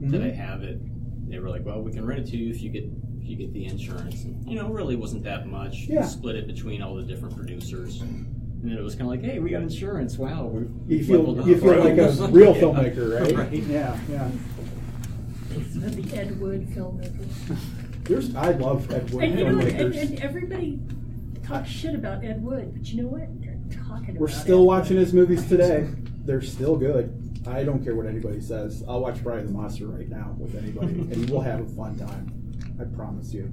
that 0.02 0.20
I 0.22 0.26
Mhm. 0.30 0.34
have 0.34 0.62
it. 0.62 0.78
They 1.28 1.38
were 1.38 1.48
like, 1.50 1.64
"Well, 1.64 1.82
we 1.82 1.92
can 1.92 2.04
rent 2.06 2.20
it 2.20 2.30
to 2.30 2.36
you 2.36 2.50
if 2.50 2.62
you 2.62 2.70
get 2.70 2.84
if 3.20 3.28
you 3.28 3.36
get 3.36 3.52
the 3.52 3.66
insurance." 3.66 4.24
And, 4.24 4.48
you 4.48 4.56
know, 4.56 4.66
it 4.66 4.72
really 4.72 4.96
wasn't 4.96 5.24
that 5.24 5.46
much. 5.46 5.86
Yeah. 5.88 6.02
Split 6.02 6.36
it 6.36 6.46
between 6.46 6.82
all 6.82 6.94
the 6.94 7.02
different 7.02 7.36
producers, 7.36 8.00
and 8.00 8.26
then 8.62 8.72
it 8.76 8.82
was 8.82 8.94
kind 8.94 9.02
of 9.02 9.08
like, 9.08 9.22
"Hey, 9.22 9.38
we 9.38 9.50
got 9.50 9.62
insurance! 9.62 10.16
Wow, 10.18 10.46
we 10.46 10.96
you 10.96 11.04
feel 11.04 11.20
leveled 11.22 11.46
you 11.46 11.58
feel 11.58 11.78
like 11.84 11.98
a 11.98 12.10
real 12.30 12.54
Yeah. 12.54 12.60
filmmaker, 12.62 13.20
right? 13.20 13.36
Right. 13.36 13.52
Yeah, 13.52 13.98
yeah. 14.10 14.30
The 15.50 16.16
Ed 16.16 16.40
Wood 16.40 16.68
filmmaker. 16.68 17.56
There's 18.04 18.34
I 18.34 18.52
love 18.52 18.90
Ed 18.92 19.10
Wood 19.10 19.24
And 19.24 19.38
you 19.38 19.44
know, 19.44 19.58
and, 19.58 19.60
filmmakers. 19.94 20.00
and 20.02 20.20
everybody 20.20 20.78
talks 21.42 21.68
shit 21.68 21.94
about 21.94 22.24
Ed 22.24 22.42
Wood, 22.42 22.72
but 22.74 22.86
you 22.90 23.02
know 23.02 23.08
what? 23.08 23.28
They're 23.40 23.58
talking 23.86 24.14
We're 24.16 24.28
still 24.28 24.62
Ed 24.62 24.66
watching 24.66 24.96
Wood. 24.96 25.04
his 25.04 25.14
movies 25.14 25.46
today. 25.46 25.88
They're 26.24 26.40
still 26.42 26.76
good. 26.76 27.12
I 27.46 27.64
don't 27.64 27.82
care 27.82 27.94
what 27.94 28.06
anybody 28.06 28.40
says. 28.40 28.82
I'll 28.88 29.00
watch 29.00 29.22
Bride 29.22 29.40
of 29.40 29.46
the 29.46 29.52
Monster 29.52 29.86
right 29.86 30.08
now 30.08 30.34
with 30.38 30.54
anybody, 30.54 30.86
and 31.12 31.30
we'll 31.30 31.40
have 31.40 31.60
a 31.60 31.66
fun 31.66 31.98
time. 31.98 32.34
I 32.80 32.84
promise 32.96 33.32
you. 33.32 33.50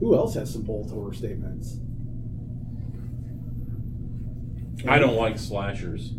Who 0.00 0.14
else 0.14 0.34
has 0.34 0.52
some 0.52 0.62
bold 0.62 0.90
horror 0.90 1.12
statements? 1.12 1.78
I 4.86 4.98
don't 4.98 5.16
like 5.16 5.38
slashers. 5.38 6.12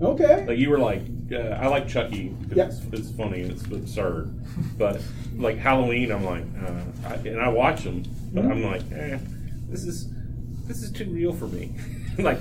Okay. 0.00 0.46
Like 0.46 0.58
you 0.58 0.70
were 0.70 0.78
like, 0.78 1.02
uh, 1.32 1.36
I 1.38 1.66
like 1.66 1.88
Chucky 1.88 2.28
because 2.28 2.56
Yep. 2.56 2.68
it's, 2.68 3.00
it's 3.00 3.10
funny 3.16 3.42
and 3.42 3.50
it's 3.50 3.64
absurd, 3.64 4.32
but 4.78 5.00
like 5.36 5.58
Halloween, 5.58 6.12
I'm 6.12 6.24
like, 6.24 6.44
uh, 6.64 7.08
I, 7.08 7.14
and 7.14 7.40
I 7.40 7.48
watch 7.48 7.82
them, 7.82 8.04
but 8.32 8.44
I'm 8.44 8.62
like, 8.62 8.82
eh, 8.92 9.18
this 9.68 9.84
is 9.84 10.08
this 10.66 10.82
is 10.82 10.92
too 10.92 11.06
real 11.10 11.32
for 11.32 11.46
me. 11.48 11.72
like, 12.18 12.38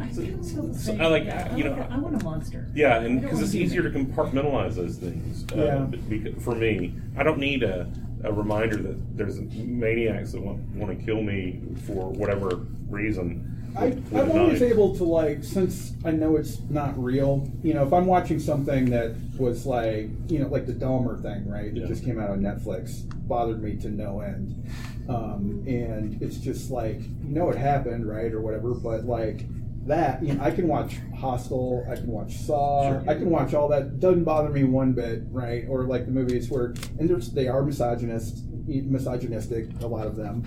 I 0.00 0.06
feel 0.08 0.42
so 0.42 0.62
the 0.62 0.74
same. 0.78 1.00
I 1.00 1.06
like, 1.06 1.24
yeah, 1.24 1.54
you 1.56 1.64
I 1.64 1.68
know, 1.68 1.74
like 1.76 1.90
a- 1.90 1.92
I 1.92 1.98
want 1.98 2.20
a 2.20 2.24
monster. 2.24 2.66
yeah, 2.74 3.00
and 3.00 3.20
because 3.20 3.40
it's 3.40 3.54
easier 3.54 3.82
to 3.82 3.90
compartmentalize 3.90 4.74
those 4.74 4.96
things. 4.96 5.44
Uh, 5.52 5.56
Yeah. 5.64 5.78
Because 6.08 6.42
for 6.42 6.54
me, 6.54 6.94
I 7.16 7.22
don't 7.22 7.38
need 7.38 7.62
a, 7.62 7.90
a 8.24 8.32
reminder 8.32 8.76
that 8.76 9.16
there's 9.16 9.40
maniacs 9.40 10.32
that 10.32 10.40
want 10.42 10.60
want 10.74 10.98
to 10.98 11.04
kill 11.04 11.22
me 11.22 11.60
for 11.86 12.10
whatever 12.10 12.56
reason. 12.88 13.54
I, 13.76 13.86
with- 13.90 14.10
with 14.12 14.22
I'm 14.22 14.30
always 14.38 14.62
able 14.62 14.96
to 14.96 15.04
like, 15.04 15.44
since 15.44 15.92
I 16.04 16.10
know 16.10 16.36
it's 16.36 16.58
not 16.70 17.00
real. 17.02 17.48
You 17.62 17.74
know, 17.74 17.86
if 17.86 17.92
I'm 17.92 18.06
watching 18.06 18.40
something 18.40 18.86
that 18.90 19.14
was 19.38 19.66
like, 19.66 20.08
you 20.28 20.38
know, 20.40 20.48
like 20.48 20.66
the 20.66 20.72
Dahmer 20.72 21.20
thing, 21.22 21.46
right? 21.48 21.72
That 21.74 21.80
Yeah. 21.80 21.86
just 21.86 22.02
came 22.04 22.18
out 22.18 22.30
on 22.30 22.40
Netflix, 22.40 23.02
bothered 23.28 23.62
me 23.62 23.76
to 23.76 23.90
no 23.90 24.20
end. 24.20 24.64
Um, 25.08 25.62
and 25.66 26.20
it's 26.22 26.36
just 26.38 26.70
like, 26.70 27.00
you 27.00 27.34
know, 27.34 27.50
it 27.50 27.56
happened, 27.56 28.06
right, 28.08 28.32
or 28.32 28.40
whatever. 28.40 28.74
But 28.74 29.04
like 29.04 29.44
that, 29.88 30.22
you 30.22 30.34
know, 30.34 30.42
I 30.42 30.50
can 30.50 30.68
watch 30.68 30.96
Hostel, 31.18 31.86
I 31.90 31.96
can 31.96 32.06
watch 32.06 32.34
Saw, 32.36 32.90
Sure. 32.90 33.10
I 33.10 33.14
can 33.14 33.30
watch 33.30 33.54
all 33.54 33.68
that. 33.68 34.00
Doesn't 34.00 34.24
bother 34.24 34.50
me 34.50 34.64
one 34.64 34.92
bit, 34.92 35.22
right? 35.30 35.64
Or 35.68 35.84
like 35.84 36.06
the 36.06 36.12
movies 36.12 36.50
where, 36.50 36.74
and 36.98 37.08
there's, 37.08 37.30
they 37.30 37.48
are 37.48 37.62
misogynist, 37.62 38.44
misogynistic, 38.66 39.68
a 39.82 39.86
lot 39.86 40.06
of 40.06 40.16
them. 40.16 40.44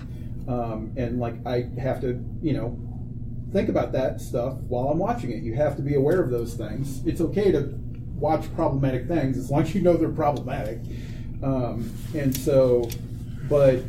Um, 0.48 0.92
and 0.96 1.20
like 1.20 1.34
I 1.46 1.68
have 1.78 2.00
to, 2.00 2.24
you 2.42 2.54
know, 2.54 2.78
think 3.52 3.68
about 3.68 3.92
that 3.92 4.20
stuff 4.20 4.54
while 4.68 4.88
I'm 4.88 4.98
watching 4.98 5.30
it. 5.30 5.42
You 5.42 5.54
have 5.54 5.76
to 5.76 5.82
be 5.82 5.94
aware 5.94 6.22
of 6.22 6.30
those 6.30 6.54
things. 6.54 7.04
It's 7.06 7.20
okay 7.20 7.52
to 7.52 7.74
watch 8.14 8.52
problematic 8.54 9.06
things 9.06 9.36
as 9.36 9.50
long 9.50 9.62
as 9.62 9.74
you 9.74 9.82
know 9.82 9.96
they're 9.96 10.08
problematic. 10.08 10.78
Um, 11.42 11.92
and 12.14 12.36
so, 12.36 12.88
but 13.48 13.82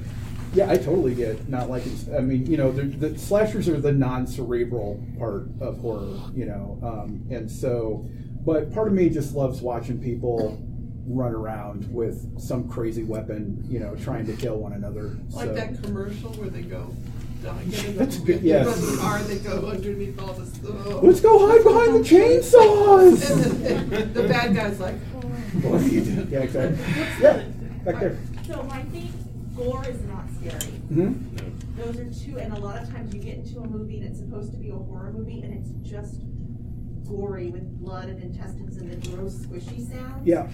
yeah, 0.54 0.70
I 0.70 0.78
totally 0.78 1.16
get 1.16 1.50
not 1.50 1.70
liking. 1.70 1.98
I 2.16 2.22
mean, 2.22 2.46
you 2.46 2.58
know, 2.58 2.72
the, 2.72 2.84
the 2.84 3.18
slashers 3.18 3.68
are 3.68 3.80
the 3.80 3.92
non-cerebral 3.92 5.04
part 5.18 5.48
of 5.60 5.80
horror, 5.80 6.18
you 6.34 6.46
know, 6.46 6.80
um, 6.84 7.26
and 7.32 7.50
so, 7.50 8.06
but 8.46 8.74
part 8.74 8.88
of 8.88 8.94
me 8.94 9.10
just 9.10 9.34
loves 9.36 9.62
watching 9.62 10.02
people 10.02 10.62
run 11.06 11.34
around 11.34 11.92
with 11.94 12.40
some 12.40 12.70
crazy 12.70 13.04
weapon, 13.04 13.64
you 13.68 13.80
know, 13.80 13.96
trying 13.96 14.26
to 14.26 14.34
kill 14.34 14.58
one 14.58 14.74
another. 14.74 15.18
Like 15.32 15.50
so. 15.50 15.54
that 15.54 15.84
commercial 15.84 16.32
where 16.34 16.50
they 16.50 16.62
go 16.62 16.96
down, 17.44 17.70
get 17.70 17.98
That's 17.98 18.18
the, 18.18 18.26
good, 18.26 18.42
they 18.42 18.48
yes. 18.48 18.68
run 18.68 18.96
the 18.96 19.02
car, 19.02 19.20
they 19.24 19.40
go 19.40 19.68
underneath 19.68 20.22
all 20.22 20.34
this. 20.34 20.54
Oh. 20.66 21.02
Let's 21.04 21.20
go 21.20 21.48
hide 21.48 21.64
behind 21.64 21.96
the 21.96 22.08
chainsaws. 22.08 23.32
And 23.32 23.92
then 23.92 24.14
the 24.14 24.24
bad 24.24 24.56
guy's 24.56 24.80
like, 24.80 24.96
oh. 25.16 25.20
What 25.20 25.82
are 25.82 25.88
you 25.88 26.02
doing? 26.02 26.30
Yeah, 26.30 26.40
exactly. 26.40 26.78
Yeah, 27.22 27.44
back 27.84 28.00
there. 28.00 28.18
So 28.48 28.68
I 28.72 28.84
think 28.84 29.12
gore 29.56 29.86
is 29.88 30.02
not 30.04 30.26
scary. 30.40 30.72
hmm 30.90 31.14
Those 31.78 31.98
are 32.00 32.10
two, 32.12 32.38
and 32.40 32.54
a 32.54 32.60
lot 32.60 32.82
of 32.82 32.90
times 32.92 33.14
you 33.14 33.20
get 33.22 33.36
into 33.38 33.60
a 33.60 33.68
movie 33.68 33.98
and 34.00 34.06
it's 34.10 34.20
supposed 34.20 34.52
to 34.52 34.58
be 34.58 34.70
a 34.70 34.76
horror 34.76 35.12
movie 35.14 35.42
and 35.42 35.54
it's 35.54 35.70
just 35.90 36.22
gory 37.08 37.50
with 37.50 37.64
blood 37.84 38.10
and 38.10 38.22
intestines 38.24 38.78
and 38.78 38.90
the 38.92 39.10
gross 39.10 39.36
squishy 39.36 39.88
sounds. 39.90 40.26
Yeah, 40.26 40.48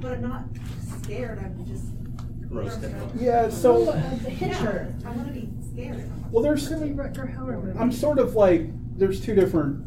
But 0.00 0.12
I'm 0.12 0.22
not 0.22 0.44
scared, 1.02 1.38
I'm 1.38 1.64
just. 1.66 1.84
Grossed 2.48 2.94
out. 2.94 3.10
yeah. 3.16 3.48
So, 3.48 3.88
uh, 3.90 3.94
the 4.22 4.30
Hitcher. 4.30 4.94
I 5.04 5.10
wanna 5.10 5.32
be 5.32 5.48
scared. 5.72 6.08
well, 6.30 6.44
there's. 6.44 6.68
Shirley 6.68 6.90
Rutger 6.90 7.34
Hauer 7.36 7.60
movie. 7.60 7.76
I'm 7.76 7.90
sort 7.90 8.20
of 8.20 8.36
like 8.36 8.68
there's 8.96 9.20
two 9.20 9.34
different, 9.34 9.84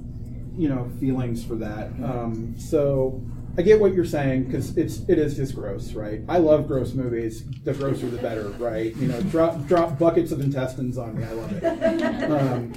you 0.57 0.67
know, 0.67 0.91
feelings 0.99 1.41
for 1.41 1.55
that. 1.55 1.87
Um, 2.03 2.55
so 2.59 3.23
I 3.57 3.61
get 3.61 3.79
what 3.79 3.93
you're 3.93 4.05
saying 4.05 4.45
because 4.45 4.77
it's 4.77 4.99
it 5.09 5.17
is 5.17 5.35
just 5.35 5.55
gross, 5.55 5.93
right? 5.93 6.21
I 6.29 6.37
love 6.37 6.67
gross 6.67 6.93
movies. 6.93 7.43
The 7.63 7.73
grosser 7.73 8.09
the 8.09 8.17
better, 8.17 8.49
right? 8.51 8.95
You 8.95 9.07
know, 9.07 9.21
drop 9.23 9.65
drop 9.67 9.99
buckets 9.99 10.31
of 10.31 10.39
intestines 10.39 10.97
on 10.97 11.17
me. 11.17 11.23
I 11.25 11.31
love 11.31 11.51
it. 11.51 12.31
Um, 12.31 12.73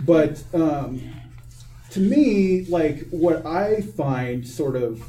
but 0.00 0.42
um, 0.54 1.02
to 1.90 2.00
me, 2.00 2.64
like 2.66 3.08
what 3.10 3.44
I 3.44 3.80
find 3.80 4.46
sort 4.46 4.76
of 4.76 5.02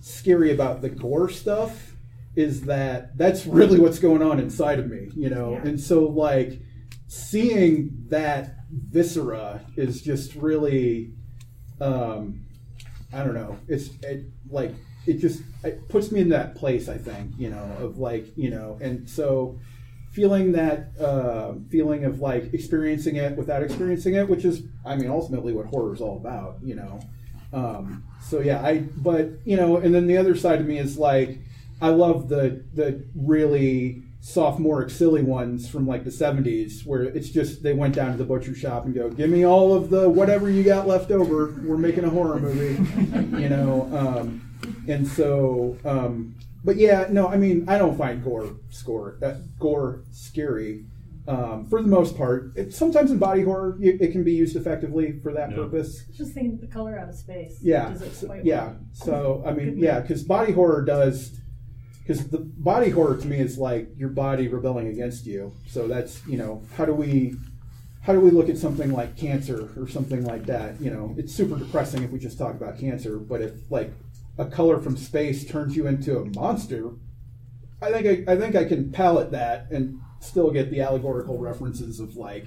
scary 0.00 0.52
about 0.52 0.82
the 0.82 0.88
gore 0.88 1.28
stuff 1.28 1.94
is 2.38 2.62
that 2.62 3.18
that's 3.18 3.46
really 3.46 3.80
what's 3.80 3.98
going 3.98 4.22
on 4.22 4.38
inside 4.38 4.78
of 4.78 4.88
me, 4.88 5.10
you 5.16 5.28
know? 5.28 5.52
Yeah. 5.54 5.70
And 5.70 5.80
so, 5.80 6.04
like, 6.04 6.60
seeing 7.08 8.06
that 8.10 8.54
viscera 8.70 9.62
is 9.76 10.02
just 10.02 10.34
really, 10.36 11.14
um, 11.80 12.44
I 13.12 13.24
don't 13.24 13.34
know, 13.34 13.58
it's 13.68 13.90
it, 14.02 14.24
like, 14.50 14.72
it 15.06 15.14
just 15.14 15.42
it 15.64 15.88
puts 15.88 16.12
me 16.12 16.20
in 16.20 16.28
that 16.30 16.54
place, 16.54 16.88
I 16.88 16.98
think, 16.98 17.32
you 17.38 17.50
know, 17.50 17.76
of 17.80 17.98
like, 17.98 18.26
you 18.36 18.50
know, 18.50 18.78
and 18.80 19.08
so 19.08 19.58
feeling 20.10 20.52
that 20.52 20.88
uh, 21.00 21.54
feeling 21.70 22.04
of 22.04 22.20
like 22.20 22.52
experiencing 22.52 23.16
it 23.16 23.36
without 23.36 23.62
experiencing 23.62 24.14
it, 24.14 24.28
which 24.28 24.44
is, 24.44 24.62
I 24.84 24.96
mean, 24.96 25.10
ultimately 25.10 25.52
what 25.52 25.66
horror 25.66 25.94
is 25.94 26.00
all 26.00 26.16
about, 26.16 26.56
you 26.62 26.74
know. 26.74 27.00
Um, 27.52 28.04
so 28.20 28.40
yeah, 28.40 28.62
I 28.62 28.80
but 28.80 29.30
you 29.44 29.56
know, 29.56 29.76
and 29.76 29.94
then 29.94 30.06
the 30.06 30.16
other 30.16 30.36
side 30.36 30.60
of 30.60 30.66
me 30.66 30.78
is 30.78 30.98
like, 30.98 31.38
I 31.80 31.88
love 31.88 32.28
the 32.28 32.62
the 32.74 33.04
really 33.14 34.02
sophomoric 34.20 34.90
silly 34.90 35.22
ones 35.22 35.68
from 35.68 35.86
like 35.86 36.04
the 36.04 36.10
70s 36.10 36.84
where 36.84 37.04
it's 37.04 37.30
just 37.30 37.62
they 37.62 37.72
went 37.72 37.94
down 37.94 38.10
to 38.12 38.18
the 38.18 38.24
butcher 38.24 38.54
shop 38.54 38.84
and 38.84 38.94
go 38.94 39.08
give 39.08 39.30
me 39.30 39.44
all 39.46 39.72
of 39.74 39.90
the 39.90 40.08
whatever 40.08 40.50
you 40.50 40.64
got 40.64 40.88
left 40.88 41.10
over 41.12 41.54
we're 41.64 41.76
making 41.78 42.04
a 42.04 42.10
horror 42.10 42.38
movie 42.40 42.74
you 43.40 43.48
know 43.48 43.88
um, 43.96 44.42
and 44.88 45.06
so 45.06 45.76
um, 45.84 46.34
but 46.64 46.76
yeah, 46.76 47.06
no, 47.08 47.28
I 47.28 47.36
mean, 47.36 47.66
I 47.68 47.78
don't 47.78 47.96
find 47.96 48.22
gore 48.22 48.56
score 48.68 49.16
uh, 49.22 49.34
gore 49.60 50.02
scary. 50.10 50.84
Um, 51.28 51.66
for 51.70 51.80
the 51.80 51.88
most 51.88 52.16
part, 52.16 52.52
it, 52.56 52.74
sometimes 52.74 53.10
in 53.12 53.18
body 53.18 53.42
horror, 53.42 53.78
it, 53.80 54.00
it 54.02 54.12
can 54.12 54.24
be 54.24 54.32
used 54.32 54.56
effectively 54.56 55.20
for 55.22 55.32
that 55.32 55.50
Yeah. 55.50 55.56
purpose. 55.56 56.04
Just 56.12 56.32
thinking 56.32 56.58
the 56.58 56.66
color 56.66 56.98
out 56.98 57.08
of 57.08 57.14
space. 57.14 57.58
Yeah, 57.62 57.94
so- 57.94 58.34
yeah. 58.42 58.64
well. 58.66 58.76
So 58.92 59.42
I 59.46 59.52
mean, 59.52 59.78
yeah, 59.78 60.00
because 60.00 60.24
body 60.24 60.52
horror 60.52 60.82
does. 60.84 61.38
Because 62.08 62.26
the 62.28 62.38
body 62.38 62.88
horror 62.88 63.18
to 63.18 63.26
me 63.26 63.38
is 63.38 63.58
like 63.58 63.90
your 63.98 64.08
body 64.08 64.48
rebelling 64.48 64.88
against 64.88 65.26
you. 65.26 65.52
So 65.66 65.86
that's 65.86 66.26
you 66.26 66.38
know 66.38 66.62
how 66.74 66.86
do 66.86 66.94
we 66.94 67.36
how 68.00 68.14
do 68.14 68.20
we 68.20 68.30
look 68.30 68.48
at 68.48 68.56
something 68.56 68.92
like 68.92 69.14
cancer 69.14 69.68
or 69.76 69.86
something 69.86 70.24
like 70.24 70.46
that? 70.46 70.80
You 70.80 70.90
know, 70.90 71.14
it's 71.18 71.34
super 71.34 71.58
depressing 71.58 72.02
if 72.02 72.10
we 72.10 72.18
just 72.18 72.38
talk 72.38 72.54
about 72.54 72.78
cancer. 72.78 73.18
But 73.18 73.42
if 73.42 73.70
like 73.70 73.92
a 74.38 74.46
color 74.46 74.80
from 74.80 74.96
space 74.96 75.44
turns 75.44 75.76
you 75.76 75.86
into 75.86 76.18
a 76.18 76.24
monster, 76.24 76.92
I 77.82 77.92
think 77.92 78.28
I, 78.28 78.32
I 78.32 78.36
think 78.38 78.56
I 78.56 78.64
can 78.64 78.90
palate 78.90 79.30
that 79.32 79.70
and 79.70 80.00
still 80.20 80.50
get 80.50 80.70
the 80.70 80.80
allegorical 80.80 81.36
references 81.36 82.00
of 82.00 82.16
like 82.16 82.46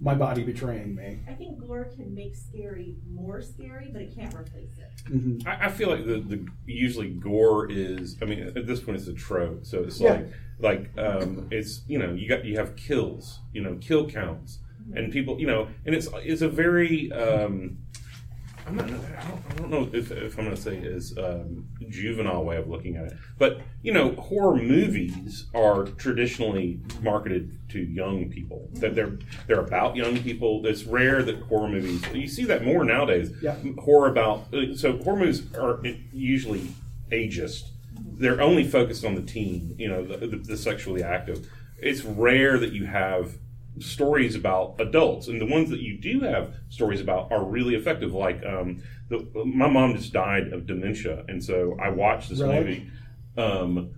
my 0.00 0.14
body 0.14 0.42
betraying 0.42 0.94
me. 0.94 1.20
I 1.28 1.32
think 1.32 1.58
gore 1.66 1.84
can 1.84 2.14
make 2.14 2.34
scary 2.36 2.96
more 3.10 3.40
scary, 3.40 3.88
but 3.92 4.02
it 4.02 4.14
can't 4.14 4.34
replace 4.34 4.76
it. 4.78 4.90
Mhm. 5.12 5.46
I, 5.46 5.66
I 5.66 5.68
feel 5.70 5.88
like 5.88 6.04
the, 6.06 6.18
the 6.18 6.46
usually 6.66 7.08
gore 7.10 7.70
is. 7.70 8.16
I 8.20 8.26
mean, 8.26 8.40
at 8.40 8.66
this 8.66 8.80
point, 8.80 8.98
it's 8.98 9.08
a 9.08 9.14
trope. 9.14 9.64
So 9.64 9.82
it's 9.84 10.00
Yeah. 10.00 10.12
like 10.12 10.28
like 10.58 10.98
um, 10.98 11.48
it's 11.50 11.82
you 11.88 11.98
know 11.98 12.12
you 12.12 12.28
got 12.28 12.44
you 12.44 12.56
have 12.58 12.76
kills, 12.76 13.40
you 13.52 13.62
know, 13.62 13.76
kill 13.80 14.08
counts, 14.08 14.58
and 14.94 15.12
people 15.12 15.38
you 15.40 15.46
know, 15.46 15.68
and 15.86 15.94
it's 15.94 16.08
it's 16.16 16.42
a 16.42 16.48
very. 16.48 17.10
Um, 17.12 17.78
I'm 18.66 18.76
not. 18.76 18.86
I 18.86 18.90
don't, 18.90 19.42
I 19.48 19.54
don't 19.54 19.70
know 19.70 19.90
if, 19.92 20.10
if 20.10 20.38
I'm 20.38 20.44
going 20.44 20.56
to 20.56 20.60
say 20.60 20.76
is 20.76 21.16
um, 21.18 21.68
juvenile 21.88 22.44
way 22.44 22.56
of 22.56 22.68
looking 22.68 22.96
at 22.96 23.04
it, 23.06 23.12
but 23.38 23.60
you 23.82 23.92
know, 23.92 24.12
horror 24.16 24.56
movies 24.56 25.46
are 25.54 25.84
traditionally 25.84 26.80
marketed 27.00 27.58
to 27.70 27.80
young 27.80 28.28
people. 28.28 28.68
That 28.74 28.94
they're 28.94 29.18
they're 29.46 29.60
about 29.60 29.94
young 29.94 30.18
people. 30.18 30.66
It's 30.66 30.84
rare 30.84 31.22
that 31.22 31.42
horror 31.42 31.68
movies. 31.68 32.02
You 32.12 32.26
see 32.28 32.44
that 32.44 32.64
more 32.64 32.84
nowadays. 32.84 33.30
Yeah. 33.40 33.56
Horror 33.78 34.08
about 34.08 34.46
so 34.74 34.98
horror 34.98 35.18
movies 35.18 35.54
are 35.54 35.80
usually 36.12 36.68
ageist. 37.12 37.68
They're 38.18 38.40
only 38.40 38.66
focused 38.66 39.04
on 39.04 39.14
the 39.14 39.22
teen. 39.22 39.76
You 39.78 39.88
know, 39.88 40.04
the, 40.04 40.26
the, 40.26 40.36
the 40.36 40.56
sexually 40.56 41.04
active. 41.04 41.48
It's 41.78 42.02
rare 42.02 42.58
that 42.58 42.72
you 42.72 42.86
have 42.86 43.36
stories 43.78 44.34
about 44.34 44.76
adults, 44.80 45.28
and 45.28 45.40
the 45.40 45.46
ones 45.46 45.70
that 45.70 45.80
you 45.80 45.98
do 45.98 46.20
have 46.20 46.54
stories 46.68 47.00
about 47.00 47.30
are 47.32 47.44
really 47.44 47.74
effective. 47.74 48.12
Like 48.14 48.44
um, 48.44 48.82
the, 49.08 49.26
my 49.44 49.68
mom 49.68 49.96
just 49.96 50.12
died 50.12 50.52
of 50.52 50.66
dementia, 50.66 51.24
and 51.28 51.42
so 51.42 51.76
I 51.80 51.90
watched 51.90 52.30
this 52.30 52.40
Relic? 52.40 52.66
movie 52.66 52.90
um, 53.38 53.90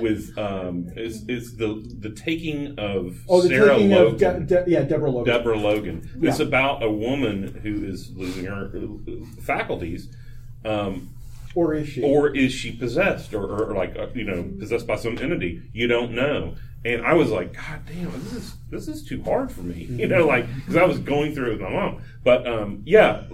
with 0.00 0.36
um, 0.38 0.90
it's, 0.96 1.22
it's 1.28 1.52
the 1.54 1.84
the 1.98 2.10
taking 2.10 2.78
of 2.78 3.18
Oh, 3.28 3.42
the 3.42 3.48
Sarah 3.48 3.74
taking 3.74 3.90
Logan. 3.90 4.36
of 4.36 4.46
De- 4.46 4.64
De- 4.64 4.70
yeah, 4.70 4.82
Deborah 4.82 5.10
Logan. 5.10 5.32
Deborah 5.34 5.58
Logan. 5.58 6.10
It's 6.22 6.40
about 6.40 6.82
a 6.82 6.90
woman 6.90 7.60
who 7.62 7.84
is 7.84 8.10
losing 8.16 8.46
her 8.46 8.70
uh, 8.74 9.40
faculties. 9.42 10.08
Um, 10.64 11.10
or 11.54 11.72
is 11.74 11.88
she? 11.88 12.02
or 12.02 12.34
is 12.36 12.52
she 12.52 12.70
possessed 12.70 13.32
or, 13.32 13.44
or, 13.70 13.74
like 13.74 13.96
uh, 13.96 14.08
you 14.14 14.24
know 14.24 14.44
possessed 14.58 14.86
by 14.86 14.96
some 14.96 15.16
entity 15.16 15.62
you 15.72 15.86
don't 15.86 16.12
know 16.12 16.54
and 16.86 17.04
i 17.06 17.12
was 17.14 17.30
like 17.30 17.52
god 17.54 17.80
damn 17.86 18.10
this 18.24 18.32
is 18.32 18.54
this 18.70 18.88
is 18.88 19.04
too 19.10 19.22
hard 19.22 19.50
for 19.50 19.62
me 19.62 19.80
you 20.00 20.06
know 20.06 20.26
like 20.26 20.46
because 20.56 20.76
i 20.76 20.84
was 20.84 20.98
going 20.98 21.34
through 21.34 21.48
it 21.48 21.52
with 21.54 21.60
my 21.62 21.70
mom. 21.70 22.02
But 22.24 22.46
um, 22.46 22.82
yeah 22.84 23.24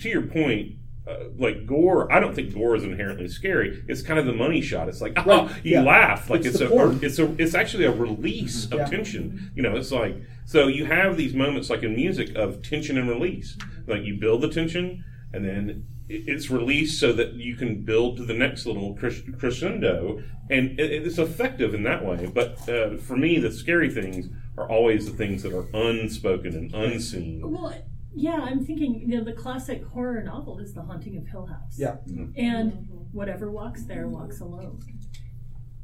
to 0.00 0.08
your 0.08 0.22
point 0.22 0.76
uh, 1.06 1.24
like 1.38 1.66
gore 1.66 2.10
i 2.10 2.18
don't 2.20 2.34
think 2.34 2.54
gore 2.54 2.74
is 2.76 2.82
inherently 2.84 3.28
scary. 3.28 3.84
It's 3.88 4.00
kind 4.00 4.18
of 4.18 4.24
the 4.24 4.32
money 4.32 4.62
shot. 4.62 4.88
It's 4.88 5.02
like 5.02 5.12
ah, 5.16 5.22
Right, 5.26 5.64
you 5.64 5.72
yeah. 5.72 5.82
laugh. 5.82 6.30
Like 6.30 6.40
It's 6.46 6.58
it's, 6.58 6.58
the 6.60 6.74
a 6.74 6.90
it's 7.06 7.18
a 7.18 7.26
it's 7.42 7.54
actually 7.54 7.84
a 7.84 7.92
release 7.92 8.64
of 8.72 8.78
Yeah. 8.80 8.86
tension. 8.86 9.50
You 9.54 9.62
know 9.64 9.76
it's 9.76 9.92
like 9.92 10.16
so 10.46 10.66
you 10.68 10.86
have 10.86 11.16
these 11.18 11.34
moments 11.34 11.68
like 11.68 11.82
in 11.82 11.94
music 11.94 12.34
of 12.34 12.62
tension 12.62 12.96
and 12.96 13.06
release. 13.08 13.56
Like 13.86 14.02
you 14.02 14.14
build 14.18 14.40
the 14.40 14.48
tension 14.48 15.04
and 15.34 15.44
then 15.44 15.86
it's 16.08 16.50
released 16.50 17.00
so 17.00 17.12
that 17.12 17.32
you 17.34 17.56
can 17.56 17.82
build 17.82 18.16
to 18.16 18.24
the 18.24 18.34
next 18.34 18.66
little 18.66 18.94
crescendo 19.38 20.22
and 20.50 20.78
it's 20.78 21.18
effective 21.18 21.72
in 21.72 21.82
that 21.82 22.04
way 22.04 22.26
but 22.26 22.68
uh, 22.68 22.96
for 22.98 23.16
me 23.16 23.38
the 23.38 23.50
scary 23.50 23.90
things 23.90 24.28
are 24.58 24.68
always 24.68 25.06
the 25.06 25.16
things 25.16 25.42
that 25.42 25.52
are 25.52 25.66
unspoken 25.74 26.54
and 26.54 26.74
unseen 26.74 27.40
Well, 27.50 27.74
yeah, 28.14 28.40
I'm 28.42 28.64
thinking, 28.64 29.00
you 29.00 29.18
know, 29.18 29.24
the 29.24 29.32
classic 29.32 29.84
horror 29.84 30.22
novel 30.22 30.58
is 30.60 30.72
The 30.72 30.82
Haunting 30.82 31.16
of 31.16 31.26
Hill 31.26 31.46
House. 31.46 31.76
Yeah. 31.76 31.96
And 32.36 32.88
whatever 33.10 33.50
walks 33.50 33.84
there 33.86 34.06
walks 34.06 34.38
alone. 34.40 34.80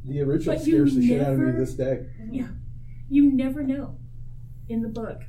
The 0.04 0.20
original 0.22 0.54
But 0.54 0.62
scares 0.62 0.94
the 0.94 1.06
shit 1.06 1.20
out 1.20 1.32
of 1.32 1.38
me 1.40 1.50
this 1.52 1.74
day. 1.74 2.06
Yeah. 2.30 2.46
You 3.08 3.32
never 3.32 3.64
know 3.64 3.98
in 4.68 4.82
the 4.82 4.88
book. 4.88 5.22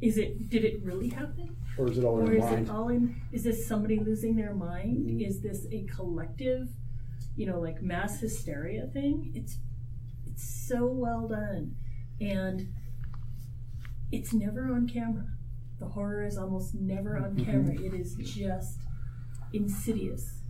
Is 0.00 0.18
it 0.18 0.48
did 0.48 0.64
it 0.64 0.82
really 0.82 1.10
happen? 1.10 1.56
Or 1.78 1.88
is 1.90 1.98
it 1.98 2.04
all 2.04 2.20
in 2.20 2.28
Or 2.28 2.32
your 2.34 2.44
is 2.44 2.50
mind? 2.50 2.66
it 2.66 2.70
all 2.70 2.88
in 2.88 3.16
is 3.32 3.44
this 3.44 3.66
somebody 3.66 3.98
losing 3.98 4.36
their 4.36 4.54
mind? 4.54 5.06
Mhm. 5.08 5.26
Is 5.26 5.40
this 5.40 5.66
a 5.72 5.84
collective, 5.84 6.68
you 7.36 7.46
know, 7.46 7.58
like 7.60 7.82
mass 7.82 8.20
hysteria 8.20 8.86
thing? 8.88 9.32
It's 9.34 9.58
it's 10.26 10.44
so 10.68 10.86
well 10.86 11.28
done. 11.28 11.76
And 12.20 12.68
it's 14.10 14.32
never 14.34 14.66
on 14.72 14.86
camera. 14.88 15.26
The 15.78 15.88
horror 15.88 16.24
is 16.24 16.36
almost 16.36 16.74
never 16.74 17.16
on 17.18 17.36
Mhm. 17.36 17.44
camera. 17.44 17.74
It 17.74 17.94
is 17.94 18.14
just 18.16 18.78
insidious. 19.52 20.40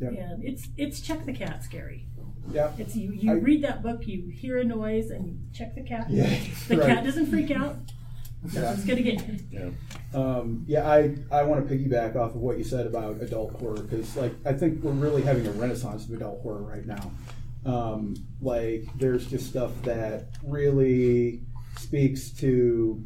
Yep. 0.00 0.12
And 0.18 0.44
it's 0.44 0.68
it's 0.78 1.00
check 1.00 1.26
the 1.26 1.32
cat 1.32 1.62
scary. 1.62 2.08
Yeah. 2.50 2.72
It's 2.78 2.96
you 2.96 3.12
you 3.12 3.32
I- 3.32 3.34
read 3.34 3.62
that 3.64 3.82
book, 3.82 4.06
you 4.08 4.28
hear 4.28 4.58
a 4.58 4.64
noise 4.64 5.10
and 5.10 5.26
you 5.26 5.38
check 5.52 5.74
the 5.74 5.82
cat. 5.82 6.10
Yeah, 6.10 6.26
The 6.68 6.76
right. 6.78 6.86
cat 6.86 7.04
doesn't 7.04 7.26
freak 7.26 7.50
out. 7.50 7.76
Yeah. 8.52 8.60
Nothing's 8.62 8.84
gonna 8.86 9.02
get 9.02 9.22
yeah 9.50 9.70
Um, 10.14 10.64
yeah, 10.66 10.90
I, 10.90 11.14
I 11.30 11.42
want 11.42 11.68
to 11.68 11.74
piggyback 11.74 12.16
off 12.16 12.34
of 12.34 12.40
what 12.40 12.58
you 12.58 12.64
said 12.64 12.86
about 12.86 13.20
adult 13.22 13.52
horror 13.60 13.82
because, 13.82 14.16
like, 14.16 14.32
I 14.44 14.52
think 14.52 14.82
we're 14.82 14.92
really 14.92 15.22
having 15.22 15.46
a 15.46 15.50
renaissance 15.52 16.06
of 16.06 16.14
adult 16.14 16.40
horror 16.42 16.62
right 16.62 16.86
now. 16.86 17.12
Um, 17.66 18.14
like, 18.40 18.86
there's 18.98 19.26
just 19.26 19.48
stuff 19.50 19.70
that 19.82 20.28
really 20.42 21.42
speaks 21.78 22.30
to, 22.30 23.04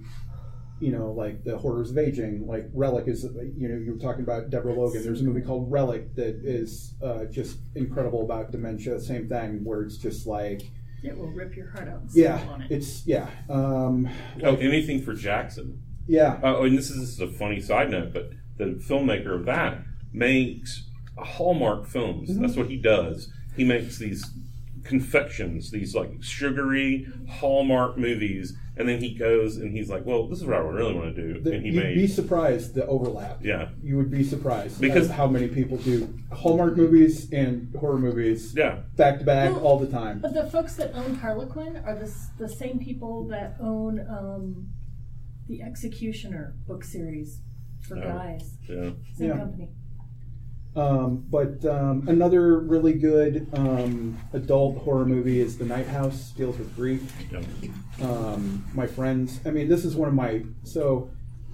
you 0.80 0.93
know, 0.93 1.11
like 1.11 1.43
the 1.45 1.59
horrors 1.59 1.91
of 1.91 1.99
aging. 1.99 2.47
Like, 2.47 2.70
Relic 2.72 3.09
is, 3.09 3.24
you 3.24 3.68
know, 3.68 3.76
you 3.76 3.93
were 3.93 3.99
talking 3.99 4.22
about 4.22 4.51
Deborah 4.51 4.72
Logan. 4.72 5.03
There's 5.03 5.20
a 5.20 5.24
movie 5.24 5.43
called 5.43 5.70
Relic 5.70 6.14
that 6.14 6.37
is 6.45 6.95
uh, 7.03 7.24
just 7.24 7.59
incredible 7.74 8.22
about 8.22 8.53
dementia. 8.53 9.01
Same 9.01 9.28
thing, 9.28 9.64
where 9.64 9.82
it's 9.82 9.97
just 9.99 10.26
like, 10.26 10.62
It 11.05 11.16
will 11.16 11.30
rip 11.30 11.57
your 11.57 11.70
heart 11.70 11.88
out 11.88 12.00
and 12.00 12.11
yeah, 12.14 12.42
yeah. 12.42 12.50
on 12.50 12.62
it. 12.62 12.70
it's 12.70 13.07
yeah, 13.07 13.28
um, 13.48 14.09
oh 14.42 14.50
like, 14.50 14.61
anything 14.61 15.02
for 15.02 15.14
jackson 15.14 15.82
yeah, 16.07 16.38
Oh, 16.42 16.64
and 16.64 16.76
this 16.76 16.90
is, 16.90 17.00
this 17.00 17.09
is 17.11 17.20
a 17.20 17.28
funny 17.28 17.61
side 17.61 17.90
note, 17.90 18.12
but 18.12 18.30
the 18.57 18.64
filmmaker 18.74 19.34
of 19.34 19.46
that 19.46 19.78
makes 20.12 20.84
Hallmark 21.18 21.86
films. 21.86 22.30
Mm-hmm. 22.30 22.42
That's 22.42 22.57
what 22.57 22.68
he 22.68 22.76
does. 22.76 23.32
He 23.57 23.64
makes 23.64 23.98
these 23.98 24.24
confections, 24.85 25.70
these 25.70 25.95
like 25.95 26.11
sugary 26.22 27.07
Hallmark 27.28 27.97
movies, 27.99 28.57
and 28.76 28.89
then 28.89 29.01
he 29.01 29.14
goes 29.14 29.57
and 29.57 29.72
he's 29.72 29.89
like, 29.89 30.05
"Well, 30.05 30.28
this 30.28 30.41
is 30.41 30.45
what 30.45 30.57
I 30.57 30.61
really 30.61 30.95
want 30.95 31.14
to 31.16 31.22
do," 31.35 31.41
The- 31.41 31.53
and 31.55 31.64
he 31.64 31.72
you'd 31.72 31.82
made 31.82 31.95
be 31.95 32.07
surprised 32.07 32.74
the 32.74 32.87
overlap. 32.87 33.45
yeah, 33.45 33.70
You 33.82 33.97
would 33.97 34.11
be 34.11 34.22
surprised 34.22 34.80
Because- 34.80 34.95
because 35.05 35.11
how 35.16 35.26
many 35.26 35.49
people 35.49 35.78
do 35.78 36.09
Hallmark 36.32 36.76
movies 36.76 37.32
and 37.32 37.74
horror 37.74 37.99
movies 37.99 38.55
yeah. 38.57 38.80
back 38.97 39.18
to 39.20 39.24
back 39.24 39.51
all 39.62 39.78
the 39.78 39.87
time. 39.87 40.20
But 40.20 40.35
the 40.35 40.49
folks 40.51 40.76
that 40.76 40.95
own 40.95 41.14
Harlequin 41.16 41.76
are 41.85 41.95
the, 41.95 42.12
the 42.39 42.49
same 42.49 42.78
people 42.78 43.26
that 43.28 43.57
own 43.61 44.01
um, 44.09 44.68
the 45.49 45.62
Executioner 45.62 46.55
book 46.66 46.85
series 46.85 47.41
for 47.80 47.97
Oh. 47.99 48.03
guys. 48.03 48.57
Yeah, 48.68 48.91
Same 49.16 49.28
Yeah. 49.28 49.37
company. 49.39 49.68
Um, 50.76 51.24
but 51.30 51.64
um, 51.66 52.04
another 52.08 52.58
really 52.58 52.94
good 52.94 53.48
um, 53.54 54.18
adult 54.32 54.78
horror 54.78 55.04
movie 55.06 55.40
is 55.40 55.56
The 55.56 55.64
Night 55.64 55.86
House. 55.86 56.30
Deals 56.30 56.58
with 56.58 56.74
grief. 56.74 57.12
um, 58.02 58.64
my 58.74 58.86
friends. 58.86 59.40
I 59.46 59.50
mean, 59.50 59.68
this 59.68 59.84
is 59.84 59.94
one 59.94 60.08
of 60.08 60.14
my. 60.14 60.44
So, 60.64 61.10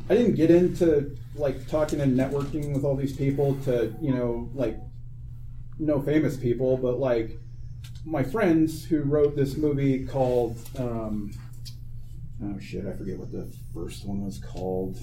I 0.08 0.14
didn't 0.14 0.34
get 0.34 0.50
into 0.50 1.16
like 1.34 1.68
talking 1.68 2.00
and 2.00 2.18
networking 2.18 2.74
with 2.74 2.84
all 2.84 2.96
these 2.96 3.14
people 3.14 3.56
to 3.64 3.94
you 4.00 4.12
know 4.12 4.50
like 4.54 4.78
no 5.78 6.00
famous 6.00 6.36
people, 6.36 6.76
but 6.78 6.98
like 6.98 7.38
my 8.04 8.22
friends 8.22 8.84
who 8.84 9.02
wrote 9.02 9.36
this 9.36 9.56
movie 9.56 10.06
called. 10.06 10.56
Um, 10.78 11.32
oh 12.42 12.58
shit! 12.58 12.86
I 12.86 12.94
forget 12.94 13.18
what 13.18 13.30
the 13.30 13.52
first 13.74 14.06
one 14.06 14.24
was 14.24 14.38
called. 14.38 14.98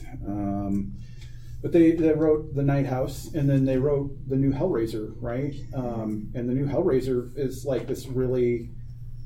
But 1.68 1.74
they, 1.74 1.92
they 1.92 2.14
wrote 2.14 2.56
The 2.56 2.64
Night 2.64 2.86
House, 2.86 3.34
and 3.34 3.50
then 3.50 3.66
they 3.66 3.78
wrote 3.78 4.10
the 4.30 4.38
new 4.38 4.54
Hellraiser, 4.54 5.14
right? 5.20 5.54
Um, 5.74 6.32
and 6.34 6.48
the 6.48 6.54
new 6.54 6.66
Hellraiser 6.66 7.38
is 7.38 7.66
like 7.66 7.88
this 7.88 8.08
really 8.08 8.70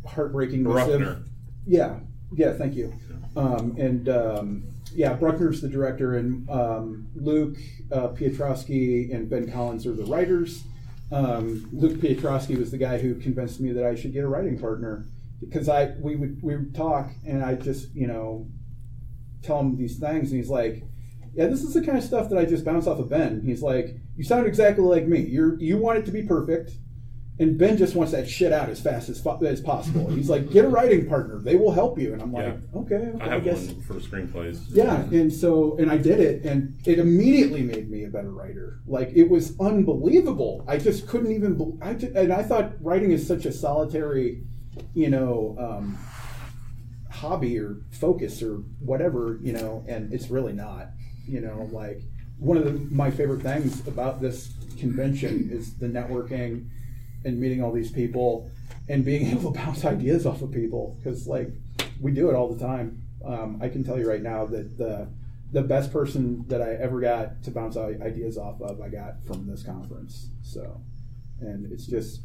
heartbreaking, 0.08 0.64
Bruckner. 0.64 1.22
yeah, 1.68 2.00
yeah, 2.34 2.54
thank 2.54 2.74
you. 2.74 2.96
Um, 3.36 3.76
and 3.78 4.10
um, 4.10 4.64
yeah, 4.92 5.14
Bruckner's 5.14 5.62
the 5.62 5.70
director, 5.70 6.18
and 6.18 6.50
um, 6.50 7.10
Luke 7.14 7.58
uh, 7.92 8.08
Piotrowski 8.08 9.14
and 9.14 9.30
Ben 9.30 9.52
Collins 9.52 9.86
are 9.86 9.94
the 9.94 10.06
writers. 10.06 10.64
um, 11.12 11.70
Luke 11.72 12.00
Piotrowski 12.00 12.58
was 12.58 12.72
the 12.72 12.80
guy 12.80 12.98
who 12.98 13.14
convinced 13.14 13.60
me 13.60 13.72
that 13.72 13.86
I 13.86 13.94
should 13.94 14.14
get 14.14 14.24
a 14.24 14.28
writing 14.28 14.58
partner 14.58 15.06
because 15.40 15.70
I 15.70 15.92
we 16.00 16.16
would 16.16 16.42
we 16.42 16.56
would 16.56 16.74
talk 16.74 17.12
and 17.24 17.46
I 17.46 17.54
just 17.54 17.94
you 17.94 18.08
know 18.08 18.48
tell 19.44 19.60
him 19.60 19.78
these 19.78 20.00
things 20.00 20.32
and 20.32 20.40
he's 20.42 20.50
like, 20.50 20.82
yeah, 21.34 21.48
this 21.48 21.64
is 21.64 21.74
the 21.74 21.82
kind 21.86 21.98
of 21.98 22.04
stuff 22.04 22.30
that 22.30 22.38
I 22.38 22.46
just 22.46 22.66
bounce 22.66 22.88
off 22.88 23.00
of 23.00 23.10
Ben. 23.10 23.42
He's 23.46 23.62
like, 23.62 23.96
you 24.18 24.24
sound 24.24 24.48
exactly 24.48 24.84
like 24.84 25.08
me. 25.08 25.20
You're 25.22 25.60
you 25.60 25.78
want 25.78 26.00
it 26.00 26.06
to 26.06 26.12
be 26.12 26.24
perfect. 26.24 26.72
And 27.40 27.58
Ben 27.58 27.76
just 27.76 27.96
wants 27.96 28.12
that 28.12 28.30
shit 28.30 28.52
out 28.54 28.70
as 28.70 28.80
fast 28.80 29.10
as, 29.10 29.20
fo- 29.20 29.44
as 29.44 29.62
possible. 29.62 30.08
He's 30.12 30.30
like, 30.30 30.52
get 30.52 30.64
a 30.64 30.68
writing 30.68 31.08
partner. 31.08 31.40
They 31.40 31.56
will 31.56 31.72
help 31.72 31.98
you. 31.98 32.14
And 32.14 32.22
I'm 32.22 32.32
like, 32.32 32.46
Yeah. 32.46 32.80
okay, 32.82 32.96
okay, 32.96 33.20
I 33.24 33.26
I, 33.26 33.30
have 33.36 33.44
guess. 33.44 33.66
one 33.68 33.82
for 33.82 33.94
screenplays. 33.96 34.60
Yeah, 34.70 34.98
and 35.06 35.34
so 35.34 35.76
and 35.78 35.90
I 35.90 35.98
did 35.98 36.20
it, 36.20 36.46
and 36.46 36.78
it 36.86 37.00
immediately 37.00 37.64
made 37.64 37.90
me 37.90 38.04
a 38.04 38.10
better 38.10 38.32
writer. 38.32 38.82
Like 38.86 39.10
it 39.16 39.28
was 39.30 39.58
unbelievable. 39.60 40.64
I 40.68 40.78
just 40.78 41.08
couldn't 41.08 41.32
even. 41.32 41.58
bel 41.58 41.78
I 41.82 41.92
and 41.92 42.32
I 42.32 42.44
thought 42.44 42.74
writing 42.80 43.12
is 43.12 43.26
such 43.26 43.46
a 43.46 43.52
solitary, 43.52 44.44
you 44.94 45.10
know, 45.10 45.56
um, 45.58 45.98
hobby 47.10 47.58
or 47.60 47.78
focus 47.92 48.44
or 48.44 48.58
whatever, 48.80 49.40
you 49.42 49.54
know, 49.54 49.84
and 49.88 50.14
it's 50.14 50.30
really 50.30 50.54
not. 50.54 50.88
You 51.32 51.42
know, 51.42 51.70
like 51.72 52.02
one 52.38 52.58
of 52.58 52.66
the, 52.66 52.74
my 52.94 53.10
favorite 53.10 53.42
things 53.42 53.88
about 53.88 54.22
this 54.22 54.52
convention 54.78 55.50
is 55.52 55.76
the 55.76 55.88
networking 55.88 56.68
and 57.24 57.40
meeting 57.40 57.64
all 57.64 57.72
these 57.72 57.92
people 57.92 58.52
and 58.90 59.06
being 59.06 59.28
able 59.32 59.54
to 59.54 59.60
bounce 59.60 59.86
ideas 59.86 60.26
off 60.26 60.42
of 60.42 60.52
people 60.52 60.98
because 61.00 61.28
like 61.28 61.52
we 62.02 62.12
do 62.12 62.30
it 62.30 62.36
all 62.36 62.54
the 62.54 62.60
time. 62.60 63.02
Um, 63.24 63.60
I 63.62 63.70
can 63.70 63.84
tell 63.84 63.98
you 63.98 64.10
right 64.10 64.22
now 64.22 64.46
that 64.48 64.78
the 64.78 65.08
the 65.54 65.62
best 65.62 65.92
person 65.92 66.46
that 66.48 66.62
I 66.62 66.76
ever 66.76 67.00
got 67.00 67.44
to 67.44 67.52
bounce 67.52 67.76
ideas 67.76 68.38
off 68.38 68.62
of, 68.62 68.82
I 68.82 68.88
got 68.88 69.22
from 69.26 69.48
this 69.48 69.64
conference. 69.64 70.30
So, 70.42 70.82
and 71.40 71.72
it's 71.72 71.86
just 71.86 72.22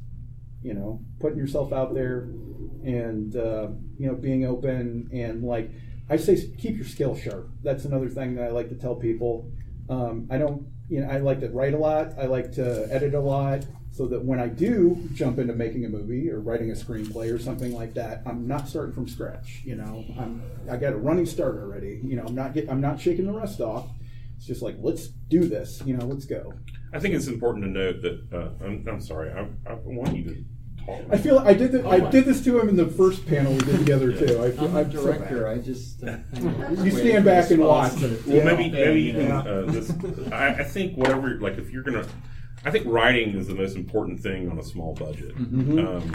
you 0.62 0.74
know 0.74 1.00
putting 1.20 1.38
yourself 1.38 1.72
out 1.72 1.94
there 1.94 2.28
and 2.84 3.36
uh, 3.36 3.68
you 3.98 4.08
know 4.08 4.14
being 4.14 4.46
open 4.46 5.10
and 5.12 5.44
like 5.44 5.70
I 6.08 6.16
say 6.16 6.50
keep 6.58 6.76
your 6.76 6.86
skill 6.86 7.16
sharp. 7.16 7.50
That's 7.62 7.84
another 7.84 8.08
thing 8.08 8.34
that 8.36 8.44
I 8.44 8.50
like 8.50 8.68
to 8.68 8.76
tell 8.76 8.94
people. 8.94 9.50
Um, 9.88 10.28
I 10.30 10.38
don't 10.38 10.66
you 10.88 11.00
know 11.00 11.08
I 11.08 11.18
like 11.18 11.40
to 11.40 11.48
write 11.48 11.74
a 11.74 11.78
lot. 11.78 12.12
I 12.18 12.26
like 12.26 12.52
to 12.52 12.88
edit 12.90 13.14
a 13.14 13.20
lot 13.20 13.64
so 13.90 14.06
that 14.06 14.22
when 14.22 14.38
I 14.38 14.48
do 14.48 15.08
jump 15.14 15.38
into 15.38 15.54
making 15.54 15.84
a 15.86 15.88
movie 15.88 16.30
or 16.30 16.40
writing 16.40 16.70
a 16.70 16.74
screenplay 16.74 17.34
or 17.34 17.38
something 17.38 17.72
like 17.72 17.94
that, 17.94 18.22
I'm 18.26 18.46
not 18.46 18.68
starting 18.68 18.94
from 18.94 19.08
scratch. 19.08 19.62
You 19.64 19.76
know, 19.76 20.04
I'm 20.18 20.42
I 20.70 20.76
got 20.76 20.92
a 20.92 20.96
running 20.96 21.26
start 21.26 21.56
already. 21.56 22.00
You 22.04 22.16
know, 22.16 22.24
I'm 22.26 22.34
not 22.34 22.54
get, 22.54 22.68
I'm 22.68 22.80
not 22.80 23.00
shaking 23.00 23.26
the 23.26 23.32
rust 23.32 23.60
off. 23.60 23.88
It's 24.36 24.46
just 24.46 24.62
like 24.62 24.76
let's 24.80 25.08
do 25.08 25.48
this. 25.48 25.82
You 25.84 25.96
know, 25.96 26.04
let's 26.06 26.26
go. 26.26 26.52
I 26.92 26.98
think 27.00 27.14
it's 27.14 27.26
important 27.26 27.64
to 27.64 27.70
note 27.70 28.02
that 28.02 28.26
uh, 28.32 28.64
I'm, 28.64 28.86
I'm 28.86 29.00
sorry. 29.00 29.32
I, 29.32 29.48
I 29.70 29.74
want 29.82 30.16
you 30.16 30.24
to. 30.24 30.44
I 31.10 31.16
feel 31.18 31.38
I 31.40 31.54
did 31.54 31.72
the, 31.72 31.88
I 31.88 31.98
did 32.10 32.24
this 32.24 32.42
to 32.44 32.58
him 32.60 32.68
in 32.68 32.76
the 32.76 32.86
first 32.86 33.26
panel 33.26 33.52
we 33.52 33.58
did 33.60 33.78
together 33.78 34.12
too. 34.12 34.38
I, 34.38 34.46
I'm 34.64 34.76
a 34.76 34.80
I'm 34.80 34.92
so 34.92 35.02
director. 35.02 35.42
bad. 35.44 35.58
I 35.58 35.62
just 35.62 36.02
uh, 36.04 36.18
You 36.82 36.90
stand 36.90 37.24
back 37.24 37.50
and 37.50 37.60
watch. 37.62 37.92
Well, 38.00 38.44
maybe 38.44 38.70
maybe 38.70 39.02
you 39.02 39.12
can. 39.12 39.32
Uh, 39.32 39.64
this, 39.66 39.92
I, 40.32 40.48
I 40.60 40.64
think 40.64 40.96
whatever. 40.96 41.40
Like 41.40 41.58
if 41.58 41.70
you're 41.70 41.82
gonna, 41.82 42.06
I 42.64 42.70
think 42.70 42.86
writing 42.86 43.34
is 43.36 43.48
the 43.48 43.54
most 43.54 43.76
important 43.76 44.20
thing 44.20 44.48
on 44.50 44.58
a 44.58 44.62
small 44.62 44.94
budget. 44.94 45.34
Um, 45.36 46.12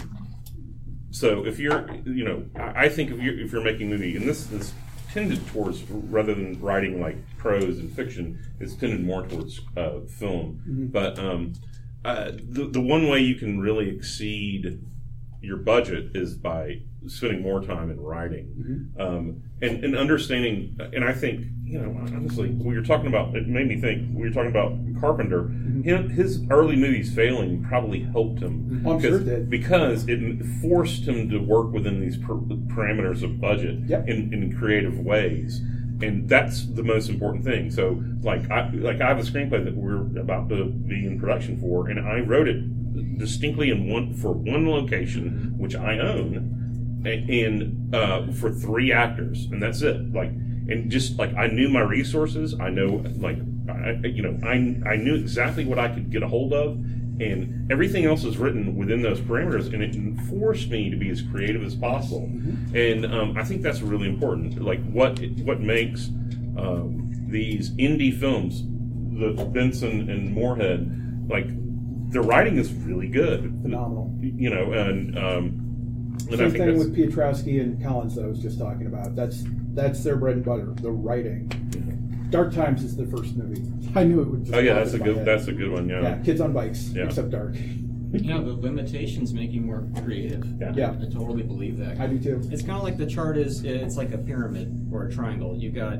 so 1.10 1.44
if 1.44 1.58
you're, 1.58 1.90
you 2.06 2.24
know, 2.24 2.44
I, 2.56 2.84
I 2.84 2.88
think 2.88 3.10
if 3.10 3.20
you're 3.20 3.38
if 3.38 3.52
you're 3.52 3.62
making 3.64 3.88
a 3.88 3.90
movie, 3.90 4.16
and 4.16 4.26
this 4.26 4.50
is 4.52 4.72
tended 5.12 5.46
towards 5.48 5.82
rather 5.90 6.34
than 6.34 6.58
writing 6.60 6.98
like 7.00 7.16
prose 7.36 7.78
and 7.78 7.94
fiction, 7.94 8.38
it's 8.60 8.74
tended 8.74 9.04
more 9.04 9.26
towards 9.26 9.60
uh, 9.76 10.00
film. 10.08 10.60
But 10.90 11.18
um, 11.18 11.52
uh, 12.04 12.32
the 12.36 12.66
the 12.70 12.80
one 12.80 13.08
way 13.08 13.20
you 13.20 13.34
can 13.36 13.60
really 13.60 13.88
exceed 13.88 14.80
your 15.40 15.56
budget 15.56 16.10
is 16.14 16.36
by 16.36 16.80
spending 17.08 17.42
more 17.42 17.60
time 17.60 17.90
in 17.90 17.98
writing 18.00 18.92
um, 18.96 19.42
and, 19.60 19.82
and 19.84 19.96
understanding. 19.96 20.78
And 20.92 21.04
I 21.04 21.12
think, 21.12 21.46
you 21.64 21.80
know, 21.80 21.90
honestly, 22.14 22.50
we 22.50 22.76
were 22.76 22.82
talking 22.82 23.08
about, 23.08 23.34
it 23.34 23.48
made 23.48 23.66
me 23.66 23.80
think, 23.80 24.08
we 24.16 24.22
were 24.22 24.30
talking 24.30 24.50
about 24.52 24.78
Carpenter. 25.00 25.48
Him, 25.82 26.10
his 26.10 26.44
early 26.48 26.76
movies 26.76 27.12
failing 27.12 27.64
probably 27.64 28.04
helped 28.04 28.38
him. 28.40 28.84
Oh, 28.86 28.92
I'm 28.92 29.00
sure 29.00 29.16
it 29.16 29.24
because, 29.24 29.24
did. 29.24 29.50
because 29.50 30.08
it 30.08 30.44
forced 30.62 31.08
him 31.08 31.28
to 31.30 31.38
work 31.38 31.72
within 31.72 32.00
these 32.00 32.18
per- 32.18 32.34
parameters 32.36 33.24
of 33.24 33.40
budget 33.40 33.80
Yep. 33.88 34.06
in, 34.08 34.32
in 34.32 34.56
creative 34.56 34.96
ways. 34.96 35.60
And 36.02 36.28
that's 36.28 36.66
the 36.66 36.82
most 36.82 37.08
important 37.08 37.44
thing. 37.44 37.70
So, 37.70 38.02
like, 38.22 38.50
I 38.50 38.70
like 38.70 39.00
I 39.00 39.08
have 39.08 39.18
a 39.18 39.22
screenplay 39.22 39.64
that 39.64 39.76
we're 39.76 40.20
about 40.20 40.48
to 40.48 40.64
be 40.66 41.06
in 41.06 41.18
production 41.20 41.60
for, 41.60 41.88
and 41.88 42.00
I 42.00 42.20
wrote 42.20 42.48
it 42.48 43.18
distinctly 43.18 43.70
in 43.70 43.88
one 43.88 44.14
for 44.14 44.32
one 44.32 44.68
location, 44.68 45.54
which 45.56 45.74
I 45.74 45.98
own, 45.98 47.02
and, 47.04 47.94
uh, 47.94 48.30
for 48.32 48.50
three 48.50 48.92
actors, 48.92 49.46
and 49.50 49.62
that's 49.62 49.82
it. 49.82 50.12
Like, 50.12 50.30
and 50.30 50.90
just 50.90 51.18
like 51.18 51.34
I 51.34 51.46
knew 51.48 51.68
my 51.68 51.80
resources, 51.80 52.58
I 52.58 52.70
know 52.70 53.04
like 53.16 53.38
I, 53.68 54.06
you 54.06 54.22
know 54.22 54.38
I 54.46 54.54
I 54.88 54.96
knew 54.96 55.14
exactly 55.14 55.64
what 55.64 55.78
I 55.78 55.88
could 55.88 56.10
get 56.10 56.22
a 56.22 56.28
hold 56.28 56.52
of, 56.52 56.78
and 57.20 57.70
everything 57.70 58.04
else 58.04 58.24
is 58.24 58.38
written 58.38 58.76
within 58.76 59.02
those 59.02 59.20
parameters, 59.20 59.72
and 59.72 59.82
it 59.82 59.94
forced 60.26 60.70
me 60.70 60.90
to 60.90 60.96
be 60.96 61.10
as 61.10 61.22
creative 61.22 61.62
as 61.62 61.74
possible. 61.74 62.24
And 62.74 63.06
um, 63.06 63.36
I 63.36 63.44
think 63.44 63.62
that's 63.62 63.82
really 63.82 64.08
important. 64.08 64.62
Like 64.62 64.82
what 64.90 65.20
what 65.44 65.60
makes 65.60 66.08
um, 66.56 67.12
these 67.28 67.70
indie 67.72 68.18
films, 68.18 68.62
the 69.18 69.44
Benson 69.44 70.08
and 70.10 70.34
Moorhead, 70.34 71.28
like 71.28 71.46
their 72.10 72.22
writing 72.22 72.58
is 72.58 72.72
really 72.72 73.08
good, 73.08 73.58
Phenomenal. 73.62 74.14
You 74.20 74.50
know, 74.50 74.72
and 74.72 75.18
um, 75.18 75.62
and 76.30 76.38
Same 76.38 76.50
thing 76.52 76.78
with 76.78 76.96
Piotrowski 76.96 77.60
and 77.60 77.82
Collins 77.82 78.14
that 78.14 78.24
I 78.24 78.28
was 78.28 78.38
just 78.38 78.58
talking 78.58 78.86
about. 78.86 79.16
That's 79.16 79.44
that's 79.74 80.04
their 80.04 80.16
bread 80.16 80.36
and 80.36 80.44
butter, 80.44 80.74
the 80.76 80.90
writing. 80.90 81.50
Dark 82.32 82.54
Times 82.54 82.82
is 82.82 82.96
the 82.96 83.04
first 83.06 83.36
movie. 83.36 83.62
I 83.94 84.04
knew 84.04 84.22
it 84.22 84.28
would. 84.28 84.44
Just 84.44 84.54
oh 84.54 84.58
yeah, 84.58 84.72
that's 84.72 84.94
a 84.94 84.98
good 84.98 85.18
head. 85.18 85.26
that's 85.26 85.48
a 85.48 85.52
good 85.52 85.70
one. 85.70 85.86
Yeah, 85.86 86.00
yeah. 86.00 86.18
Kids 86.22 86.40
on 86.40 86.54
bikes, 86.54 86.88
Yeah. 86.88 87.04
except 87.04 87.28
Dark. 87.30 87.54
Yeah, 88.14 88.38
the 88.38 88.54
limitations 88.54 89.34
make 89.34 89.52
you 89.52 89.60
more 89.60 89.86
creative. 90.02 90.42
Yeah. 90.58 90.72
Yeah. 90.74 90.90
I 91.00 91.10
totally 91.12 91.42
believe 91.42 91.76
that. 91.78 92.00
I 92.00 92.06
do 92.06 92.18
too. 92.18 92.40
It's 92.50 92.62
kind 92.62 92.78
of 92.78 92.84
like 92.84 92.96
the 92.96 93.06
chart 93.06 93.36
is 93.36 93.64
it's 93.64 93.96
like 93.98 94.12
a 94.12 94.18
pyramid 94.18 94.88
or 94.90 95.06
a 95.06 95.12
triangle. 95.12 95.56
You 95.56 95.70
got 95.70 95.98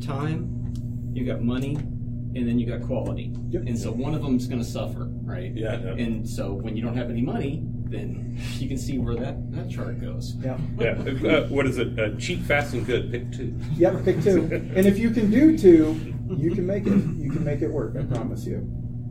time, 0.00 0.72
you 1.12 1.26
got 1.26 1.42
money, 1.42 1.74
and 1.76 2.48
then 2.48 2.58
you 2.58 2.66
got 2.66 2.80
quality. 2.86 3.32
Yep. 3.50 3.64
And 3.66 3.78
so 3.78 3.92
one 3.92 4.14
of 4.14 4.22
them's 4.22 4.46
going 4.46 4.60
to 4.62 4.66
suffer, 4.66 5.06
right? 5.22 5.52
Yeah, 5.54 5.80
yeah. 5.80 5.92
And 6.02 6.26
so 6.28 6.52
when 6.54 6.76
you 6.78 6.82
don't 6.82 6.96
have 6.96 7.10
any 7.10 7.22
money, 7.22 7.62
then 7.94 8.38
you 8.58 8.68
can 8.68 8.76
see 8.78 8.98
where 8.98 9.14
that, 9.16 9.52
that 9.52 9.70
chart 9.70 10.00
goes. 10.00 10.34
Yeah. 10.36 10.58
yeah. 10.78 10.90
Uh, 10.92 11.48
what 11.48 11.66
is 11.66 11.78
it? 11.78 11.98
Uh, 11.98 12.10
cheap, 12.18 12.42
fast, 12.42 12.74
and 12.74 12.84
good. 12.84 13.10
Pick 13.10 13.32
two. 13.32 13.54
Yep, 13.76 14.04
pick 14.04 14.22
two. 14.22 14.42
and 14.76 14.86
if 14.86 14.98
you 14.98 15.10
can 15.10 15.30
do 15.30 15.56
two, 15.56 16.14
you 16.36 16.54
can 16.54 16.66
make 16.66 16.86
it. 16.86 16.90
You 16.94 17.30
can 17.30 17.44
make 17.44 17.62
it 17.62 17.68
work. 17.70 17.94
I 17.96 18.02
promise 18.02 18.44
you. 18.46 18.58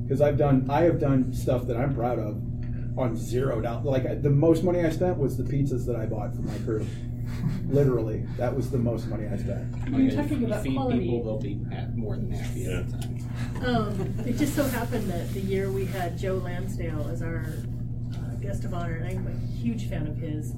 Because 0.03 0.21
I've 0.21 0.37
done, 0.37 0.67
I 0.69 0.81
have 0.81 0.99
done 0.99 1.33
stuff 1.33 1.65
that 1.67 1.77
I'm 1.77 1.95
proud 1.95 2.19
of 2.19 2.41
on 2.97 3.15
zero 3.15 3.61
dollars. 3.61 3.85
Like 3.85 4.05
I- 4.05 4.15
the 4.15 4.29
most 4.29 4.63
money 4.63 4.81
I 4.85 4.89
spent 4.89 5.17
was 5.17 5.37
the 5.37 5.43
pizzas 5.43 5.85
that 5.85 5.95
I 5.95 6.05
bought 6.05 6.35
for 6.35 6.41
my 6.41 6.57
crew. 6.59 6.85
Literally, 7.67 8.25
that 8.37 8.55
was 8.55 8.69
the 8.69 8.77
most 8.77 9.07
money 9.07 9.25
I 9.27 9.37
spent. 9.37 9.73
You're 9.89 9.99
Like, 9.99 10.09
if 10.11 10.15
talking 10.15 10.41
you 10.41 10.45
about 10.47 10.63
feed 10.63 10.75
quality, 10.75 10.99
people, 10.99 11.23
they'll 11.23 11.39
be 11.39 11.59
ha- 11.73 11.87
more 11.95 12.15
than 12.15 12.31
happy 12.31 12.65
at 12.65 12.89
the 12.91 12.97
time. 12.97 13.19
Um, 13.65 14.13
it 14.27 14.37
just 14.37 14.55
so 14.55 14.63
happened 14.65 15.09
that 15.09 15.33
the 15.33 15.39
year 15.39 15.71
we 15.71 15.85
had 15.85 16.17
Joe 16.17 16.35
Lansdale 16.35 17.07
as 17.11 17.21
our 17.23 17.45
guest 18.43 18.65
of 18.65 18.73
honor, 18.73 18.95
and 18.95 19.07
I'm 19.07 19.27
a 19.27 19.61
huge 19.61 19.89
fan 19.89 20.05
of 20.05 20.17
his. 20.17 20.51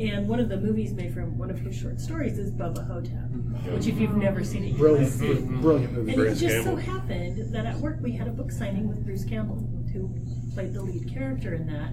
And 0.00 0.28
one 0.28 0.38
of 0.38 0.48
the 0.48 0.56
movies 0.56 0.92
made 0.92 1.12
from 1.14 1.38
one 1.38 1.50
of 1.50 1.58
his 1.58 1.76
short 1.76 2.00
stories 2.00 2.38
is 2.38 2.52
Bubba 2.52 2.86
Ho-Tep, 2.86 3.12
mm-hmm. 3.12 3.74
which 3.74 3.86
if 3.86 3.98
you've 3.98 4.16
never 4.16 4.44
seen 4.44 4.64
it, 4.64 4.68
you 4.68 4.78
Brilliant, 4.78 5.06
must 5.06 5.18
see. 5.18 5.34
brilliant 5.34 5.92
movie. 5.92 6.12
And 6.12 6.22
it 6.22 6.34
just 6.34 6.54
Campbell. 6.54 6.76
so 6.76 6.76
happened 6.76 7.52
that 7.52 7.66
at 7.66 7.76
work 7.78 7.98
we 8.00 8.12
had 8.12 8.28
a 8.28 8.30
book 8.30 8.52
signing 8.52 8.88
with 8.88 9.04
Bruce 9.04 9.24
Campbell, 9.24 9.56
who 9.92 10.08
played 10.54 10.74
the 10.74 10.82
lead 10.82 11.12
character 11.12 11.54
in 11.54 11.66
that. 11.66 11.92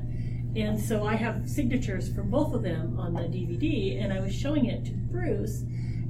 And 0.59 0.79
so 0.79 1.03
I 1.05 1.15
have 1.15 1.49
signatures 1.49 2.13
from 2.13 2.29
both 2.29 2.53
of 2.53 2.63
them 2.63 2.99
on 2.99 3.13
the 3.13 3.21
DVD, 3.23 4.01
and 4.03 4.13
I 4.13 4.19
was 4.19 4.33
showing 4.33 4.65
it 4.65 4.85
to 4.85 4.91
Bruce, 4.93 5.61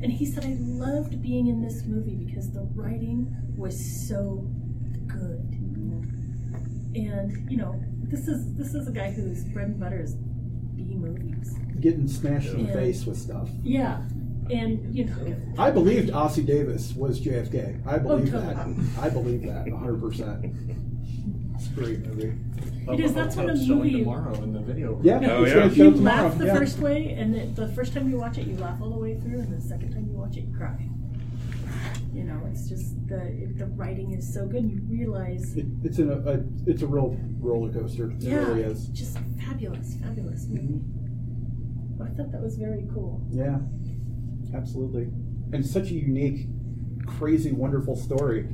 and 0.01 0.11
he 0.11 0.25
said, 0.25 0.43
I 0.45 0.55
loved 0.59 1.21
being 1.21 1.47
in 1.47 1.61
this 1.61 1.83
movie 1.86 2.15
because 2.15 2.51
the 2.51 2.67
writing 2.75 3.36
was 3.57 4.07
so 4.07 4.45
good. 5.07 5.51
And, 6.95 7.49
you 7.51 7.57
know, 7.57 7.81
this 8.10 8.28
is 8.28 8.56
this 8.56 8.74
is 8.74 8.88
a 8.88 8.91
guy 8.91 9.12
whose 9.12 9.43
bread 9.45 9.68
and 9.68 9.80
butter 9.80 9.99
is 10.01 10.16
B 10.16 10.84
movies. 10.95 11.56
Getting 11.80 12.08
smashed 12.08 12.49
in 12.49 12.64
the 12.64 12.70
Yeah. 12.70 12.74
face 12.74 13.06
with 13.06 13.18
stuff. 13.18 13.49
Yeah. 13.64 14.01
And, 14.51 14.93
you 14.95 15.06
know, 15.06 15.36
I 15.58 15.72
believed 15.72 16.10
Ossie 16.12 16.45
Davis 16.45 16.93
was 16.95 17.20
JFK. 17.20 17.80
I 17.86 17.97
believe 17.97 18.32
Oh, 18.34 18.39
that. 18.41 18.56
I 19.01 19.10
believe 19.10 19.41
that 19.43 19.66
100%. 19.66 20.53
It's 21.56 21.68
a 21.68 21.70
great 21.72 22.06
movie. 22.06 22.34
It 22.93 22.99
is, 22.99 23.14
that's 23.16 23.36
one 23.36 23.49
of 23.49 23.58
the 23.58 23.66
showing 23.66 23.80
movie- 23.80 23.99
tomorrow 24.03 24.36
in 24.43 24.53
the 24.53 24.60
video. 24.60 24.99
Yeah, 25.01 25.20
Oh, 25.24 25.43
it's 25.43 25.49
yeah. 25.49 25.56
going 25.56 25.70
to 25.70 25.76
show 25.76 25.84
you 25.86 25.91
tomorrow. 25.95 26.28
laugh 26.28 26.38
the 26.38 26.45
yeah. 26.45 26.53
first 26.60 26.78
way, 26.80 27.14
and 27.18 27.34
the, 27.34 27.66
the 27.66 27.68
first 27.74 27.93
time 27.93 28.08
you 28.08 28.18
watch 28.18 28.38
it, 28.38 28.45
you 28.45 28.56
laugh 28.58 28.80
all 28.80 28.91
the 28.91 28.99
way 28.99 29.20
through, 29.20 29.39
and 29.39 29.58
the 29.58 29.62
second 29.68 29.91
time 29.93 30.06
you 30.06 30.14
watch 30.16 30.38
it, 30.38 30.41
you 30.45 30.56
cry. 30.56 30.78
You 32.16 32.24
know, 32.24 32.41
it's 32.49 32.70
just 32.70 32.95
the 33.07 33.51
the 33.57 33.66
writing 33.68 34.13
is 34.13 34.32
so 34.34 34.45
good. 34.47 34.63
You 34.72 34.80
realize, 34.88 35.55
It, 35.57 35.66
it's 35.84 35.97
an, 35.99 36.11
a 36.11 36.70
it's 36.70 36.82
a 36.82 36.88
real 36.88 37.18
roller 37.39 37.72
coaster. 37.74 38.09
It 38.11 38.22
yeah, 38.22 38.36
really 38.36 38.61
is. 38.63 38.88
just 38.89 39.18
fabulous, 39.45 39.95
fabulous 40.01 40.47
movie. 40.47 40.80
I 42.01 42.07
thought 42.16 42.32
that 42.32 42.41
was 42.41 42.55
very 42.57 42.86
cool. 42.93 43.22
Yeah, 43.32 43.57
absolutely. 44.55 45.09
And 45.53 45.66
such 45.66 45.89
a 45.89 45.93
unique, 45.93 46.47
crazy, 47.05 47.51
wonderful 47.51 47.95
story. 47.95 48.47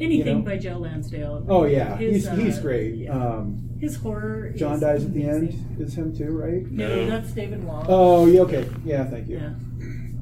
Anything 0.00 0.38
know? 0.38 0.44
by 0.44 0.56
Joe 0.56 0.78
Lansdale. 0.78 1.44
Oh 1.48 1.64
yeah, 1.64 1.96
His, 1.96 2.24
he's 2.26 2.38
he's 2.38 2.58
uh, 2.58 2.62
great. 2.62 2.94
yeah. 2.96 3.12
Um, 3.12 3.68
His 3.78 3.96
horror. 3.96 4.50
John 4.56 4.74
is 4.76 4.80
dies 4.80 5.04
at 5.04 5.12
the 5.14 5.22
amazing. 5.28 5.66
end. 5.70 5.80
Is 5.80 5.94
him 5.94 6.16
too, 6.16 6.30
right? 6.32 6.64
No, 6.70 6.88
No. 6.88 7.10
that's 7.10 7.32
David 7.32 7.62
Wong. 7.62 7.84
Oh 7.88 8.26
yeah, 8.26 8.40
okay, 8.40 8.68
yeah, 8.84 9.04
thank 9.04 9.28
you. 9.28 9.36
Yeah. 9.38 9.50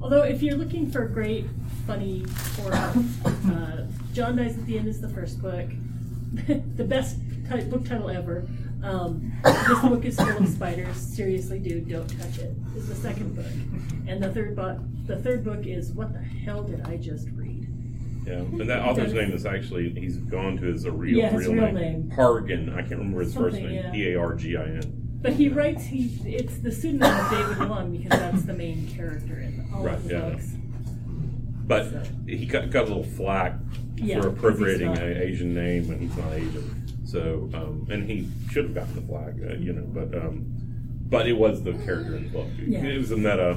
Although, 0.02 0.22
if 0.24 0.42
you're 0.42 0.56
looking 0.56 0.90
for 0.90 1.06
great, 1.08 1.46
funny 1.86 2.24
horror, 2.56 2.74
uh, 2.74 3.82
John 4.12 4.36
Dies 4.36 4.56
at 4.58 4.66
the 4.66 4.78
End 4.78 4.88
is 4.88 5.00
the 5.00 5.08
first 5.08 5.40
book. 5.42 5.68
the 6.76 6.84
best 6.84 7.18
ti- 7.50 7.64
book 7.64 7.84
title 7.84 8.10
ever. 8.10 8.46
Um, 8.82 9.32
this 9.44 9.80
book 9.80 10.04
is 10.04 10.16
full 10.16 10.36
of 10.36 10.48
spiders. 10.48 10.96
Seriously, 10.96 11.58
dude, 11.58 11.88
don't 11.88 12.06
touch 12.18 12.38
it. 12.38 12.54
Is 12.76 12.88
the 12.88 12.94
second 12.94 13.34
book, 13.36 13.46
and 14.06 14.22
the 14.22 14.30
third 14.32 14.56
book. 14.56 14.78
The 15.06 15.16
third 15.16 15.44
book 15.44 15.66
is 15.66 15.92
what 15.92 16.12
the 16.12 16.18
hell 16.20 16.62
did 16.64 16.82
I 16.86 16.96
just 16.96 17.28
read? 17.34 17.68
Yeah, 18.26 18.34
and 18.36 18.68
that 18.70 18.80
author's 18.82 19.12
name 19.12 19.32
is 19.32 19.44
actually 19.44 19.90
he's 19.90 20.16
gone 20.16 20.56
to 20.56 20.64
his 20.64 20.86
a 20.86 20.90
real 20.92 21.18
Yeah, 21.18 21.30
his 21.30 21.42
real, 21.46 21.52
real 21.54 21.64
name. 21.72 21.74
name. 21.74 22.12
Pargin. 22.16 22.72
I 22.72 22.78
can't 22.80 22.92
remember 22.92 23.20
his 23.20 23.34
first 23.34 23.56
Something, 23.56 23.74
name. 23.74 23.84
yeah. 23.84 23.90
P 23.92 24.12
A 24.12 24.18
R 24.20 24.34
G 24.34 24.56
I 24.56 24.62
N. 24.64 25.18
But 25.22 25.34
he 25.34 25.48
writes. 25.48 25.84
He 25.86 26.04
it's 26.26 26.58
the 26.58 26.72
pseudonym 26.72 27.02
of 27.18 27.30
David 27.30 27.68
Wong 27.68 27.96
because 27.96 28.18
that's 28.18 28.42
the 28.44 28.54
main 28.54 28.86
character 28.88 29.38
in 29.40 29.66
all 29.74 29.84
Right, 29.84 29.94
of 29.94 30.04
the 30.08 30.14
yeah. 30.14 30.20
books. 30.30 30.53
But 31.66 31.86
he 32.26 32.46
got, 32.46 32.70
got 32.70 32.84
a 32.84 32.86
little 32.88 33.04
flack 33.04 33.54
Yeah, 33.96 34.20
for 34.20 34.30
'cause 34.30 34.32
he's 34.32 34.38
appropriating 34.38 34.98
an 34.98 35.16
Asian 35.22 35.54
name, 35.54 35.90
and 35.90 36.00
he's 36.00 36.16
not 36.16 36.32
Asian. 36.32 36.82
So, 37.04 37.48
um, 37.54 37.86
and 37.90 38.08
he 38.10 38.28
should 38.50 38.64
have 38.64 38.74
gotten 38.74 38.94
the 38.96 39.00
flag, 39.02 39.40
uh, 39.48 39.54
you 39.54 39.72
know. 39.72 39.86
But, 39.92 40.14
um, 40.16 40.44
but 41.08 41.26
it 41.28 41.32
was 41.34 41.62
the 41.62 41.72
character 41.72 42.16
in 42.16 42.24
the 42.24 42.30
book. 42.30 42.48
Yeah. 42.66 42.84
It 42.84 42.98
was 42.98 43.12
a 43.12 43.16
meta, 43.16 43.56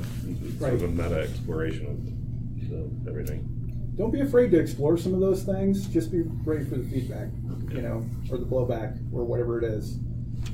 sort 0.59 0.73
of 0.73 0.83
a 0.83 0.87
meta 0.87 1.21
exploration 1.21 1.85
of 1.87 2.69
the, 2.69 3.09
everything. 3.09 3.53
Don't 3.97 4.11
be 4.11 4.21
afraid 4.21 4.51
to 4.51 4.59
explore 4.59 4.95
some 4.97 5.13
of 5.13 5.19
those 5.21 5.43
things. 5.43 5.87
Just 5.87 6.11
be 6.11 6.21
ready 6.45 6.63
for 6.65 6.75
the 6.75 6.83
feedback, 6.83 7.29
you 7.71 7.81
know, 7.81 8.05
or 8.29 8.37
the 8.37 8.45
blowback, 8.45 8.97
or 9.11 9.23
whatever 9.25 9.57
it 9.57 9.63
is. 9.63 9.97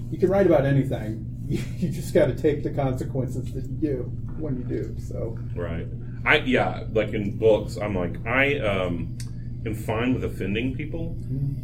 You 0.10 0.18
can 0.18 0.30
write 0.30 0.48
about 0.48 0.66
anything. 0.66 1.30
You 1.50 1.90
just 1.90 2.14
got 2.14 2.28
to 2.28 2.36
take 2.36 2.64
the 2.64 2.70
consequences 2.70 3.52
that 3.54 3.66
you 3.66 3.76
do 3.76 3.98
when 4.40 4.56
you 4.58 4.64
do. 4.64 4.96
So, 4.98 5.38
Right. 5.56 5.86
I 6.26 6.38
yeah, 6.38 6.84
like 6.92 7.14
in 7.14 7.38
books, 7.38 7.78
I'm 7.78 7.96
like 7.96 8.26
I 8.26 8.60
um, 8.60 9.18
am 9.66 9.76
fine 9.76 10.14
with 10.14 10.24
offending 10.24 10.76
people. 10.76 11.18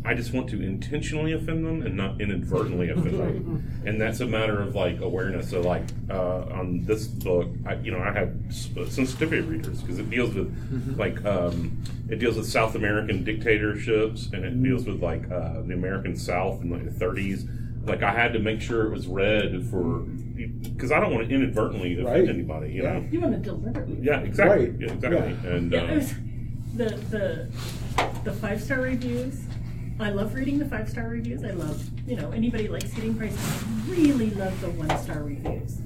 I 0.06 0.14
just 0.14 0.34
want 0.34 0.50
to 0.50 0.62
intentionally 0.62 1.34
offend 1.34 1.66
them 1.66 1.82
and 1.82 1.96
not 1.96 2.20
inadvertently 2.20 2.90
offend 2.90 3.20
them, 3.20 3.82
and 3.86 4.00
that's 4.00 4.20
a 4.20 4.26
matter 4.26 4.62
of 4.62 4.76
like 4.76 5.02
awareness. 5.02 5.50
So 5.50 5.62
like 5.62 5.84
uh, 6.10 6.42
on 6.52 6.86
this 6.86 7.08
book, 7.08 7.50
I, 7.66 7.76
you 7.76 7.92
know, 7.92 8.00
I 8.00 8.12
have 8.12 8.34
sensitivity 8.52 9.42
readers 9.42 9.82
because 9.82 10.00
it 10.00 10.10
deals 10.10 10.34
with 10.34 10.96
like 10.98 11.24
um, 11.26 11.82
it 12.10 12.20
deals 12.20 12.36
with 12.36 12.48
South 12.48 12.76
American 12.76 13.24
dictatorships 13.24 14.30
and 14.34 14.44
it 14.44 14.62
deals 14.62 14.86
with 14.86 15.02
like 15.02 15.30
uh, 15.32 15.62
the 15.62 15.74
American 15.74 16.16
South 16.16 16.62
in 16.62 16.70
like 16.70 16.86
the 16.86 17.06
30s. 17.06 17.48
Like 17.90 18.04
I 18.04 18.12
had 18.12 18.34
to 18.34 18.40
make 18.40 18.62
sure 18.62 18.86
it 18.86 18.92
was 18.92 19.08
read 19.08 19.66
for 19.70 20.00
because 20.64 20.92
I 20.92 21.00
don't 21.00 21.14
want 21.14 21.28
to 21.28 21.34
inadvertently 21.36 21.94
offend 21.94 22.08
Right. 22.08 22.30
anybody. 22.30 22.72
You 22.74 22.84
Yeah. 22.84 22.94
know. 23.00 23.06
You 23.12 23.20
want 23.20 23.34
to 23.34 23.40
deliberately. 23.40 23.98
Yeah, 24.02 24.20
exactly. 24.22 24.70
Right. 24.70 24.80
Yeah, 24.80 24.94
exactly. 24.94 25.36
Yeah. 25.44 25.50
And 25.56 25.72
Yeah, 25.72 25.80
uh, 25.80 25.86
it 25.88 25.96
was 25.96 26.14
the 26.76 26.86
the 27.10 27.48
the 28.24 28.32
five 28.34 28.62
star 28.62 28.82
reviews. 28.82 29.42
I 30.00 30.12
love 30.12 30.34
reading 30.34 30.60
the 30.60 30.66
five 30.66 30.88
star 30.88 31.10
reviews. 31.10 31.44
I 31.44 31.52
love 31.52 31.84
you 32.08 32.16
know 32.16 32.30
anybody 32.32 32.68
likes 32.68 32.92
hitting 32.94 33.16
prices. 33.16 33.40
I 33.64 33.92
really 33.92 34.30
love 34.32 34.60
the 34.62 34.70
one 34.70 34.96
star 35.00 35.24
reviews, 35.24 35.80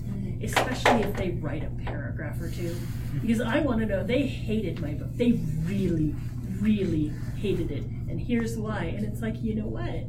especially 0.44 1.02
if 1.02 1.16
they 1.16 1.32
write 1.32 1.64
a 1.64 1.70
paragraph 1.84 2.40
or 2.42 2.50
two, 2.52 2.76
because 3.22 3.42
I 3.42 3.62
want 3.62 3.80
to 3.80 3.86
know 3.88 4.04
they 4.04 4.24
hated 4.28 4.82
my 4.82 4.94
book. 4.94 5.16
They 5.16 5.40
really, 5.66 6.14
really 6.60 7.12
hated 7.38 7.72
it, 7.72 7.84
and 8.10 8.20
here's 8.20 8.56
why. 8.58 8.94
And 8.96 9.06
it's 9.06 9.22
like 9.22 9.42
you 9.42 9.56
know 9.56 9.68
what. 9.68 10.04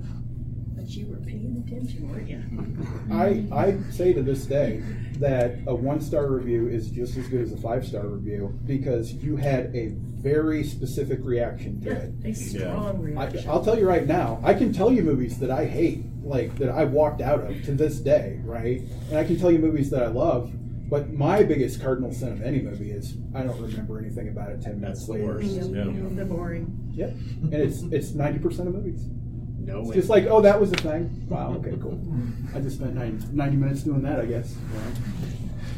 But 0.84 0.92
you 0.92 1.06
were 1.06 1.16
paying 1.16 1.64
attention, 1.66 2.10
weren't 2.10 2.28
you? 2.28 2.42
I 3.10 3.46
I 3.50 3.90
say 3.90 4.12
to 4.12 4.22
this 4.22 4.44
day 4.44 4.82
that 5.18 5.56
a 5.66 5.74
one 5.74 5.98
star 6.02 6.26
review 6.26 6.68
is 6.68 6.90
just 6.90 7.16
as 7.16 7.26
good 7.28 7.40
as 7.40 7.52
a 7.52 7.56
five 7.56 7.86
star 7.86 8.06
review 8.06 8.58
because 8.66 9.14
you 9.14 9.36
had 9.36 9.74
a 9.74 9.94
very 9.96 10.62
specific 10.62 11.20
reaction 11.22 11.80
to 11.84 11.90
it. 11.92 12.12
a 12.26 12.34
strong 12.34 12.98
I, 13.16 13.24
reaction. 13.24 13.48
I'll 13.48 13.64
tell 13.64 13.78
you 13.78 13.88
right 13.88 14.06
now, 14.06 14.42
I 14.44 14.52
can 14.52 14.74
tell 14.74 14.92
you 14.92 15.02
movies 15.02 15.38
that 15.38 15.50
I 15.50 15.64
hate, 15.64 16.04
like 16.22 16.54
that 16.58 16.68
I 16.68 16.84
walked 16.84 17.22
out 17.22 17.40
of 17.40 17.64
to 17.64 17.72
this 17.72 17.98
day, 17.98 18.40
right? 18.44 18.82
And 19.08 19.16
I 19.16 19.24
can 19.24 19.38
tell 19.38 19.50
you 19.50 19.60
movies 19.60 19.88
that 19.88 20.02
I 20.02 20.08
love. 20.08 20.52
But 20.90 21.14
my 21.14 21.42
biggest 21.42 21.80
cardinal 21.80 22.12
sin 22.12 22.28
of 22.30 22.42
any 22.42 22.60
movie 22.60 22.90
is 22.90 23.16
I 23.34 23.42
don't 23.42 23.58
remember 23.58 23.98
anything 23.98 24.28
about 24.28 24.50
it 24.50 24.60
ten 24.60 24.82
minutes 24.82 25.06
That's 25.06 25.06
the 25.06 25.12
later. 25.14 25.26
worst. 25.28 25.46
Yeah. 25.46 25.84
They're 26.10 26.26
boring. 26.26 26.78
Yep, 26.92 27.08
and 27.08 27.54
it's 27.54 27.80
it's 27.84 28.10
ninety 28.12 28.38
percent 28.38 28.68
of 28.68 28.74
movies. 28.74 29.08
No 29.64 29.80
It's 29.80 29.88
way. 29.88 29.94
just 29.96 30.08
like, 30.08 30.26
oh, 30.26 30.40
that 30.42 30.60
was 30.60 30.72
a 30.72 30.76
thing. 30.76 31.26
Wow, 31.28 31.54
okay, 31.54 31.74
cool. 31.80 31.98
I 32.54 32.60
just 32.60 32.76
spent 32.76 32.94
90, 32.94 33.28
90 33.34 33.56
minutes 33.56 33.82
doing 33.82 34.02
that, 34.02 34.20
I 34.20 34.26
guess. 34.26 34.54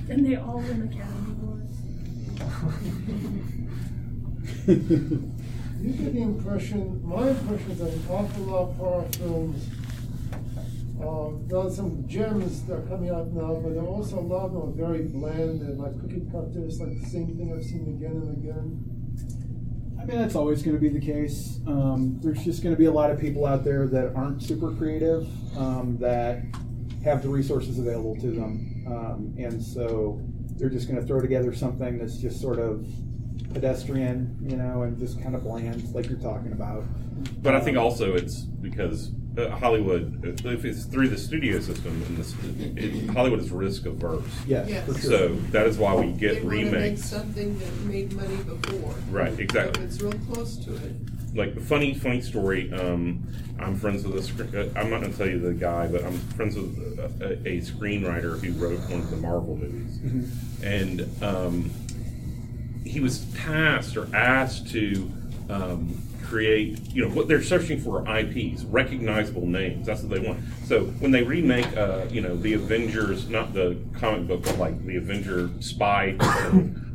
And 0.09 0.25
they 0.27 0.37
all 0.37 0.59
win 0.59 0.83
Academy 0.83 1.37
Awards. 1.43 1.77
You 4.67 5.93
get 5.93 6.15
the 6.15 6.23
impression, 6.23 7.07
my 7.07 7.29
impression 7.29 7.71
is 7.71 7.79
that 7.79 7.93
an 7.93 8.03
awful 8.11 8.45
lot 8.45 8.63
of 8.71 8.77
horror 8.77 9.05
films, 9.13 9.69
uh, 11.01 11.29
there 11.47 11.59
are 11.59 11.71
some 11.71 12.09
gems 12.09 12.63
that 12.65 12.75
are 12.79 12.83
coming 12.89 13.11
out 13.11 13.31
now, 13.33 13.55
but 13.63 13.75
there 13.75 13.83
are 13.85 13.87
also 13.87 14.19
a 14.19 14.21
lot 14.21 14.47
of 14.47 14.53
them 14.53 14.63
are 14.63 14.73
very 14.89 15.03
bland 15.05 15.61
and 15.61 15.79
like 15.79 15.93
cookie 16.01 16.23
cutters, 16.33 16.81
like 16.81 16.99
the 17.01 17.07
same 17.09 17.37
thing 17.37 17.53
I've 17.55 17.63
seen 17.65 17.87
again 17.97 18.17
and 18.17 18.33
again. 18.39 18.96
I 20.07 20.09
mean, 20.09 20.19
that's 20.19 20.37
always 20.37 20.63
going 20.63 20.77
to 20.77 20.81
be 20.81 20.89
the 20.89 21.05
case. 21.05 21.59
Um, 21.67 22.21
there's 22.23 22.45
just 22.45 22.63
going 22.63 22.73
to 22.73 22.79
be 22.79 22.85
a 22.85 22.93
lot 22.93 23.11
of 23.11 23.19
people 23.19 23.45
out 23.45 23.65
there 23.65 23.89
that 23.89 24.15
aren't 24.15 24.41
super 24.41 24.71
creative, 24.71 25.27
um, 25.59 25.97
that 25.99 26.45
have 27.03 27.25
the 27.25 27.29
resources 27.29 27.81
available 27.81 28.15
to 28.21 28.31
them. 28.31 28.85
Um, 28.87 29.35
and 29.37 29.61
so 29.61 30.21
they're 30.57 30.71
just 30.71 30.87
going 30.87 31.01
to 31.01 31.05
throw 31.05 31.21
together 31.21 31.53
something 31.53 31.99
that's 31.99 32.19
just 32.19 32.41
sort 32.41 32.61
of 32.61 32.87
pedestrian, 33.53 34.37
you 34.49 34.57
know, 34.57 34.83
and 34.83 34.97
just 34.97 35.21
kind 35.21 35.35
of 35.35 35.43
bland, 35.43 35.93
like 35.93 36.09
you're 36.09 36.21
talking 36.21 36.53
about. 36.53 36.85
but 37.43 37.57
I 37.57 37.61
think 37.61 37.77
also 37.77 38.15
it's 38.15 38.43
because 38.43 39.11
uh, 39.39 39.51
Hollywood, 39.51 40.25
if 40.45 40.65
it's 40.65 40.85
through 40.85 41.09
the 41.09 41.19
studio 41.19 41.61
system, 41.61 42.03
and 42.07 42.17
this, 42.17 42.35
it, 42.77 43.11
Hollywood 43.11 43.41
is 43.41 43.51
risk 43.51 43.87
averse. 43.87 44.25
Yes, 44.47 44.69
Yes. 44.69 44.87
for 44.87 44.99
sure. 44.99 45.11
So 45.11 45.29
that 45.53 45.67
is 45.67 45.77
why 45.79 45.95
we 45.95 46.13
get 46.13 46.37
They 46.37 46.41
wanna 46.43 46.57
make 46.65 46.73
remakes. 46.73 47.05
something 47.05 47.59
that 47.59 47.81
made 47.85 48.13
money 48.15 48.37
before. 48.37 48.95
Right, 49.11 49.39
exactly. 49.39 49.83
if 49.85 49.89
it's 49.91 50.01
real 50.03 50.13
close 50.33 50.57
to 50.65 50.75
it. 50.75 50.93
like 51.35 51.55
a 51.57 51.61
funny 51.61 51.93
funny 51.93 52.23
story 52.23 52.73
um, 52.73 53.23
i'm 53.59 53.77
friends 53.77 54.07
with 54.07 54.17
a 54.17 54.23
sc- 54.23 54.55
uh, 54.55 54.69
i'm 54.79 54.89
not 54.89 55.01
going 55.03 55.13
to 55.13 55.19
tell 55.19 55.29
you 55.29 55.39
the 55.39 55.53
guy 55.53 55.87
but 55.87 56.03
i'm 56.03 56.17
friends 56.37 56.57
with 56.57 56.79
a, 56.99 57.27
a, 57.27 57.57
a 57.57 57.61
screenwriter 57.61 58.41
who 58.43 58.53
wrote 58.55 58.81
one 58.89 59.01
of 59.01 59.11
the 59.11 59.17
marvel 59.19 59.55
movies 59.55 59.99
and 60.63 61.07
um, 61.23 61.71
he 62.87 63.01
was 63.01 63.27
tasked 63.35 63.99
or 63.99 64.09
asked 64.17 64.71
to 64.71 65.11
um, 65.51 66.01
create 66.27 66.79
you 66.93 67.07
know 67.07 67.15
what 67.15 67.29
they're 67.29 67.43
searching 67.43 67.81
for 67.81 68.03
ips 68.19 68.65
recognizable 68.65 69.47
names 69.47 69.87
that's 69.87 70.03
what 70.03 70.11
they 70.11 70.27
want 70.27 70.39
so 70.65 70.85
when 71.01 71.11
they 71.11 71.23
remake 71.23 71.67
uh, 71.77 72.05
you 72.11 72.21
know 72.21 72.37
the 72.37 72.53
avengers 72.53 73.29
not 73.29 73.55
the 73.55 73.77
comic 73.95 74.27
book 74.27 74.43
but 74.43 74.59
like 74.59 74.85
the 74.87 74.97
avenger 74.97 75.51
spy 75.61 76.17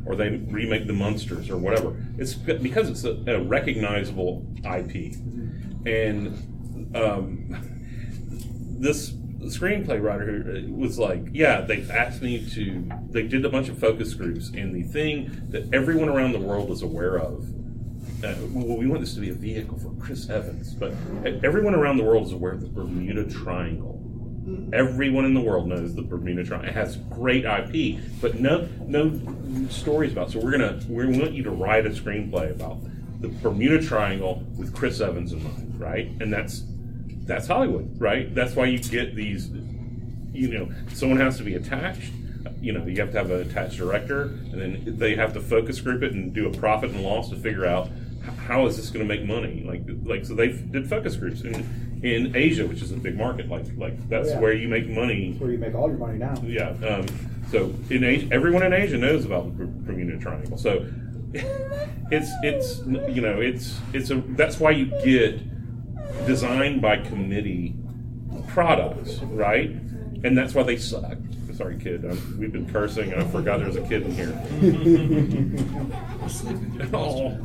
or 0.06 0.16
they 0.16 0.30
remake 0.48 0.86
the 0.86 0.92
monsters 0.92 1.48
or 1.50 1.56
whatever 1.56 1.96
it's 2.18 2.34
because 2.34 2.88
it's 2.88 3.04
a, 3.04 3.32
a 3.32 3.42
recognizable 3.42 4.46
ip 4.64 5.14
and 5.86 6.26
um, 6.94 7.48
this 8.78 9.12
screenplay 9.44 10.02
writer 10.02 10.42
who 10.42 10.72
was 10.74 10.98
like, 10.98 11.26
yeah, 11.32 11.60
they 11.60 11.88
asked 11.90 12.22
me 12.22 12.48
to. 12.50 12.88
They 13.10 13.22
did 13.22 13.44
a 13.44 13.48
bunch 13.48 13.68
of 13.68 13.78
focus 13.78 14.14
groups, 14.14 14.48
and 14.48 14.74
the 14.74 14.82
thing 14.82 15.30
that 15.50 15.72
everyone 15.72 16.08
around 16.08 16.32
the 16.32 16.40
world 16.40 16.70
is 16.70 16.82
aware 16.82 17.18
of. 17.18 17.46
Uh, 18.22 18.34
well, 18.52 18.76
we 18.76 18.86
want 18.86 19.00
this 19.00 19.14
to 19.14 19.20
be 19.20 19.30
a 19.30 19.34
vehicle 19.34 19.76
for 19.78 19.90
Chris 20.00 20.30
Evans, 20.30 20.74
but 20.74 20.92
everyone 21.42 21.74
around 21.74 21.96
the 21.96 22.04
world 22.04 22.24
is 22.26 22.32
aware 22.32 22.52
of 22.52 22.60
the 22.60 22.68
Bermuda 22.68 23.28
Triangle. 23.28 23.98
Everyone 24.72 25.24
in 25.24 25.34
the 25.34 25.40
world 25.40 25.66
knows 25.66 25.94
the 25.94 26.02
Bermuda 26.02 26.44
Triangle. 26.44 26.70
It 26.70 26.74
has 26.74 26.96
great 26.96 27.44
IP, 27.44 27.98
but 28.20 28.36
no 28.36 28.68
no 28.86 29.20
stories 29.70 30.12
about. 30.12 30.28
it. 30.28 30.32
So 30.32 30.40
we're 30.40 30.52
gonna 30.52 30.80
we 30.88 31.06
want 31.06 31.32
you 31.32 31.42
to 31.42 31.50
write 31.50 31.84
a 31.84 31.90
screenplay 31.90 32.50
about 32.52 32.78
the 33.20 33.28
Bermuda 33.28 33.82
Triangle 33.82 34.44
with 34.56 34.72
Chris 34.72 35.00
Evans 35.00 35.32
in 35.32 35.42
mind, 35.42 35.80
right? 35.80 36.06
And 36.20 36.32
that's 36.32 36.62
that's 37.24 37.48
Hollywood, 37.48 38.00
right? 38.00 38.32
That's 38.34 38.54
why 38.54 38.66
you 38.66 38.78
get 38.78 39.16
these. 39.16 39.48
You 40.32 40.48
know, 40.48 40.72
someone 40.92 41.18
has 41.18 41.36
to 41.38 41.42
be 41.42 41.54
attached. 41.54 42.12
You 42.60 42.72
know, 42.72 42.86
you 42.86 43.00
have 43.00 43.12
to 43.12 43.18
have 43.18 43.30
an 43.30 43.40
attached 43.48 43.78
director, 43.78 44.22
and 44.22 44.60
then 44.60 44.96
they 44.98 45.16
have 45.16 45.32
to 45.34 45.40
focus 45.40 45.80
group 45.80 46.02
it 46.02 46.12
and 46.12 46.32
do 46.32 46.48
a 46.48 46.52
profit 46.52 46.90
and 46.90 47.02
loss 47.02 47.30
to 47.30 47.36
figure 47.36 47.66
out 47.66 47.88
how 48.46 48.66
is 48.66 48.76
this 48.76 48.90
going 48.90 49.06
to 49.06 49.14
make 49.16 49.24
money? 49.26 49.64
Like, 49.66 49.82
like 50.04 50.24
so 50.26 50.34
they 50.34 50.48
did 50.48 50.88
focus 50.88 51.16
groups 51.16 51.42
in 51.42 51.54
in 52.02 52.34
Asia, 52.34 52.66
which 52.66 52.82
is 52.82 52.90
a 52.90 52.96
big 52.96 53.16
market. 53.16 53.48
Like, 53.48 53.66
like 53.76 54.08
that's 54.08 54.28
Oh, 54.30 54.32
yeah. 54.32 54.40
where 54.40 54.52
you 54.52 54.68
make 54.68 54.88
money. 54.88 55.30
That's 55.30 55.40
where 55.40 55.52
you 55.52 55.58
make 55.58 55.74
all 55.74 55.88
your 55.88 55.98
money 55.98 56.18
now. 56.18 56.34
Yeah. 56.44 56.70
Um, 56.86 57.06
so 57.50 57.72
in 57.90 58.02
Asia, 58.04 58.28
everyone 58.32 58.62
in 58.64 58.72
Asia 58.72 58.98
knows 58.98 59.24
about 59.24 59.56
the 59.56 59.66
Bermuda 59.66 60.18
Triangle. 60.18 60.58
So 60.58 60.86
it's 61.34 62.30
it's 62.42 62.78
you 63.14 63.20
know 63.22 63.40
it's 63.40 63.78
it's 63.92 64.10
a 64.10 64.16
that's 64.36 64.58
why 64.58 64.70
you 64.72 64.86
get 65.04 65.40
designed 66.26 66.82
by 66.82 66.96
committee 66.98 67.74
products, 68.48 69.18
right? 69.22 69.70
And 70.24 70.36
that's 70.36 70.54
why 70.54 70.62
they 70.62 70.76
suck. 70.76 71.16
Sorry, 71.54 71.76
kid. 71.78 72.04
Um, 72.04 72.36
we've 72.38 72.52
been 72.52 72.70
cursing. 72.70 73.12
I 73.14 73.24
forgot 73.24 73.58
there 73.58 73.66
was 73.68 73.76
a 73.76 73.82
kid 73.82 74.02
in 74.02 74.12
here. 74.12 74.32
oh, 76.94 77.36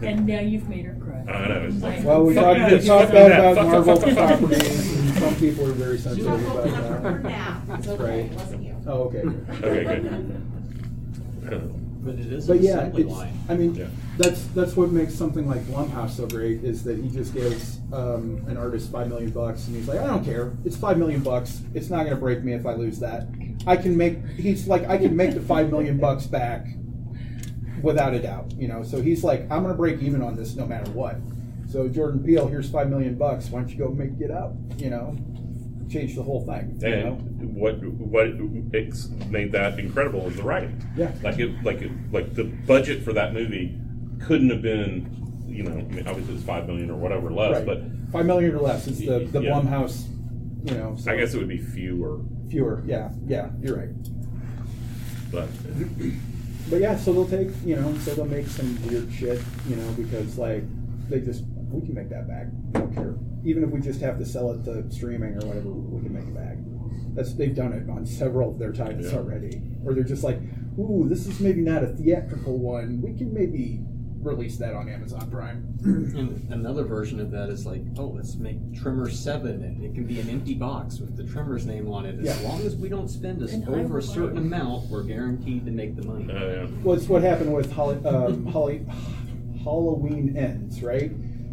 And 0.02 0.26
now 0.26 0.38
you've 0.40 0.68
made 0.68 0.84
her 0.84 0.94
cry. 0.94 1.24
I 1.32 1.48
know. 1.48 1.66
It's 1.68 1.82
like, 1.82 2.04
Well, 2.04 2.22
we 2.24 2.34
fuck 2.34 2.44
talked, 2.44 2.58
you, 2.58 2.64
we 2.66 2.70
this, 2.70 2.86
talked 2.86 3.04
fuck 3.06 3.12
bad 3.14 3.32
about 3.32 3.54
fuck, 3.56 3.66
Marvel 3.66 3.96
fuck, 3.96 4.04
fuck, 4.04 4.14
fuck. 4.14 4.38
properties, 4.38 5.18
some 5.18 5.34
people 5.36 5.66
are 5.66 5.72
very 5.72 5.98
sensitive 5.98 6.46
about 6.46 7.02
that. 7.02 7.22
Now, 7.24 7.62
it's 7.70 7.88
okay, 7.88 8.04
Right. 8.04 8.24
it 8.26 8.32
wasn't 8.32 8.62
you. 8.62 8.76
Oh, 8.86 9.02
okay. 9.04 9.22
Okay, 9.66 9.84
good. 9.84 11.74
But 12.00 12.14
it 12.14 12.32
is 12.32 12.46
But 12.46 12.58
an 12.58 12.62
yeah, 12.62 12.90
it's, 12.94 13.10
line. 13.10 13.32
I 13.48 13.54
mean, 13.56 13.74
Yeah. 13.74 13.88
That's 14.18 14.42
that's 14.48 14.76
what 14.76 14.90
makes 14.90 15.14
something 15.14 15.48
like 15.48 15.60
Blumhouse 15.62 16.10
so 16.10 16.26
great 16.26 16.64
is 16.64 16.82
that 16.84 16.98
he 16.98 17.08
just 17.08 17.32
gives 17.32 17.78
um, 17.92 18.44
an 18.48 18.56
artist 18.56 18.90
five 18.90 19.08
million 19.08 19.30
bucks 19.30 19.66
and 19.68 19.76
he's 19.76 19.86
like, 19.86 20.00
I 20.00 20.06
don't 20.06 20.24
care, 20.24 20.52
it's 20.64 20.76
five 20.76 20.98
million 20.98 21.22
bucks. 21.22 21.62
It's 21.72 21.88
not 21.88 21.98
going 21.98 22.10
to 22.10 22.20
break 22.20 22.42
me 22.42 22.52
if 22.52 22.66
I 22.66 22.74
lose 22.74 22.98
that. 22.98 23.28
I 23.66 23.76
can 23.76 23.96
make. 23.96 24.24
He's 24.30 24.66
like, 24.66 24.88
I 24.88 24.98
can 24.98 25.16
make 25.16 25.34
the 25.34 25.40
five 25.40 25.70
million 25.70 25.98
bucks 25.98 26.26
back 26.26 26.66
without 27.80 28.12
a 28.12 28.18
doubt. 28.18 28.52
You 28.58 28.66
know, 28.66 28.82
so 28.82 29.00
he's 29.00 29.22
like, 29.22 29.42
I'm 29.42 29.62
going 29.62 29.68
to 29.68 29.74
break 29.74 30.02
even 30.02 30.20
on 30.20 30.34
this 30.34 30.56
no 30.56 30.66
matter 30.66 30.90
what. 30.90 31.16
So 31.68 31.88
Jordan 31.88 32.24
Peele, 32.24 32.48
here's 32.48 32.68
five 32.68 32.90
million 32.90 33.16
bucks. 33.16 33.48
Why 33.50 33.60
don't 33.60 33.70
you 33.70 33.78
go 33.78 33.90
make 33.90 34.20
it 34.20 34.32
up? 34.32 34.54
You 34.78 34.90
know, 34.90 35.16
change 35.88 36.16
the 36.16 36.24
whole 36.24 36.44
thing. 36.44 36.76
You 36.82 37.04
know? 37.04 37.12
And 37.38 37.54
what 37.54 37.80
what 37.84 38.36
made 39.30 39.52
that 39.52 39.78
incredible 39.78 40.26
is 40.26 40.36
the 40.36 40.42
writing. 40.42 40.84
Yeah. 40.96 41.12
Like 41.22 41.38
it, 41.38 41.62
like 41.62 41.82
it, 41.82 41.92
like 42.10 42.34
the 42.34 42.44
budget 42.44 43.04
for 43.04 43.12
that 43.12 43.32
movie 43.32 43.78
couldn't 44.20 44.50
have 44.50 44.62
been, 44.62 45.44
you 45.46 45.62
know, 45.64 45.72
I 45.72 45.82
mean, 45.82 46.06
obviously 46.06 46.34
it's 46.34 46.44
five 46.44 46.66
million 46.66 46.90
or 46.90 46.96
whatever 46.96 47.30
less, 47.32 47.56
Right. 47.56 47.66
but 47.66 47.82
five 48.12 48.26
million 48.26 48.54
or 48.54 48.60
less 48.60 48.86
is 48.86 48.98
the 48.98 49.28
the 49.30 49.40
Yeah. 49.42 49.50
Blumhouse. 49.52 50.06
You 50.64 50.74
know, 50.74 50.96
so 50.96 51.12
I 51.12 51.16
guess 51.16 51.34
it 51.34 51.38
would 51.38 51.48
be 51.48 51.58
fewer. 51.58 52.20
fewer. 52.50 52.82
Yeah, 52.86 53.12
yeah, 53.26 53.50
you're 53.62 53.76
right. 53.76 53.90
But 55.30 55.48
But 56.70 56.80
yeah, 56.80 56.96
so 56.96 57.12
they'll 57.12 57.26
take, 57.26 57.48
you 57.64 57.76
know, 57.76 57.94
so 57.98 58.14
they'll 58.14 58.26
make 58.26 58.46
some 58.46 58.76
weird 58.86 59.10
shit, 59.12 59.40
you 59.68 59.76
know, 59.76 59.90
because 59.92 60.36
like 60.36 60.64
they 61.08 61.20
just 61.20 61.44
we 61.70 61.84
can 61.86 61.94
make 61.94 62.08
that 62.10 62.26
back. 62.28 62.46
Don't 62.72 62.94
care. 62.94 63.14
Even 63.44 63.62
if 63.64 63.70
we 63.70 63.80
just 63.80 64.00
have 64.00 64.18
to 64.18 64.26
sell 64.26 64.50
it 64.52 64.64
to 64.64 64.90
streaming 64.90 65.34
or 65.34 65.46
whatever, 65.46 65.70
we 65.70 66.02
can 66.02 66.12
make 66.12 66.24
it 66.24 66.34
back. 66.34 66.56
That's 67.14 67.34
they've 67.34 67.54
done 67.54 67.72
it 67.72 67.88
on 67.88 68.04
several 68.04 68.50
of 68.50 68.58
their 68.58 68.72
titles 68.72 69.12
Yeah. 69.12 69.18
already. 69.18 69.62
Or 69.84 69.94
they're 69.94 70.04
just 70.04 70.24
like, 70.24 70.38
ooh, 70.78 71.06
this 71.08 71.26
is 71.26 71.40
maybe 71.40 71.60
not 71.62 71.82
a 71.84 71.88
theatrical 71.88 72.58
one. 72.58 73.00
We 73.00 73.14
can 73.14 73.32
maybe 73.32 73.80
release 74.20 74.56
that 74.58 74.74
on 74.74 74.88
Amazon 74.88 75.30
Prime. 75.30 75.64
And 75.84 76.50
another 76.52 76.84
version 76.84 77.20
of 77.20 77.30
that 77.30 77.48
is 77.48 77.64
like, 77.66 77.82
oh, 77.98 78.06
let's 78.08 78.34
make 78.36 78.56
Tremors 78.80 79.18
Seven, 79.18 79.62
and 79.62 79.82
it 79.84 79.94
can 79.94 80.04
be 80.06 80.20
an 80.20 80.28
empty 80.28 80.54
box 80.54 80.98
with 80.98 81.16
the 81.16 81.24
Tremors 81.24 81.66
name 81.66 81.88
on 81.88 82.04
it. 82.04 82.18
As 82.18 82.24
Yeah. 82.42 82.48
long 82.48 82.60
as 82.62 82.76
we 82.76 82.88
don't 82.88 83.08
spend 83.08 83.42
us 83.42 83.54
over 83.68 83.98
a 83.98 84.02
certain 84.02 84.38
amount, 84.38 84.88
we're 84.90 85.04
guaranteed 85.04 85.64
to 85.66 85.70
make 85.72 85.96
the 85.96 86.02
money. 86.04 86.30
uh, 86.32 86.46
yeah. 86.46 86.66
Well, 86.82 86.96
it's 86.96 87.08
what 87.08 87.22
happened 87.22 87.54
with 87.54 87.70
Holly, 87.72 88.04
um, 88.04 88.46
Holly, 88.46 88.84
Halloween 89.62 90.36
ends, 90.36 90.82
right? 90.82 91.10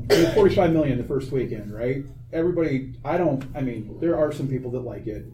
I 0.09 0.15
mean, 0.15 0.31
45 0.33 0.73
million 0.73 0.97
the 0.97 1.03
first 1.03 1.31
weekend, 1.31 1.73
right? 1.73 2.03
Everybody, 2.31 2.93
I 3.03 3.17
don't, 3.17 3.43
I 3.55 3.61
mean, 3.61 3.97
there 3.99 4.17
are 4.17 4.31
some 4.31 4.47
people 4.47 4.71
that 4.71 4.81
like 4.81 5.07
it. 5.07 5.25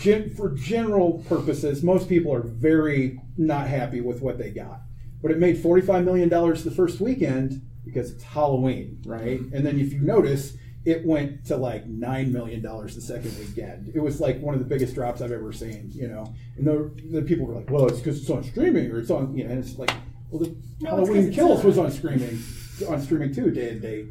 Gen, 0.00 0.30
for 0.30 0.50
general 0.50 1.24
purposes, 1.28 1.82
most 1.82 2.08
people 2.08 2.32
are 2.32 2.40
very 2.42 3.20
not 3.36 3.66
happy 3.68 4.00
with 4.00 4.22
what 4.22 4.38
they 4.38 4.50
got. 4.50 4.80
But 5.24 5.30
it 5.30 5.38
made 5.38 5.56
$45 5.56 6.04
million 6.04 6.28
the 6.28 6.70
first 6.70 7.00
weekend 7.00 7.62
because 7.82 8.10
it's 8.10 8.22
Halloween, 8.22 9.00
right? 9.06 9.40
And 9.40 9.64
then 9.64 9.80
if 9.80 9.90
you 9.90 10.00
notice, 10.00 10.58
it 10.84 11.02
went 11.06 11.46
to 11.46 11.56
like 11.56 11.88
$9 11.88 12.30
million 12.30 12.60
the 12.60 13.00
second 13.00 13.34
weekend. 13.38 13.90
It 13.94 14.00
was 14.00 14.20
like 14.20 14.38
one 14.40 14.52
of 14.52 14.60
the 14.60 14.66
biggest 14.66 14.94
drops 14.94 15.22
I've 15.22 15.32
ever 15.32 15.50
seen, 15.50 15.90
you 15.94 16.08
know? 16.08 16.30
And 16.58 16.66
the, 16.66 16.92
the 17.10 17.22
people 17.22 17.46
were 17.46 17.54
like, 17.54 17.70
well, 17.70 17.86
it's 17.86 18.00
because 18.00 18.20
it's 18.20 18.28
on 18.28 18.44
streaming 18.44 18.90
or 18.90 18.98
it's 18.98 19.10
on, 19.10 19.34
you 19.34 19.44
know, 19.44 19.50
and 19.52 19.64
it's 19.64 19.78
like, 19.78 19.92
well, 20.30 20.42
the 20.42 20.54
No, 20.82 20.90
Halloween 20.90 21.32
Kills 21.32 21.64
was 21.64 21.78
on 21.78 21.90
streaming, 21.90 22.38
on 22.86 23.00
streaming 23.00 23.34
too, 23.34 23.50
day 23.50 23.70
and 23.70 23.80
date. 23.80 24.08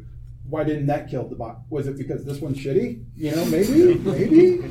Why 0.48 0.62
didn't 0.62 0.86
that 0.86 1.08
kill 1.08 1.26
the 1.26 1.36
bot? 1.36 1.60
Was 1.70 1.86
it 1.86 1.96
because 1.96 2.24
this 2.24 2.40
one's 2.40 2.58
shitty? 2.58 3.02
You 3.16 3.34
know, 3.34 3.44
maybe, 3.46 3.94
maybe, 3.94 4.62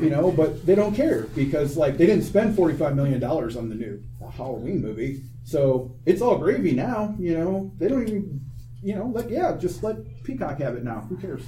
you 0.00 0.10
know, 0.10 0.30
but 0.30 0.64
they 0.64 0.74
don't 0.74 0.94
care 0.94 1.24
because 1.34 1.76
like 1.76 1.98
they 1.98 2.06
didn't 2.06 2.24
spend 2.24 2.56
forty 2.56 2.76
five 2.76 2.96
million 2.96 3.20
dollars 3.20 3.56
on 3.56 3.68
the 3.68 3.74
new 3.74 4.02
Halloween 4.32 4.80
movie, 4.80 5.22
so 5.44 5.94
it's 6.06 6.22
all 6.22 6.38
gravy 6.38 6.72
now. 6.72 7.14
You 7.18 7.36
know, 7.36 7.72
they 7.78 7.88
don't 7.88 8.08
even, 8.08 8.40
you 8.82 8.94
know, 8.94 9.06
like 9.06 9.28
yeah, 9.28 9.56
just 9.56 9.82
let 9.82 9.96
Peacock 10.24 10.60
have 10.60 10.76
it 10.76 10.84
now. 10.84 11.00
Who 11.08 11.16
cares? 11.18 11.42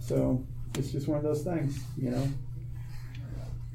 So 0.00 0.46
it's 0.76 0.92
just 0.92 1.08
one 1.08 1.18
of 1.18 1.24
those 1.24 1.42
things, 1.42 1.78
you 1.96 2.10
know. 2.10 2.28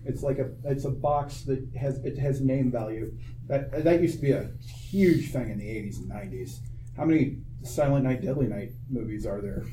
It's 0.06 0.24
like 0.24 0.40
a 0.40 0.50
it's 0.64 0.86
a 0.86 0.90
box 0.90 1.42
that 1.42 1.64
has 1.80 1.98
it 2.00 2.18
has 2.18 2.42
name 2.42 2.72
value. 2.72 3.16
That 3.48 3.84
that 3.84 4.02
used 4.02 4.16
to 4.16 4.22
be 4.22 4.32
a 4.32 4.50
huge 4.90 5.32
thing 5.32 5.52
in 5.52 5.60
the 5.60 5.70
eighties 5.70 6.00
and 6.00 6.10
nineties. 6.10 6.60
How 6.98 7.06
many 7.06 7.38
Silent 7.64 8.06
Night, 8.06 8.22
Deadly 8.22 8.48
Night 8.48 8.72
movies 8.90 9.26
are 9.26 9.42
there? 9.42 9.64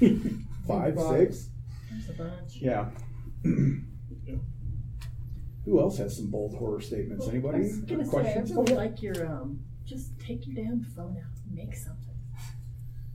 Five, 0.66 0.98
six? 0.98 1.48
There's 1.90 2.08
a 2.10 2.12
bunch. 2.12 2.56
Yeah. 2.56 2.90
Who 5.64 5.78
else 5.80 5.98
has 5.98 6.16
some 6.16 6.28
bold 6.30 6.56
horror 6.56 6.80
statements? 6.80 7.26
I 7.26 7.30
Anybody? 7.30 7.58
was 7.60 7.78
gonna 7.80 8.04
say, 8.04 8.08
I 8.10 8.10
Questions? 8.10 8.52
really 8.52 8.74
like 8.74 9.00
your 9.02 9.26
um. 9.26 9.60
Just 9.84 10.18
take 10.18 10.46
your 10.46 10.54
damn 10.56 10.82
phone 10.84 11.16
out 11.18 11.38
and 11.46 11.54
make 11.54 11.74
something. 11.76 12.14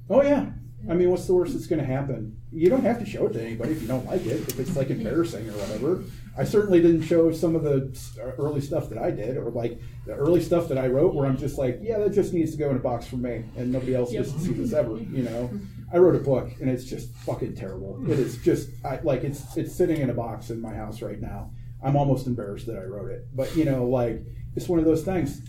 Oh 0.09 0.21
yeah. 0.21 0.51
I 0.89 0.93
mean, 0.93 1.09
what's 1.09 1.25
the 1.25 1.34
worst 1.34 1.53
that's 1.53 1.65
going 1.65 1.80
to 1.80 1.86
happen? 1.86 2.38
You 2.53 2.69
don't 2.69 2.84
have 2.84 2.99
to 2.99 3.05
show 3.05 3.25
it 3.25 3.34
to 3.34 3.41
anybody 3.41 3.71
if 3.71 3.82
you 3.82 3.88
don't 3.88 4.05
like 4.05 4.25
it. 4.25 4.47
If 4.47 4.59
it's 4.59 4.75
like 4.78 4.89
embarrassing 4.91 5.49
or 5.49 5.53
whatever. 5.53 6.03
I 6.38 6.43
certainly 6.43 6.79
didn't 6.81 7.01
show 7.01 7.31
some 7.31 7.55
of 7.55 7.63
the 7.63 7.97
uh, 8.21 8.31
early 8.41 8.61
stuff 8.61 8.89
that 8.89 8.97
I 8.99 9.09
did, 9.11 9.38
or 9.38 9.49
like 9.49 9.79
the 10.05 10.13
early 10.13 10.41
stuff 10.41 10.67
that 10.69 10.77
I 10.77 10.88
wrote, 10.88 11.15
where 11.15 11.25
I'm 11.25 11.38
just 11.38 11.57
like, 11.57 11.79
yeah, 11.81 11.97
that 11.97 12.11
just 12.13 12.31
needs 12.33 12.51
to 12.51 12.57
go 12.57 12.69
in 12.69 12.75
a 12.75 12.79
box 12.79 13.07
for 13.07 13.15
me, 13.17 13.43
and 13.57 13.71
nobody 13.71 13.95
else 13.95 14.11
Yep. 14.13 14.23
gets 14.23 14.35
to 14.35 14.39
see 14.41 14.53
this 14.53 14.71
ever. 14.73 14.97
You 14.97 15.23
know, 15.23 15.49
I 15.91 15.97
wrote 15.97 16.15
a 16.15 16.19
book, 16.23 16.51
and 16.61 16.69
it's 16.69 16.83
just 16.85 17.09
fucking 17.25 17.55
terrible. 17.55 17.99
It 18.11 18.19
is 18.19 18.38
just, 18.38 18.69
I 18.85 18.99
like 19.01 19.23
it's 19.23 19.57
it's 19.57 19.73
sitting 19.75 19.97
in 20.01 20.09
a 20.09 20.13
box 20.13 20.49
in 20.51 20.61
my 20.61 20.73
house 20.75 21.01
right 21.01 21.19
now. 21.19 21.51
I'm 21.83 21.95
almost 21.95 22.27
embarrassed 22.27 22.67
that 22.67 22.77
I 22.77 22.83
wrote 22.83 23.09
it, 23.11 23.25
but 23.35 23.55
you 23.55 23.65
know, 23.65 23.85
like 23.85 24.21
it's 24.55 24.67
one 24.69 24.79
of 24.79 24.85
those 24.85 25.03
things 25.03 25.41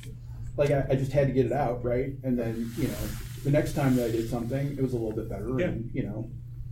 like 0.57 0.71
I, 0.71 0.87
I 0.91 0.95
just 0.97 1.13
had 1.13 1.27
to 1.29 1.33
get 1.35 1.47
it 1.47 1.53
out, 1.53 1.85
right? 1.85 2.13
And 2.25 2.39
then 2.39 2.73
you 2.79 2.89
know, 2.89 2.99
the 3.45 3.51
next 3.51 3.75
time 3.75 3.95
that 3.97 4.07
I 4.09 4.11
did 4.11 4.29
something, 4.31 4.77
it 4.77 4.83
was 4.83 4.93
a 4.95 4.97
little 4.97 5.13
bit 5.15 5.29
better, 5.29 5.55
Yeah. 5.59 5.67
and 5.67 5.91
you 5.93 6.05
know, 6.05 6.31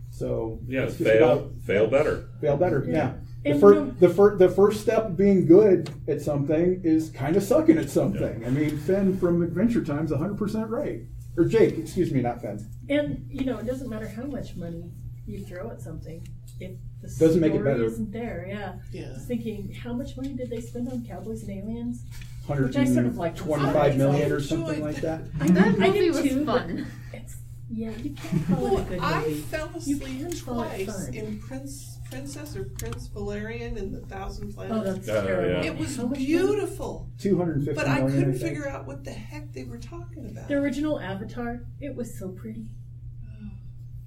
so 0.09 0.59
Yeah, 0.67 0.87
fail, 0.87 1.23
about- 1.39 1.51
fail 1.65 1.87
better. 1.87 2.29
fail 2.41 2.57
better. 2.57 2.83
Yeah. 2.87 2.93
Yeah. 2.93 3.13
The, 3.47 3.51
And 3.53 3.61
fir- 3.61 3.73
no- 3.75 3.85
the, 3.99 4.09
fir- 4.09 4.37
the 4.37 4.49
first 4.49 4.81
step 4.81 5.15
being 5.15 5.45
good 5.45 5.89
at 6.07 6.21
something 6.21 6.81
is 6.83 7.09
kind 7.11 7.35
of 7.35 7.43
sucking 7.43 7.77
at 7.77 7.89
something. 7.89 8.45
I 8.45 8.49
mean, 8.49 8.77
Finn 8.77 9.17
from 9.17 9.41
Adventure 9.41 9.83
Time's 9.83 10.11
100% 10.11 10.69
right. 10.69 11.01
Or 11.37 11.45
Jake, 11.45 11.77
excuse 11.77 12.11
me, 12.11 12.21
not 12.21 12.41
Finn. 12.41 12.67
And 12.89 13.25
you 13.29 13.45
know, 13.45 13.57
it 13.59 13.65
doesn't 13.65 13.89
matter 13.89 14.07
how 14.07 14.23
much 14.23 14.55
money 14.55 14.91
you 15.25 15.43
throw 15.45 15.69
at 15.71 15.81
something 15.81 16.25
if 16.59 16.71
the 17.01 17.07
Doesn't 17.07 17.39
make 17.41 17.51
it 17.53 17.57
story 17.59 17.71
better. 17.73 17.85
isn't 17.85 18.11
there. 18.11 18.45
Yeah. 18.49 18.75
Yeah. 18.91 19.09
I 19.09 19.13
was 19.13 19.25
thinking, 19.25 19.71
how 19.73 19.93
much 19.93 20.17
money 20.17 20.33
did 20.33 20.49
they 20.49 20.61
spend 20.61 20.89
on 20.89 21.05
Cowboys 21.05 21.43
and 21.43 21.51
Aliens? 21.51 22.03
Which 22.47 22.75
I 22.77 22.85
sort 22.85 23.05
of 23.05 23.17
like. 23.17 23.35
25 23.35 23.97
million 23.97 24.31
or 24.31 24.39
something 24.39 24.81
like 24.81 24.95
that. 25.01 25.21
I, 25.39 25.47
That 25.49 25.67
I 25.67 25.71
movie 25.87 25.99
did 25.99 26.07
was 26.15 26.21
too, 26.23 26.45
fun. 26.45 26.87
It's 27.13 27.35
yeah, 27.69 27.91
you 27.91 28.11
can't 28.11 28.47
call 28.47 28.63
Well, 28.63 28.77
it 28.77 28.81
a 28.81 28.89
good 28.89 28.99
I 28.99 29.21
movie. 29.21 29.33
fell 29.41 29.69
asleep 29.75 30.01
can 30.01 30.39
call 30.39 30.63
it 30.63 30.85
twice 30.85 31.07
in 31.09 31.39
Prince, 31.39 31.97
Princess 32.09 32.55
or 32.55 32.65
Prince 32.65 33.07
Valerian 33.07 33.77
and 33.77 33.93
the 33.93 33.99
Thousand 34.07 34.53
Planets. 34.53 34.75
Oh, 34.87 34.93
that's 34.93 35.09
Oh, 35.09 35.25
terrible. 35.27 35.63
yeah. 35.65 35.71
it 35.71 35.77
was 35.77 35.97
How 35.97 36.05
beautiful, 36.07 37.09
250 37.19 37.73
but 37.75 37.87
I 37.87 38.01
couldn't 38.01 38.31
think. 38.33 38.41
figure 38.41 38.67
out 38.69 38.87
what 38.87 39.03
the 39.03 39.11
heck 39.11 39.51
they 39.53 39.63
were 39.65 39.77
talking 39.77 40.29
about. 40.29 40.47
The 40.47 40.55
original 40.55 40.99
Avatar, 40.99 41.61
it 41.81 41.95
was 41.95 42.17
so 42.17 42.29
pretty, 42.29 42.65
oh. 43.25 43.49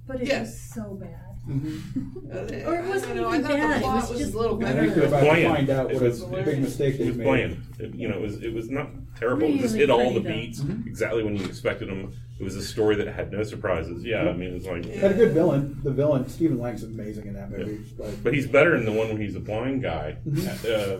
but 0.06 0.22
it 0.22 0.28
Yes. 0.28 0.46
was 0.48 0.60
so 0.60 0.94
bad. 0.94 1.29
Uh, 1.48 1.52
Or 1.56 2.74
it 2.76 2.84
I 2.84 2.88
wasn't 2.88 3.14
don't 3.14 3.22
know, 3.22 3.28
I 3.30 3.40
thought 3.40 3.48
bad, 3.50 3.70
the 3.70 3.76
it 3.76 3.80
plot 3.82 3.94
was 4.02 4.10
was, 4.10 4.18
just 4.20 4.34
a 4.34 4.38
little 4.38 4.56
I 4.56 4.60
better. 4.60 4.80
think 4.82 4.94
they're 4.94 5.04
about 5.06 5.20
to 5.20 5.26
Bland. 5.26 5.56
find 5.56 5.70
out 5.70 5.90
It 5.90 5.94
what 5.94 6.02
was- 6.02 6.22
a 6.22 6.26
big 6.26 6.60
mistake 6.60 6.94
It 6.94 6.98
they 6.98 7.06
was 7.08 7.16
made. 7.16 7.24
bland. 7.24 7.62
It, 7.78 7.94
you 7.94 8.08
know, 8.08 8.16
it 8.16 8.20
was 8.22 8.42
it 8.42 8.52
was 8.54 8.70
not 8.70 8.90
terrible. 9.16 9.48
it 9.48 9.52
just 9.58 9.74
Really 9.74 9.78
hit 9.80 9.90
all 9.90 10.12
the 10.12 10.20
funny, 10.20 10.52
though. 10.56 10.64
beats 10.64 10.64
exactly 10.86 11.22
when 11.24 11.36
you 11.36 11.44
expected 11.44 11.88
them. 11.88 12.12
It 12.38 12.44
was 12.44 12.56
a 12.56 12.62
story 12.62 12.94
that 12.96 13.06
had 13.08 13.32
no 13.32 13.42
surprises. 13.42 14.02
Yeah, 14.04 14.22
I 14.28 14.32
mean, 14.32 14.54
it's 14.54 14.66
like, 14.66 14.86
Had 14.86 15.10
a 15.10 15.14
good 15.14 15.32
villain. 15.32 15.78
The 15.82 15.90
villain, 15.90 16.26
Stephen 16.28 16.58
Lang's 16.58 16.82
amazing 16.84 17.26
in 17.26 17.34
that 17.34 17.50
movie. 17.50 17.80
but 18.22 18.32
he's 18.32 18.46
better 18.46 18.76
in 18.76 18.84
the 18.86 18.92
one 18.92 19.08
when 19.08 19.20
he's 19.20 19.36
a 19.36 19.40
blind 19.40 19.82
guy. 19.82 20.16
Uh, 20.26 20.96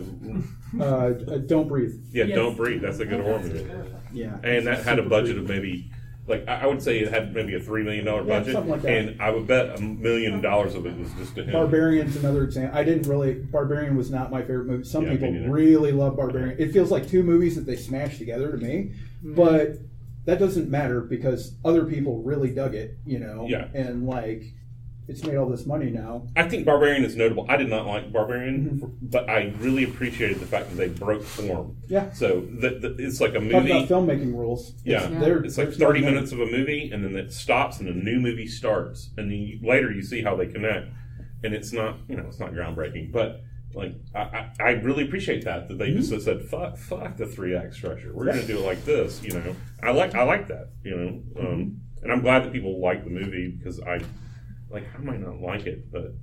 But 0.73 0.81
uh, 0.81 0.83
uh, 0.83 1.37
Don't 1.47 1.67
Breathe. 1.67 1.95
yeah, 2.11 2.25
Yes. 2.25 2.35
Don't 2.35 2.55
Breathe. 2.55 2.81
That's 2.81 2.99
a 2.99 3.05
good 3.05 3.21
horror 3.21 3.39
movie. 3.39 3.65
Yeah. 4.13 4.37
And 4.43 4.67
that 4.67 4.83
had 4.83 4.99
a 4.99 5.03
budget 5.03 5.37
of 5.39 5.47
maybe 5.47 5.89
like 6.27 6.47
I 6.47 6.61
I 6.61 6.65
would 6.67 6.81
say 6.81 6.99
it 6.99 7.09
had 7.11 7.33
maybe 7.33 7.55
a 7.55 7.59
three 7.59 7.83
million 7.83 8.05
dollar 8.05 8.21
Yeah, 8.21 8.39
budget, 8.39 8.53
something 8.53 8.71
like 8.71 8.81
that. 8.83 8.91
and 8.97 9.21
I 9.21 9.31
would 9.31 9.47
bet 9.47 9.77
a 9.79 9.81
million 9.81 10.41
dollars 10.41 10.75
of 10.75 10.85
it 10.85 10.97
was 10.97 11.11
just 11.13 11.35
to 11.35 11.43
him. 11.43 11.51
Barbarian's 11.53 12.15
another 12.15 12.43
example. 12.43 12.77
I 12.77 12.83
didn't 12.83 13.07
really. 13.09 13.33
Barbarian 13.33 13.95
was 13.97 14.11
not 14.11 14.31
my 14.31 14.41
favorite 14.41 14.67
movie. 14.67 14.83
Some 14.83 15.05
Yeah, 15.05 15.11
people 15.11 15.31
neither. 15.31 15.49
really 15.51 15.91
love 15.91 16.15
Barbarian. 16.15 16.55
It 16.59 16.71
feels 16.71 16.91
like 16.91 17.07
two 17.07 17.23
movies 17.23 17.55
that 17.55 17.65
they 17.65 17.75
smashed 17.75 18.17
together 18.19 18.51
to 18.51 18.57
me, 18.57 18.91
Mm-hmm. 19.23 19.35
but 19.35 19.73
that 20.25 20.39
doesn't 20.39 20.69
matter 20.69 21.01
because 21.01 21.55
other 21.65 21.85
people 21.85 22.21
really 22.23 22.51
dug 22.51 22.75
it. 22.75 22.97
You 23.05 23.19
know. 23.19 23.45
Yeah. 23.49 23.67
And 23.73 24.05
like, 24.07 24.43
it's 25.11 25.23
made 25.23 25.35
all 25.35 25.49
this 25.49 25.65
money 25.65 25.89
now. 25.91 26.27
I 26.35 26.47
think 26.49 26.65
Barbarian 26.65 27.03
is 27.03 27.15
notable. 27.15 27.45
I 27.49 27.57
did 27.57 27.69
not 27.69 27.85
like 27.85 28.11
Barbarian, 28.11 28.69
Mm-hmm. 28.81 29.07
but 29.07 29.29
I 29.29 29.53
really 29.59 29.83
appreciated 29.83 30.39
the 30.39 30.45
fact 30.45 30.69
that 30.69 30.75
they 30.77 30.87
broke 30.87 31.23
form. 31.23 31.77
Yeah. 31.87 32.11
So 32.13 32.47
that 32.61 32.81
that 32.81 32.99
it's 32.99 33.21
like 33.21 33.35
a 33.35 33.39
movie. 33.39 33.51
Talk 33.53 33.63
movie. 33.63 33.71
about 33.73 33.89
filmmaking 33.89 34.33
rules. 34.33 34.73
Yeah, 34.83 35.03
It's, 35.07 35.19
there- 35.23 35.43
it's 35.43 35.57
like 35.57 35.67
there's 35.67 35.79
no 35.79 35.87
thirty 35.87 36.01
minutes 36.01 36.31
of 36.31 36.39
a 36.39 36.45
movie, 36.47 36.89
and 36.91 37.03
then 37.03 37.15
it 37.15 37.31
stops, 37.33 37.79
and 37.79 37.87
a 37.89 37.93
new 37.93 38.19
movie 38.19 38.47
starts, 38.47 39.09
and 39.17 39.29
then 39.31 39.37
you, 39.37 39.59
later 39.61 39.91
you 39.91 40.01
see 40.01 40.21
how 40.23 40.35
they 40.35 40.47
connect, 40.47 40.87
and 41.43 41.53
it's 41.53 41.71
not, 41.73 41.97
you 42.07 42.15
know, 42.15 42.25
it's 42.27 42.39
not 42.39 42.51
groundbreaking, 42.53 43.11
but 43.11 43.41
like 43.73 43.93
I, 44.13 44.19
I, 44.19 44.51
I 44.59 44.69
really 44.71 45.03
appreciate 45.05 45.45
that 45.45 45.67
that 45.69 45.77
they 45.77 45.91
Mm-hmm. 45.91 46.09
just 46.09 46.25
said 46.25 46.41
fuck, 46.43 46.77
fuck 46.77 47.15
the 47.17 47.25
three 47.25 47.55
act 47.55 47.73
structure. 47.73 48.11
We're 48.13 48.25
gonna 48.25 48.45
do 48.45 48.57
it 48.59 48.65
like 48.65 48.83
this, 48.85 49.21
you 49.23 49.33
know. 49.33 49.55
I 49.83 49.91
like, 49.91 50.13
I 50.15 50.23
like 50.23 50.47
that, 50.49 50.69
you 50.83 50.95
know, 50.95 51.09
Mm-hmm. 51.11 51.45
um, 51.47 51.77
and 52.03 52.11
I'm 52.11 52.21
glad 52.21 52.43
that 52.43 52.51
people 52.51 52.81
like 52.81 53.03
the 53.03 53.11
movie 53.11 53.47
because 53.57 53.79
I, 53.81 53.99
like, 54.71 54.85
I 54.95 55.01
might 55.01 55.19
not 55.19 55.39
like 55.41 55.65
it, 55.65 55.91
but 55.91 56.13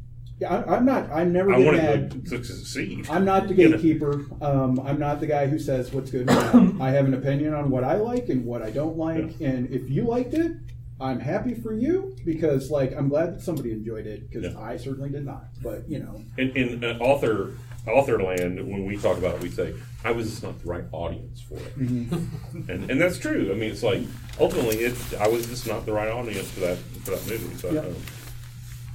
Yeah, 0.40 0.54
I, 0.54 0.76
I'm 0.76 0.84
not. 0.84 1.10
I'm 1.10 1.32
never 1.32 1.52
I 1.52 1.58
want 1.58 1.76
it 1.76 2.10
to, 2.10 2.38
to 2.38 2.44
succeed. 2.44 3.08
I'm 3.10 3.24
not 3.24 3.48
the 3.48 3.54
gatekeeper. 3.54 4.24
Um, 4.40 4.80
I'm 4.80 4.98
not 4.98 5.20
the 5.20 5.26
guy 5.26 5.46
who 5.46 5.58
says 5.58 5.92
what's 5.92 6.10
good. 6.10 6.28
I 6.80 6.90
have 6.90 7.06
an 7.06 7.14
opinion 7.14 7.54
on 7.54 7.70
what 7.70 7.84
I 7.84 7.96
like 7.96 8.28
and 8.28 8.44
what 8.44 8.62
I 8.62 8.70
don't 8.70 8.96
like, 8.96 9.40
and 9.40 9.68
if 9.70 9.90
you 9.90 10.04
liked 10.04 10.34
it, 10.34 10.52
I'm 11.00 11.20
happy 11.20 11.54
for 11.54 11.72
you 11.72 12.16
because, 12.24 12.70
like, 12.72 12.92
I'm 12.96 13.08
glad 13.08 13.34
that 13.34 13.40
somebody 13.42 13.70
enjoyed 13.72 14.06
it 14.06 14.28
because 14.28 14.52
Yeah. 14.52 14.60
I 14.60 14.76
certainly 14.76 15.10
did 15.10 15.24
not. 15.24 15.44
But 15.62 15.88
you 15.88 16.00
know, 16.00 16.24
in, 16.36 16.50
in 16.56 16.84
uh, 16.84 16.98
author 17.00 17.52
author 17.86 18.22
land, 18.22 18.56
when 18.70 18.84
we 18.84 18.96
talk 18.96 19.16
about 19.16 19.36
it, 19.36 19.40
we 19.40 19.48
say 19.50 19.74
I 20.04 20.10
was 20.10 20.28
just 20.30 20.42
not 20.42 20.60
the 20.60 20.68
right 20.68 20.84
audience 20.92 21.40
for 21.40 21.54
it, 21.54 21.78
Mm-hmm. 21.78 22.70
and 22.70 22.90
and 22.90 23.00
that's 23.00 23.18
true. 23.18 23.50
I 23.50 23.54
mean, 23.54 23.70
it's 23.70 23.82
like 23.84 24.02
ultimately, 24.40 24.78
it 24.78 24.96
I 25.20 25.28
was 25.28 25.46
just 25.46 25.66
not 25.66 25.86
the 25.86 25.92
right 25.92 26.08
audience 26.08 26.50
for 26.50 26.60
that 26.60 26.78
for 27.04 27.12
that 27.12 27.26
movie. 27.28 27.56
So 27.56 27.70
Yeah. 27.72 27.84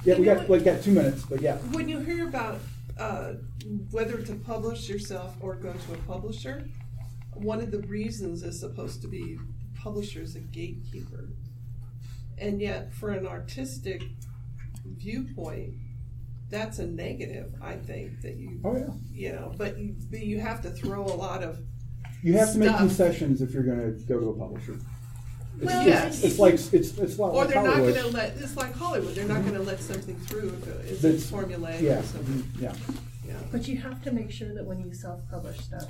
Yeah, 0.04 0.18
we 0.18 0.24
got 0.24 0.48
we 0.48 0.58
got 0.60 0.82
two 0.82 0.92
minutes, 0.92 1.24
but 1.24 1.40
yeah, 1.40 1.56
When 1.72 1.88
you 1.88 2.00
hear 2.00 2.28
about 2.28 2.60
uh, 2.98 3.34
whether 3.90 4.18
to 4.18 4.34
publish 4.34 4.88
yourself 4.88 5.34
or 5.40 5.54
go 5.56 5.72
to 5.72 5.94
a 5.94 5.96
publisher, 6.06 6.68
one 7.34 7.60
of 7.60 7.70
the 7.70 7.80
reasons 7.80 8.42
is 8.42 8.60
supposed 8.60 9.02
to 9.02 9.08
be 9.08 9.38
publisher's 9.74 10.36
a 10.36 10.40
gatekeeper. 10.40 11.28
And 12.38 12.60
yet, 12.60 12.92
for 12.92 13.10
an 13.10 13.26
artistic 13.26 14.02
viewpoint, 14.84 15.74
that's 16.50 16.78
a 16.78 16.86
negative, 16.86 17.52
I 17.62 17.74
think, 17.74 18.20
that 18.22 18.36
you, 18.36 18.60
oh 18.64 18.76
yeah, 18.76 18.86
you 19.12 19.32
know, 19.32 19.52
but 19.56 19.78
you, 19.78 19.94
but 20.10 20.20
you 20.20 20.40
have 20.40 20.60
to 20.62 20.70
throw 20.70 21.04
a 21.04 21.16
lot 21.16 21.42
of, 21.42 21.58
you 22.22 22.34
have 22.34 22.52
to 22.52 22.58
make 22.58 22.76
concessions 22.76 23.42
if 23.42 23.52
you're 23.52 23.62
going 23.62 23.78
to 23.78 24.04
go 24.04 24.20
to 24.20 24.30
a 24.30 24.38
publisher. 24.38 24.78
It's, 25.56 25.64
Well, 25.66 25.80
it's, 25.80 25.86
yes. 25.86 26.24
it's 26.24 26.38
like 26.38 26.54
it's 26.54 26.72
it's 26.72 27.18
like 27.18 27.32
or 27.32 27.44
they're 27.46 27.62
not 27.62 27.74
Hollywood. 27.76 27.94
going 27.94 28.10
to 28.10 28.16
let, 28.16 28.36
it's 28.36 28.56
like 28.56 28.74
Hollywood, 28.74 29.14
they're 29.14 29.26
not 29.28 29.42
going 29.42 29.54
to 29.54 29.62
let 29.62 29.80
something 29.80 30.16
through 30.20 30.48
if 30.48 30.66
it- 30.68 31.02
That's- 31.02 31.04
it's 31.04 31.30
formulaic 31.30 31.80
yeah, 31.80 32.00
or 32.00 32.02
something. 32.02 32.34
mhm, 32.42 32.60
yeah. 32.60 32.74
Yeah. 33.26 33.34
But 33.52 33.66
you 33.68 33.76
have 33.78 34.02
to 34.04 34.12
make 34.12 34.30
sure 34.30 34.52
that 34.54 34.64
when 34.64 34.80
you 34.80 34.92
self-publish 34.92 35.58
stuff, 35.60 35.86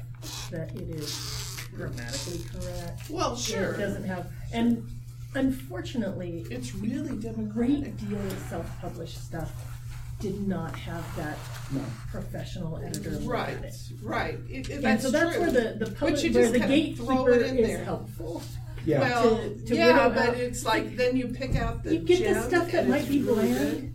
that 0.51 0.71
it 0.77 0.89
is 0.91 1.57
grammatically 1.75 2.41
correct. 2.53 3.11
Well, 3.11 3.35
sure. 3.37 3.73
It 3.75 3.79
doesn't 3.79 4.05
have, 4.05 4.27
and 4.53 4.87
unfortunately, 5.35 6.47
It's 6.51 6.75
really 6.75 7.11
a 7.11 7.17
democratic. 7.17 7.53
great 7.55 7.97
deal 8.09 8.21
of 8.21 8.39
self-published 8.49 9.23
stuff 9.25 9.51
did 10.21 10.47
not 10.47 10.77
have 10.79 11.05
that 11.17 11.37
No. 11.73 11.81
professional 12.11 12.79
editor 12.79 13.11
look 13.11 13.31
Right, 13.31 13.57
at 13.59 13.65
it. 13.65 13.77
right. 14.03 14.39
It, 14.49 14.69
it, 14.69 14.75
And 14.77 14.85
that's 14.85 15.03
so 15.03 15.11
that's 15.11 15.33
true. 15.35 15.41
where 15.43 15.51
the, 15.51 15.61
the 15.79 15.87
But 15.87 15.99
public, 15.99 16.23
you 16.25 16.33
where 16.33 16.43
just 16.43 16.53
the 16.53 16.61
kinda 16.61 16.97
throw 16.97 17.07
gatekeeper 17.25 17.31
it 17.33 17.47
in 17.51 17.59
is 17.59 17.67
there. 17.69 17.85
helpful. 17.85 18.43
Yeah. 18.87 19.01
Well, 19.01 19.37
to- 19.39 19.65
to 19.67 19.75
yeah, 19.77 20.09
but 20.09 20.29
out- 20.31 20.37
it's 20.37 20.65
like 20.65 20.97
then 20.97 21.17
you 21.17 21.29
pick 21.29 21.57
out 21.57 21.83
the 21.83 21.95
You 21.97 22.01
get 22.01 22.35
the 22.35 22.43
stuff 22.43 22.71
that 22.73 22.89
might 22.89 23.09
be 23.09 23.23
bland, 23.23 23.95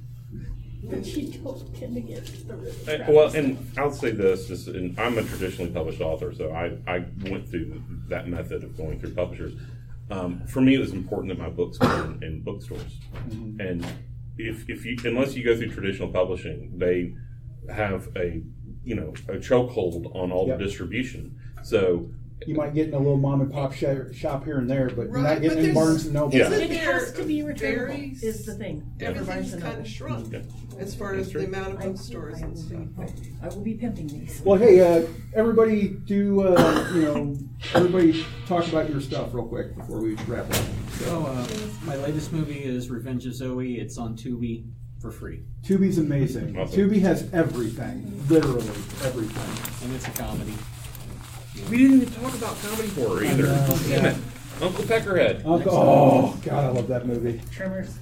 but 0.83 1.05
you 1.05 1.27
don't 1.43 1.75
tend 1.79 1.95
to 1.95 2.01
get 2.01 2.25
the 2.47 2.55
really 2.55 2.71
Uh, 2.71 2.97
crappy 2.97 3.13
well, 3.13 3.29
stuff. 3.29 3.43
and 3.43 3.57
I'll 3.77 3.91
say 3.91 4.11
this: 4.11 4.47
just, 4.47 4.67
and 4.67 4.99
I'm 4.99 5.17
a 5.17 5.23
traditionally 5.23 5.71
published 5.71 6.01
author, 6.01 6.33
so 6.33 6.51
I, 6.51 6.77
I 6.87 7.05
went 7.29 7.47
through 7.49 7.81
that 8.09 8.27
method 8.27 8.63
of 8.63 8.75
going 8.77 8.99
through 8.99 9.11
publishers. 9.13 9.53
Um, 10.09 10.41
for 10.47 10.61
me, 10.61 10.73
it 10.73 10.79
was 10.79 10.91
important 10.93 11.29
that 11.29 11.37
my 11.41 11.49
books 11.49 11.79
were 11.79 12.05
in, 12.05 12.23
in 12.23 12.41
bookstores, 12.41 12.97
and 13.59 13.85
if, 14.39 14.67
if 14.67 14.85
you 14.85 14.97
unless 15.05 15.35
you 15.35 15.43
go 15.43 15.55
through 15.55 15.69
traditional 15.69 16.07
publishing, 16.09 16.73
they 16.77 17.13
have 17.71 18.09
a 18.15 18.41
you 18.83 18.95
know 18.95 19.09
a 19.27 19.33
chokehold 19.37 20.15
on 20.15 20.31
all 20.31 20.47
Yep. 20.47 20.57
the 20.57 20.63
distribution. 20.65 21.35
So 21.61 22.09
You 22.47 22.55
might 22.55 22.73
get 22.73 22.87
in 22.87 22.93
a 22.93 22.97
little 22.97 23.17
mom 23.17 23.41
and 23.41 23.51
pop 23.51 23.73
shop 23.73 24.45
here 24.45 24.57
and 24.59 24.69
there, 24.69 24.87
but 24.89 25.03
you're 25.07 25.11
Right, 25.11 25.23
not 25.23 25.33
but 25.35 25.41
getting 25.41 25.57
in 25.57 25.63
there's- 25.65 25.75
Barnes 25.75 26.05
and 26.05 26.13
Noble. 26.13 26.37
Yeah. 26.37 26.49
It 26.51 26.71
has 26.71 27.11
to 27.13 27.23
be 27.23 27.41
very- 27.41 27.53
returnable, 27.53 28.11
is 28.23 28.45
the 28.45 28.53
thing. 28.55 28.83
for 28.97 29.05
Everything's 29.05 29.55
kind 29.55 29.79
of 29.79 29.87
shrunk 29.87 30.31
Yeah. 30.31 30.39
as 30.79 30.95
far 30.95 31.15
as 31.15 31.31
the 31.33 31.45
amount 31.45 31.73
of 31.75 31.79
I- 31.81 31.87
bookstores 31.87 32.35
I 32.35 32.45
and 32.45 32.53
will 32.53 32.61
stuff. 32.61 32.79
be- 33.21 33.31
I 33.41 33.47
will 33.49 33.61
be 33.61 33.73
pimping 33.73 34.07
these. 34.07 34.41
Well, 34.45 34.57
hey, 34.57 34.79
uh, 34.79 35.05
everybody, 35.33 35.89
do 36.05 36.41
uh, 36.41 36.89
you 36.95 37.01
know? 37.01 37.37
Everybody, 37.75 38.23
talk 38.47 38.67
about 38.69 38.89
your 38.89 39.01
stuff 39.01 39.33
real 39.33 39.45
quick 39.45 39.75
before 39.75 39.99
we 40.01 40.15
wrap 40.27 40.49
up. 40.49 40.63
So, 40.99 41.25
uh, 41.25 41.45
my 41.85 41.97
latest 41.97 42.31
movie 42.31 42.63
is 42.63 42.89
Revenge 42.89 43.25
of 43.25 43.35
Zoe. 43.35 43.79
It's 43.79 43.97
on 43.97 44.15
Tubi 44.15 44.63
for 44.99 45.11
free, 45.11 45.41
Tubi's 45.63 45.97
amazing. 45.97 46.57
Awesome. 46.57 46.89
Tubi 46.89 46.99
has 47.01 47.27
everything, 47.33 48.21
literally 48.29 48.67
everything. 49.03 49.85
and 49.85 49.95
it's 49.95 50.07
a 50.07 50.11
comedy. 50.11 50.53
We 51.69 51.77
didn't 51.77 52.01
even 52.01 52.13
talk 52.13 52.33
about 52.35 52.59
comedy 52.61 52.89
horror 52.89 53.23
either. 53.23 53.43
know. 53.43 53.79
Damn 53.87 54.05
it, 54.05 54.15
Uncle 54.61 54.83
Peckerhead. 54.85 55.45
Uncle, 55.45 55.73
oh 55.73 56.37
God, 56.43 56.65
I 56.65 56.69
love 56.69 56.87
that 56.87 57.05
movie. 57.05 57.41
Tremors. 57.51 57.95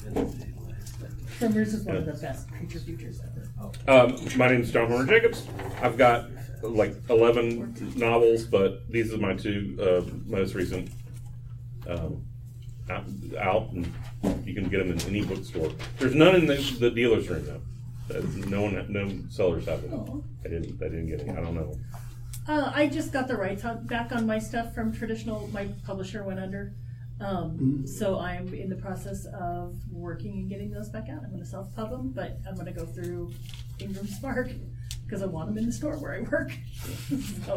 Tremors 1.38 1.74
is 1.74 1.84
one 1.86 1.97
of 1.97 2.05
the 2.05 2.14
best 2.14 2.49
creature 2.51 2.80
features 2.80 3.20
ever. 3.22 3.47
Um, 3.88 4.18
my 4.38 4.47
name 4.47 4.62
is 4.62 4.72
John 4.72 4.88
Hornor 4.88 5.05
Jacobs. 5.08 5.45
I've 5.82 5.97
got 5.97 6.30
like 6.64 6.95
11 7.10 7.93
novels, 7.95 8.45
but 8.45 8.89
these 8.91 9.14
are 9.14 9.18
my 9.18 9.34
two 9.36 9.78
uh, 9.80 10.10
most 10.26 10.55
recent 10.55 10.89
um, 11.88 12.24
out, 12.89 13.05
out, 13.39 13.72
and 13.72 13.91
you 14.45 14.53
can 14.55 14.68
get 14.70 14.80
them 14.80 14.91
in 14.91 15.01
any 15.01 15.24
bookstore. 15.24 15.72
There's 15.99 16.16
none 16.16 16.36
in 16.36 16.47
the, 16.47 16.55
the 16.80 16.89
dealer's 16.89 17.30
room 17.30 17.45
though. 17.45 17.62
Uh, 18.18 18.22
No 18.47 18.62
one, 18.64 18.86
no 18.89 19.10
sellers 19.30 19.66
have 19.66 19.82
them. 19.89 20.24
I 20.45 20.47
didn't, 20.49 20.82
I 20.82 20.86
didn't 20.88 21.08
get 21.08 21.22
any. 21.22 21.32
I 21.32 21.41
don't 21.41 21.53
know. 21.55 21.76
Uh, 22.48 22.72
I 22.74 22.88
just 22.88 23.12
got 23.12 23.28
the 23.28 23.36
rights 23.36 23.66
on, 23.66 23.86
back 23.88 24.12
on 24.14 24.26
my 24.26 24.39
stuff 24.39 24.74
from 24.74 24.93
traditional. 24.93 25.48
My 25.52 25.68
publisher 25.86 26.24
went 26.24 26.39
under, 26.39 26.74
um, 27.20 27.86
so 27.86 28.20
I'm 28.20 28.54
in 28.54 28.70
the 28.70 28.76
process 28.78 29.26
of 29.34 29.76
working 29.91 30.34
and 30.34 30.50
getting 30.50 30.72
those 30.72 30.89
back 30.89 31.10
out. 31.10 31.24
I'm 31.24 31.30
going 31.32 31.43
to 31.43 31.45
self-pub 31.50 31.89
them, 31.89 32.12
but 32.16 32.38
I'm 32.48 32.56
going 32.56 32.68
to 32.68 32.72
go 32.72 32.86
through 32.86 33.34
Ingram 33.80 34.08
Spark 34.08 34.50
because 35.06 35.22
I 35.22 35.26
want 35.26 35.50
them 35.50 35.58
in 35.58 35.66
the 35.66 35.72
store 35.74 35.98
where 35.98 36.14
I 36.14 36.22
work. 36.22 36.52
so, 37.45 37.56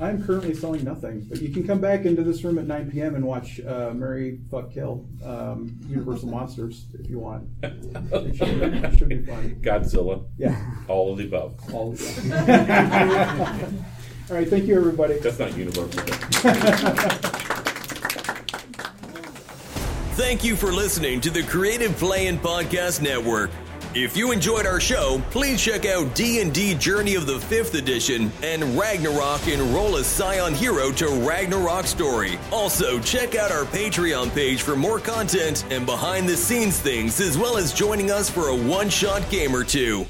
I'm 0.00 0.24
currently 0.24 0.54
selling 0.54 0.84
nothing, 0.84 1.26
but 1.28 1.40
you 1.42 1.50
can 1.50 1.66
come 1.66 1.80
back 1.80 2.06
into 2.06 2.22
this 2.22 2.42
room 2.44 2.58
at 2.58 2.66
9 2.66 2.90
p.m. 2.90 3.14
and 3.14 3.24
watch 3.24 3.60
uh, 3.60 3.90
Marry 3.92 4.40
Fuck 4.50 4.72
Kill 4.72 5.06
um, 5.24 5.78
Universal 5.86 6.28
Monsters 6.30 6.86
if 6.98 7.08
you 7.10 7.18
want. 7.18 7.48
It 7.62 8.36
should, 8.36 8.48
it 8.62 8.98
should 8.98 9.08
be 9.08 9.22
fun. 9.22 9.56
Godzilla, 9.60 10.24
Yeah. 10.38 10.56
all 10.88 11.12
of 11.12 11.18
the 11.18 11.26
above. 11.26 11.56
All, 11.72 11.94
All 14.32 14.38
right, 14.38 14.48
thank 14.48 14.64
you, 14.64 14.74
everybody. 14.78 15.18
That's 15.18 15.38
not 15.38 15.54
universal. 15.54 15.90
Thank 20.14 20.42
you 20.42 20.56
for 20.56 20.72
listening 20.72 21.20
to 21.20 21.28
the 21.28 21.42
Creative 21.42 21.94
Play 21.98 22.28
and 22.28 22.40
Podcast 22.40 23.02
Network. 23.02 23.50
If 23.94 24.16
you 24.16 24.32
enjoyed 24.32 24.64
our 24.64 24.80
show, 24.80 25.20
please 25.32 25.62
check 25.62 25.84
out 25.84 26.14
D&D 26.14 26.76
Journey 26.76 27.14
of 27.14 27.26
the 27.26 27.40
5th 27.40 27.74
Edition 27.74 28.32
and 28.42 28.62
Ragnarok 28.78 29.46
Enroll 29.48 29.96
a 29.96 30.02
Scion 30.02 30.54
Hero 30.54 30.90
to 30.92 31.08
Ragnarok 31.08 31.86
Story. 31.86 32.38
Also, 32.50 32.98
check 33.00 33.34
out 33.34 33.52
our 33.52 33.64
Patreon 33.64 34.32
page 34.32 34.62
for 34.62 34.76
more 34.76 34.98
content 34.98 35.66
and 35.68 35.84
behind-the-scenes 35.84 36.78
things, 36.78 37.20
as 37.20 37.36
well 37.36 37.58
as 37.58 37.74
joining 37.74 38.10
us 38.10 38.30
for 38.30 38.48
a 38.48 38.56
one-shot 38.56 39.28
game 39.28 39.54
or 39.54 39.62
two. 39.62 40.06